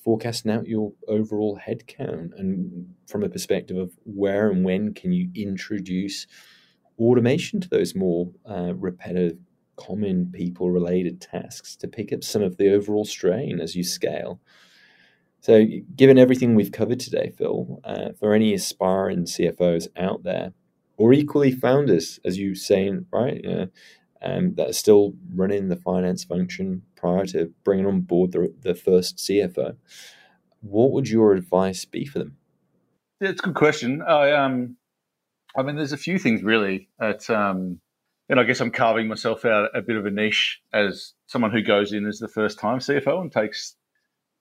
forecasting 0.03 0.51
out 0.51 0.67
your 0.67 0.93
overall 1.07 1.59
headcount 1.65 2.31
and 2.37 2.93
from 3.07 3.23
a 3.23 3.29
perspective 3.29 3.77
of 3.77 3.91
where 4.05 4.49
and 4.49 4.63
when 4.63 4.93
can 4.93 5.11
you 5.11 5.29
introduce 5.35 6.25
automation 6.97 7.61
to 7.61 7.69
those 7.69 7.95
more 7.95 8.29
uh, 8.49 8.73
repetitive 8.75 9.37
common 9.75 10.29
people 10.33 10.71
related 10.71 11.21
tasks 11.21 11.75
to 11.75 11.87
pick 11.87 12.11
up 12.11 12.23
some 12.23 12.41
of 12.41 12.57
the 12.57 12.73
overall 12.73 13.05
strain 13.05 13.59
as 13.61 13.75
you 13.75 13.83
scale 13.83 14.39
so 15.41 15.65
given 15.95 16.17
everything 16.17 16.53
we've 16.53 16.71
covered 16.71 16.99
today 16.99 17.31
phil 17.37 17.79
uh, 17.85 18.09
for 18.19 18.33
any 18.33 18.53
aspiring 18.53 19.23
cfos 19.23 19.87
out 19.95 20.23
there 20.23 20.51
or 20.97 21.13
equally 21.13 21.51
founders 21.51 22.19
as 22.25 22.37
you 22.37 22.53
saying 22.55 23.05
right 23.11 23.45
uh, 23.45 23.65
um, 24.21 24.55
that 24.55 24.69
are 24.69 24.73
still 24.73 25.13
running 25.33 25.69
the 25.69 25.75
finance 25.75 26.23
function 26.23 26.83
prior 26.95 27.25
to 27.27 27.53
bringing 27.63 27.85
on 27.85 28.01
board 28.01 28.31
the, 28.31 28.53
the 28.61 28.75
first 28.75 29.17
CFO. 29.17 29.75
What 30.61 30.91
would 30.91 31.07
your 31.07 31.33
advice 31.33 31.85
be 31.85 32.05
for 32.05 32.19
them? 32.19 32.37
Yeah, 33.21 33.29
it's 33.29 33.41
a 33.41 33.47
good 33.47 33.55
question. 33.55 34.01
I 34.01 34.31
um, 34.31 34.77
I 35.57 35.63
mean, 35.63 35.75
there's 35.75 35.93
a 35.93 35.97
few 35.97 36.19
things 36.19 36.43
really. 36.43 36.89
At 37.01 37.29
um, 37.29 37.79
and 38.29 38.39
I 38.39 38.43
guess 38.43 38.61
I'm 38.61 38.71
carving 38.71 39.07
myself 39.07 39.43
out 39.45 39.69
a 39.73 39.81
bit 39.81 39.97
of 39.97 40.05
a 40.05 40.11
niche 40.11 40.61
as 40.71 41.13
someone 41.25 41.51
who 41.51 41.61
goes 41.61 41.93
in 41.93 42.05
as 42.05 42.19
the 42.19 42.27
first 42.27 42.59
time 42.59 42.79
CFO 42.79 43.21
and 43.21 43.31
takes 43.31 43.75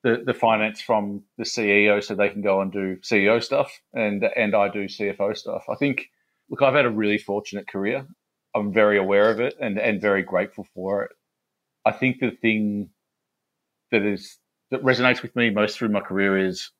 the, 0.05 0.23
the 0.25 0.35
finance 0.35 0.81
from 0.81 1.25
the 1.39 1.45
CEO 1.45 2.03
so 2.05 2.15
they 2.15 2.29
can 2.29 2.43
go 2.43 2.61
and 2.61 2.71
do 2.71 2.97
CEO 2.97 3.43
stuff 3.43 3.81
and 3.95 4.25
and 4.37 4.55
I 4.55 4.69
do 4.69 4.85
CFO 4.85 5.37
stuff. 5.37 5.65
I 5.69 5.75
think 5.75 6.11
look, 6.51 6.63
I've 6.63 6.75
had 6.75 6.87
a 6.87 6.91
really 6.91 7.19
fortunate 7.19 7.67
career. 7.67 8.07
I'm 8.55 8.73
very 8.73 8.99
aware 8.99 9.31
of 9.31 9.41
it 9.41 9.55
and, 9.61 9.79
and 9.79 10.01
very 10.01 10.23
grateful 10.23 10.67
for 10.75 11.05
it. 11.05 11.11
I 11.85 11.93
think 11.93 12.19
the 12.21 12.31
thing 12.31 12.91
that 13.91 14.03
is 14.03 14.39
that 14.71 14.83
resonates 14.83 15.23
with 15.23 15.35
me 15.37 15.51
most 15.51 15.79
through 15.79 15.89
my 15.89 16.01
career 16.01 16.37
is 16.37 16.71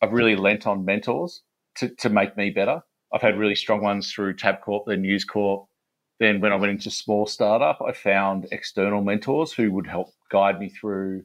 I've 0.00 0.12
really 0.12 0.36
lent 0.36 0.66
on 0.66 0.84
mentors 0.84 1.42
to, 1.76 1.88
to 1.96 2.08
make 2.08 2.36
me 2.36 2.50
better. 2.50 2.82
I've 3.12 3.22
had 3.22 3.38
really 3.38 3.54
strong 3.54 3.82
ones 3.82 4.12
through 4.12 4.36
Tabcorp, 4.36 4.84
then 4.86 5.02
News 5.02 5.24
Corp. 5.24 5.66
Then 6.20 6.40
when 6.40 6.52
I 6.52 6.56
went 6.56 6.72
into 6.72 6.90
small 6.90 7.26
startup, 7.26 7.80
I 7.86 7.92
found 7.92 8.46
external 8.52 9.02
mentors 9.02 9.52
who 9.52 9.72
would 9.72 9.86
help 9.86 10.08
guide 10.30 10.58
me 10.60 10.68
through 10.68 11.24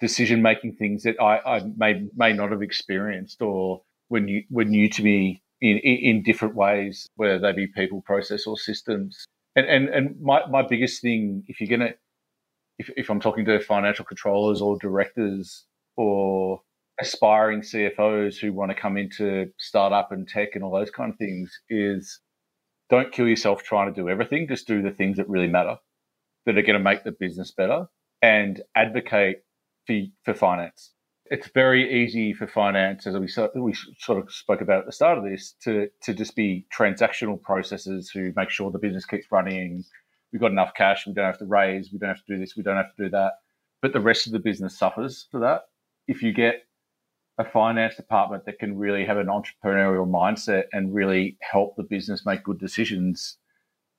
decision 0.00 0.42
making 0.42 0.74
things 0.74 1.04
that 1.04 1.20
I, 1.20 1.38
I 1.38 1.62
may 1.76 2.06
may 2.16 2.32
not 2.32 2.50
have 2.50 2.62
experienced 2.62 3.40
or 3.40 3.82
were 4.08 4.20
new, 4.20 4.42
were 4.50 4.64
new 4.64 4.88
to 4.90 5.02
me 5.02 5.43
in, 5.68 5.78
in 5.78 6.22
different 6.22 6.56
ways, 6.56 7.08
whether 7.16 7.38
they 7.38 7.52
be 7.52 7.68
people, 7.68 8.02
process, 8.02 8.46
or 8.46 8.58
systems. 8.58 9.26
And 9.56 9.66
and 9.66 9.88
and 9.88 10.20
my, 10.20 10.46
my 10.50 10.62
biggest 10.62 11.02
thing, 11.02 11.44
if 11.48 11.60
you're 11.60 11.76
gonna 11.76 11.94
if, 12.78 12.90
if 12.96 13.10
I'm 13.10 13.20
talking 13.20 13.44
to 13.46 13.60
financial 13.60 14.04
controllers 14.04 14.60
or 14.60 14.78
directors 14.78 15.66
or 15.96 16.60
aspiring 17.00 17.62
CFOs 17.62 18.38
who 18.38 18.52
want 18.52 18.70
to 18.70 18.76
come 18.76 18.96
into 18.96 19.48
startup 19.58 20.12
and 20.12 20.28
tech 20.28 20.50
and 20.54 20.64
all 20.64 20.72
those 20.72 20.90
kind 20.90 21.12
of 21.12 21.18
things 21.18 21.52
is 21.70 22.20
don't 22.90 23.12
kill 23.12 23.28
yourself 23.28 23.64
trying 23.64 23.92
to 23.94 24.00
do 24.00 24.08
everything. 24.08 24.48
Just 24.48 24.68
do 24.68 24.82
the 24.82 24.92
things 24.92 25.18
that 25.18 25.28
really 25.28 25.48
matter, 25.48 25.76
that 26.46 26.58
are 26.58 26.62
going 26.62 26.78
to 26.78 26.80
make 26.80 27.04
the 27.04 27.12
business 27.12 27.52
better, 27.52 27.86
and 28.22 28.62
advocate 28.76 29.44
for, 29.86 29.96
for 30.24 30.34
finance. 30.34 30.93
It's 31.30 31.48
very 31.48 32.04
easy 32.04 32.34
for 32.34 32.46
finance, 32.46 33.06
as 33.06 33.14
we, 33.14 33.28
we 33.60 33.74
sort 33.98 34.22
of 34.22 34.30
spoke 34.30 34.60
about 34.60 34.80
at 34.80 34.86
the 34.86 34.92
start 34.92 35.16
of 35.16 35.24
this, 35.24 35.54
to, 35.62 35.88
to 36.02 36.12
just 36.12 36.36
be 36.36 36.66
transactional 36.76 37.40
processes 37.40 38.10
who 38.10 38.32
make 38.36 38.50
sure 38.50 38.70
the 38.70 38.78
business 38.78 39.06
keeps 39.06 39.32
running. 39.32 39.84
We've 40.32 40.40
got 40.40 40.50
enough 40.50 40.74
cash. 40.76 41.06
We 41.06 41.14
don't 41.14 41.24
have 41.24 41.38
to 41.38 41.46
raise. 41.46 41.90
We 41.90 41.98
don't 41.98 42.10
have 42.10 42.24
to 42.24 42.34
do 42.34 42.38
this. 42.38 42.56
We 42.56 42.62
don't 42.62 42.76
have 42.76 42.94
to 42.96 43.04
do 43.04 43.10
that. 43.10 43.32
But 43.80 43.94
the 43.94 44.00
rest 44.00 44.26
of 44.26 44.32
the 44.32 44.38
business 44.38 44.78
suffers 44.78 45.26
for 45.30 45.40
that. 45.40 45.62
If 46.06 46.22
you 46.22 46.32
get 46.32 46.66
a 47.38 47.44
finance 47.44 47.96
department 47.96 48.44
that 48.44 48.58
can 48.58 48.76
really 48.76 49.06
have 49.06 49.16
an 49.16 49.28
entrepreneurial 49.28 50.08
mindset 50.08 50.64
and 50.72 50.94
really 50.94 51.38
help 51.40 51.76
the 51.76 51.84
business 51.84 52.26
make 52.26 52.44
good 52.44 52.60
decisions, 52.60 53.38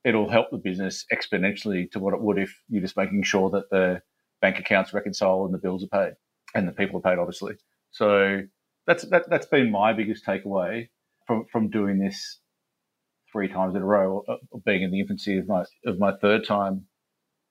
it'll 0.04 0.30
help 0.30 0.52
the 0.52 0.58
business 0.58 1.06
exponentially 1.12 1.90
to 1.92 2.00
what 2.00 2.14
it 2.14 2.22
would 2.22 2.38
if 2.38 2.56
you're 2.70 2.84
just 2.84 2.98
making 2.98 3.24
sure 3.24 3.50
that 3.50 3.72
the 3.72 4.02
bank 4.42 4.60
accounts 4.60 4.94
reconcile 4.94 5.44
and 5.46 5.54
the 5.54 5.58
bills 5.58 5.84
are 5.84 5.88
paid 5.88 6.14
and 6.56 6.68
the 6.68 6.72
people 6.72 7.00
are 7.00 7.02
paid, 7.02 7.20
obviously. 7.20 7.56
So 7.92 8.42
that's 8.88 9.08
that, 9.10 9.30
that's 9.30 9.48
been 9.48 9.72
my 9.72 9.94
biggest 9.94 10.26
takeaway 10.26 10.90
from 11.28 11.46
from 11.52 11.70
doing 11.70 12.00
this 12.00 12.40
three 13.32 13.48
times 13.48 13.76
in 13.76 13.82
a 13.82 13.86
row, 13.86 14.24
uh, 14.28 14.38
or 14.52 14.62
being 14.66 14.82
in 14.82 14.92
the 14.92 15.00
infancy 15.00 15.38
of 15.38 15.48
my 15.48 15.64
of 15.86 16.00
my 16.00 16.14
third 16.22 16.46
time. 16.46 16.86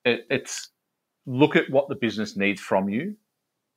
It, 0.05 0.27
it's 0.31 0.71
look 1.27 1.57
at 1.57 1.71
what 1.71 1.89
the 1.89 1.95
business 1.95 2.37
needs 2.37 2.61
from 2.61 2.89
you 2.89 3.17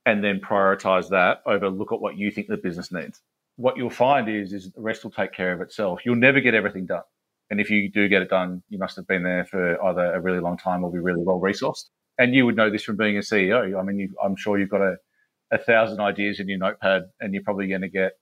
and 0.06 0.24
then 0.24 0.40
prioritize 0.40 1.10
that 1.10 1.42
over 1.46 1.70
look 1.70 1.92
at 1.92 2.00
what 2.00 2.18
you 2.18 2.32
think 2.32 2.48
the 2.48 2.58
business 2.58 2.92
needs. 2.92 3.22
What 3.58 3.76
you'll 3.76 3.90
find 3.90 4.30
is, 4.30 4.54
is 4.54 4.72
the 4.72 4.82
rest 4.82 5.04
will 5.04 5.12
take 5.12 5.34
care 5.34 5.52
of 5.52 5.62
itself. 5.62 6.02
You'll 6.06 6.16
never 6.16 6.40
get 6.40 6.54
everything 6.54 6.86
done. 6.86 7.04
And 7.50 7.60
if 7.60 7.70
you 7.70 7.90
do 7.90 8.08
get 8.08 8.22
it 8.22 8.30
done, 8.30 8.62
you 8.70 8.78
must 8.78 8.96
have 8.98 9.08
been 9.08 9.24
there 9.24 9.46
for 9.46 9.82
either 9.84 10.14
a 10.14 10.22
really 10.22 10.40
long 10.40 10.58
time 10.58 10.84
or 10.84 10.92
be 10.92 11.00
really 11.00 11.24
well 11.24 11.40
resourced. 11.40 11.86
And 12.18 12.34
you 12.34 12.46
would 12.46 12.56
know 12.56 12.70
this 12.70 12.84
from 12.84 12.98
being 12.98 13.18
a 13.18 13.22
CEO. 13.22 13.80
I 13.80 13.84
mean, 13.84 14.14
I'm 14.24 14.36
sure 14.36 14.58
you've 14.58 14.70
got 14.70 14.82
a, 14.82 14.96
a 15.52 15.58
thousand 15.58 16.00
ideas 16.00 16.40
in 16.40 16.50
your 16.50 16.60
notepad 16.60 17.04
and 17.20 17.34
you're 17.34 17.44
probably 17.44 17.68
going 17.68 17.82
to 17.82 17.90
get 17.90 18.14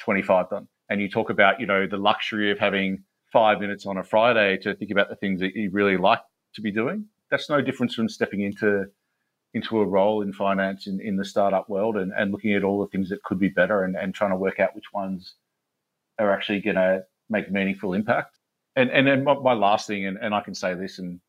25 0.00 0.50
done. 0.50 0.68
And 0.88 1.00
you 1.00 1.08
talk 1.08 1.30
about, 1.30 1.60
you 1.60 1.66
know, 1.66 1.86
the 1.86 1.96
luxury 1.96 2.50
of 2.50 2.58
having 2.58 3.04
five 3.32 3.60
minutes 3.60 3.86
on 3.86 3.96
a 3.96 4.04
Friday 4.04 4.58
to 4.58 4.74
think 4.74 4.90
about 4.90 5.08
the 5.08 5.16
things 5.16 5.40
that 5.40 5.54
you 5.54 5.70
really 5.70 5.96
like 5.96 6.20
to 6.54 6.60
be 6.60 6.70
doing. 6.70 7.06
That's 7.30 7.48
no 7.48 7.60
difference 7.60 7.94
from 7.94 8.08
stepping 8.08 8.42
into 8.42 8.84
into 9.54 9.80
a 9.80 9.86
role 9.86 10.22
in 10.22 10.32
finance 10.32 10.86
in, 10.86 10.98
in 11.00 11.16
the 11.16 11.24
startup 11.24 11.68
world 11.68 11.96
and, 11.96 12.10
and 12.16 12.32
looking 12.32 12.54
at 12.54 12.64
all 12.64 12.80
the 12.80 12.86
things 12.86 13.10
that 13.10 13.22
could 13.22 13.38
be 13.38 13.50
better 13.50 13.84
and, 13.84 13.96
and 13.96 14.14
trying 14.14 14.30
to 14.30 14.36
work 14.36 14.58
out 14.58 14.74
which 14.74 14.94
ones 14.94 15.34
are 16.18 16.32
actually 16.32 16.58
going 16.58 16.76
to 16.76 17.02
make 17.28 17.50
meaningful 17.50 17.92
impact. 17.92 18.38
And 18.76 18.90
and 18.90 19.06
then 19.06 19.24
my, 19.24 19.34
my 19.34 19.52
last 19.52 19.86
thing, 19.86 20.06
and, 20.06 20.18
and 20.18 20.34
I 20.34 20.40
can 20.40 20.54
say 20.54 20.74
this, 20.74 20.98
and 20.98 21.20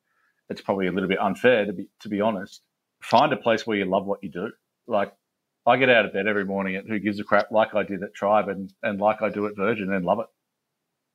it's 0.49 0.61
probably 0.61 0.87
a 0.87 0.91
little 0.91 1.09
bit 1.09 1.19
unfair 1.19 1.65
to 1.65 1.73
be 1.73 1.87
to 2.01 2.09
be 2.09 2.21
honest. 2.21 2.61
Find 3.01 3.33
a 3.33 3.37
place 3.37 3.67
where 3.67 3.77
you 3.77 3.85
love 3.85 4.05
what 4.05 4.23
you 4.23 4.29
do. 4.29 4.51
Like 4.87 5.13
I 5.65 5.77
get 5.77 5.89
out 5.89 6.05
of 6.05 6.13
bed 6.13 6.27
every 6.27 6.45
morning 6.45 6.75
at 6.75 6.85
Who 6.87 6.99
Gives 6.99 7.19
a 7.19 7.23
Crap, 7.23 7.51
like 7.51 7.75
I 7.75 7.83
did 7.83 8.03
at 8.03 8.13
Tribe, 8.13 8.49
and 8.49 8.71
and 8.81 8.99
like 8.99 9.21
I 9.21 9.29
do 9.29 9.47
at 9.47 9.55
Virgin, 9.55 9.91
and 9.91 10.05
love 10.05 10.19
it. 10.19 10.27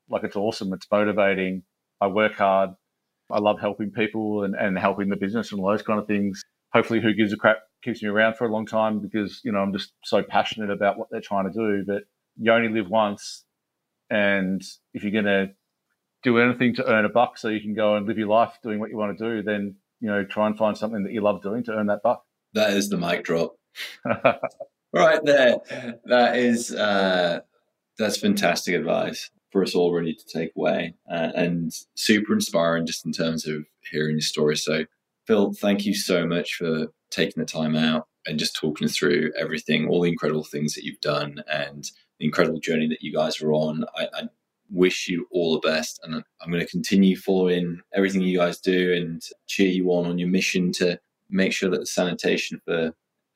Like 0.08 0.24
it's 0.24 0.36
awesome. 0.36 0.72
It's 0.72 0.86
motivating. 0.90 1.62
I 2.00 2.06
work 2.06 2.34
hard. 2.34 2.70
I 3.30 3.40
love 3.40 3.60
helping 3.60 3.90
people 3.90 4.44
and, 4.44 4.54
and 4.54 4.78
helping 4.78 5.10
the 5.10 5.16
business 5.16 5.52
and 5.52 5.60
all 5.60 5.70
those 5.70 5.82
kind 5.82 6.00
of 6.00 6.06
things 6.06 6.42
hopefully 6.72 7.00
who 7.00 7.14
gives 7.14 7.32
a 7.32 7.36
crap 7.36 7.58
keeps 7.82 8.02
me 8.02 8.08
around 8.08 8.36
for 8.36 8.46
a 8.46 8.52
long 8.52 8.66
time 8.66 9.00
because 9.00 9.40
you 9.44 9.52
know 9.52 9.58
I'm 9.58 9.72
just 9.72 9.92
so 10.04 10.22
passionate 10.22 10.70
about 10.70 10.98
what 10.98 11.08
they're 11.10 11.20
trying 11.20 11.50
to 11.50 11.52
do. 11.52 11.84
But 11.86 12.02
you 12.36 12.52
only 12.52 12.68
live 12.68 12.88
once, 12.88 13.44
and 14.10 14.62
if 14.94 15.02
you're 15.02 15.12
going 15.12 15.24
to 15.24 15.48
do 16.22 16.38
anything 16.38 16.74
to 16.74 16.86
earn 16.86 17.04
a 17.04 17.08
buck 17.08 17.38
so 17.38 17.48
you 17.48 17.60
can 17.60 17.74
go 17.74 17.96
and 17.96 18.06
live 18.06 18.18
your 18.18 18.28
life 18.28 18.58
doing 18.62 18.80
what 18.80 18.90
you 18.90 18.96
want 18.96 19.16
to 19.16 19.24
do, 19.24 19.42
then 19.42 19.76
you 20.00 20.08
know 20.08 20.24
try 20.24 20.46
and 20.46 20.56
find 20.56 20.76
something 20.76 21.04
that 21.04 21.12
you 21.12 21.20
love 21.20 21.42
doing 21.42 21.64
to 21.64 21.72
earn 21.72 21.86
that 21.86 22.02
buck. 22.02 22.24
That 22.54 22.70
is 22.70 22.88
the 22.88 22.96
mic 22.96 23.24
drop. 23.24 23.54
right 24.92 25.24
there. 25.24 25.56
That 26.04 26.36
is 26.36 26.74
uh, 26.74 27.40
that's 27.98 28.18
fantastic 28.18 28.74
advice 28.74 29.30
for 29.50 29.62
us 29.62 29.74
all 29.74 29.92
really 29.92 30.14
to 30.14 30.24
take 30.26 30.52
away 30.56 30.94
uh, 31.10 31.30
and 31.34 31.72
super 31.94 32.34
inspiring 32.34 32.86
just 32.86 33.06
in 33.06 33.12
terms 33.12 33.46
of 33.46 33.64
hearing 33.90 34.16
your 34.16 34.20
story. 34.20 34.56
So 34.56 34.84
Phil, 35.26 35.52
thank 35.52 35.84
you 35.84 35.94
so 35.94 36.26
much 36.26 36.54
for 36.54 36.88
taking 37.10 37.40
the 37.40 37.46
time 37.46 37.76
out 37.76 38.06
and 38.26 38.38
just 38.38 38.56
talking 38.56 38.88
through 38.88 39.32
everything, 39.38 39.88
all 39.88 40.02
the 40.02 40.10
incredible 40.10 40.44
things 40.44 40.74
that 40.74 40.84
you've 40.84 41.00
done 41.00 41.42
and 41.50 41.90
the 42.18 42.26
incredible 42.26 42.60
journey 42.60 42.88
that 42.88 43.02
you 43.02 43.12
guys 43.12 43.40
are 43.40 43.52
on. 43.52 43.84
I, 43.96 44.08
I 44.14 44.22
wish 44.70 45.08
you 45.08 45.26
all 45.30 45.54
the 45.54 45.66
best. 45.66 46.00
And 46.02 46.22
I'm 46.40 46.50
going 46.50 46.64
to 46.64 46.70
continue 46.70 47.16
following 47.16 47.80
everything 47.94 48.22
you 48.22 48.38
guys 48.38 48.60
do 48.60 48.92
and 48.94 49.22
cheer 49.46 49.68
you 49.68 49.90
on 49.90 50.06
on 50.06 50.18
your 50.18 50.28
mission 50.28 50.72
to 50.72 50.98
make 51.30 51.52
sure 51.52 51.70
that 51.70 51.80
the 51.80 51.86
sanitation 51.86 52.60
for 52.64 52.92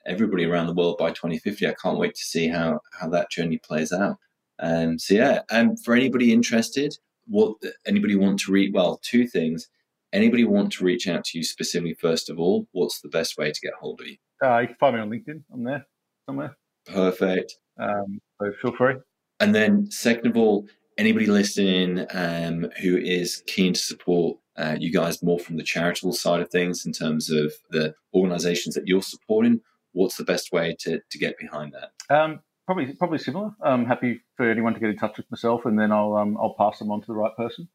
everybody 0.07 0.45
around 0.45 0.67
the 0.67 0.75
world 0.75 0.99
by 0.99 1.11
2050. 1.11 1.67
I 1.67 1.75
can't 1.75 1.99
wait 1.99 2.15
to 2.15 2.23
see 2.23 2.49
how, 2.49 2.81
how 2.99 3.09
that 3.11 3.31
journey 3.31 3.59
plays 3.59 3.93
out. 3.93 4.17
Um, 4.59 4.99
so 4.99 5.15
yeah, 5.15 5.41
and 5.51 5.83
for 5.85 5.95
anybody 5.95 6.33
interested, 6.33 6.95
what 7.27 7.57
anybody 7.87 8.17
want 8.17 8.41
to 8.41 8.53
read? 8.53 8.73
Well, 8.75 9.01
two 9.03 9.27
things 9.27 9.69
Anybody 10.13 10.45
want 10.45 10.73
to 10.73 10.85
reach 10.85 11.09
out 11.09 11.25
to 11.25 11.39
you 11.39 11.45
specifically, 11.45 11.95
first 11.95 12.29
of 12.29 12.39
all, 12.39 12.67
what's 12.73 13.01
the 13.01 13.09
best 13.09 13.39
way 13.39 13.51
to 13.51 13.61
get 13.61 13.73
hold 13.73 14.01
of 14.01 14.07
you? 14.07 14.17
Uh, 14.45 14.59
you 14.59 14.67
can 14.67 14.77
find 14.77 14.97
me 14.97 15.01
on 15.01 15.11
LinkedIn. 15.11 15.43
I'm 15.53 15.65
there 15.65 15.87
somewhere. 16.27 16.57
Perfect. 16.87 17.57
Um, 17.79 18.21
so 18.41 18.53
feel 18.61 18.77
free. 18.77 18.97
And 19.41 19.55
then, 19.55 19.91
second 19.91 20.27
of 20.27 20.37
all, 20.37 20.69
anybody 20.99 21.27
listening 21.27 22.07
um, 22.13 22.69
who 22.83 22.99
is 22.99 23.43
keen 23.47 23.73
to 23.73 23.81
support 23.81 24.37
uh, 24.59 24.77
you 24.79 24.93
guys 24.93 25.23
more 25.23 25.39
from 25.39 25.57
the 25.57 25.63
charitable 25.63 26.13
side 26.13 26.43
of 26.43 26.51
things 26.51 26.85
in 26.85 26.93
terms 26.93 27.31
of 27.31 27.55
the 27.71 27.95
organizations 28.13 28.75
that 28.75 28.87
you're 28.87 29.01
supporting, 29.01 29.63
what's 29.93 30.17
the 30.17 30.25
best 30.25 30.53
way 30.53 30.77
to, 30.81 31.01
to 31.11 31.19
get 31.19 31.39
behind 31.39 31.75
that? 31.75 32.15
Um, 32.15 32.41
probably 32.67 32.93
probably 32.95 33.19
similar. 33.19 33.51
I'm 33.63 33.87
happy 33.87 34.23
for 34.37 34.51
anyone 34.51 34.75
to 34.75 34.81
get 34.81 34.91
in 34.91 34.97
touch 34.97 35.17
with 35.17 35.31
myself, 35.31 35.65
and 35.65 35.79
then 35.79 35.93
I'll 35.93 36.17
um, 36.17 36.37
I'll 36.41 36.55
pass 36.55 36.79
them 36.79 36.91
on 36.91 37.01
to 37.01 37.07
the 37.07 37.15
right 37.15 37.35
person 37.37 37.69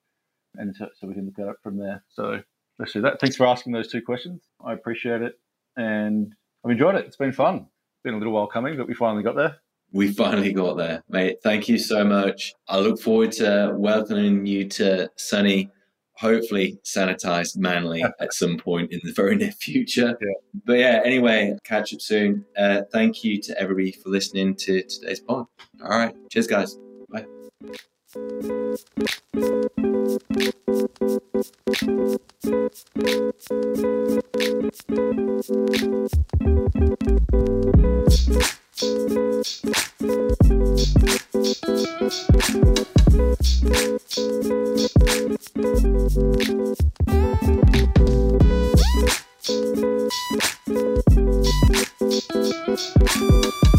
and 0.57 0.75
so, 0.75 0.87
so 0.99 1.07
we 1.07 1.13
can 1.13 1.25
look 1.25 1.39
at 1.39 1.47
it 1.47 1.55
from 1.63 1.77
there. 1.77 2.03
So 2.09 2.41
let's 2.79 2.93
do 2.93 3.01
that. 3.01 3.19
Thanks 3.19 3.35
for 3.35 3.45
asking 3.45 3.73
those 3.73 3.87
two 3.87 4.01
questions. 4.01 4.41
I 4.63 4.73
appreciate 4.73 5.21
it, 5.21 5.39
and 5.75 6.33
I've 6.65 6.71
enjoyed 6.71 6.95
it. 6.95 7.05
It's 7.05 7.15
been 7.15 7.31
fun. 7.31 7.55
It's 7.55 8.03
been 8.03 8.15
a 8.15 8.17
little 8.17 8.33
while 8.33 8.47
coming, 8.47 8.77
but 8.77 8.87
we 8.87 8.93
finally 8.93 9.23
got 9.23 9.35
there. 9.35 9.57
We 9.93 10.11
finally 10.11 10.51
got 10.51 10.75
there, 10.75 11.03
mate. 11.07 11.37
Thank 11.41 11.69
you 11.69 11.77
so 11.77 12.03
much. 12.03 12.53
I 12.67 12.79
look 12.79 12.99
forward 12.99 13.31
to 13.33 13.73
welcoming 13.73 14.45
you 14.45 14.67
to 14.69 15.09
sunny, 15.15 15.71
hopefully 16.17 16.79
sanitized 16.83 17.57
Manly 17.57 18.03
at 18.19 18.33
some 18.33 18.57
point 18.57 18.91
in 18.91 18.99
the 19.03 19.13
very 19.13 19.35
near 19.35 19.51
future. 19.51 20.17
Yeah. 20.19 20.33
But 20.65 20.79
yeah, 20.79 21.01
anyway, 21.05 21.57
catch 21.63 21.93
up 21.93 22.01
soon. 22.01 22.45
Uh, 22.57 22.81
thank 22.91 23.23
you 23.23 23.41
to 23.41 23.59
everybody 23.59 23.91
for 23.91 24.09
listening 24.09 24.55
to 24.55 24.83
today's 24.83 25.19
pod. 25.19 25.45
All 25.83 25.89
right. 25.89 26.15
Cheers, 26.29 26.47
guys. 26.47 26.77
Bye. 27.09 27.25
Thank 53.17 53.76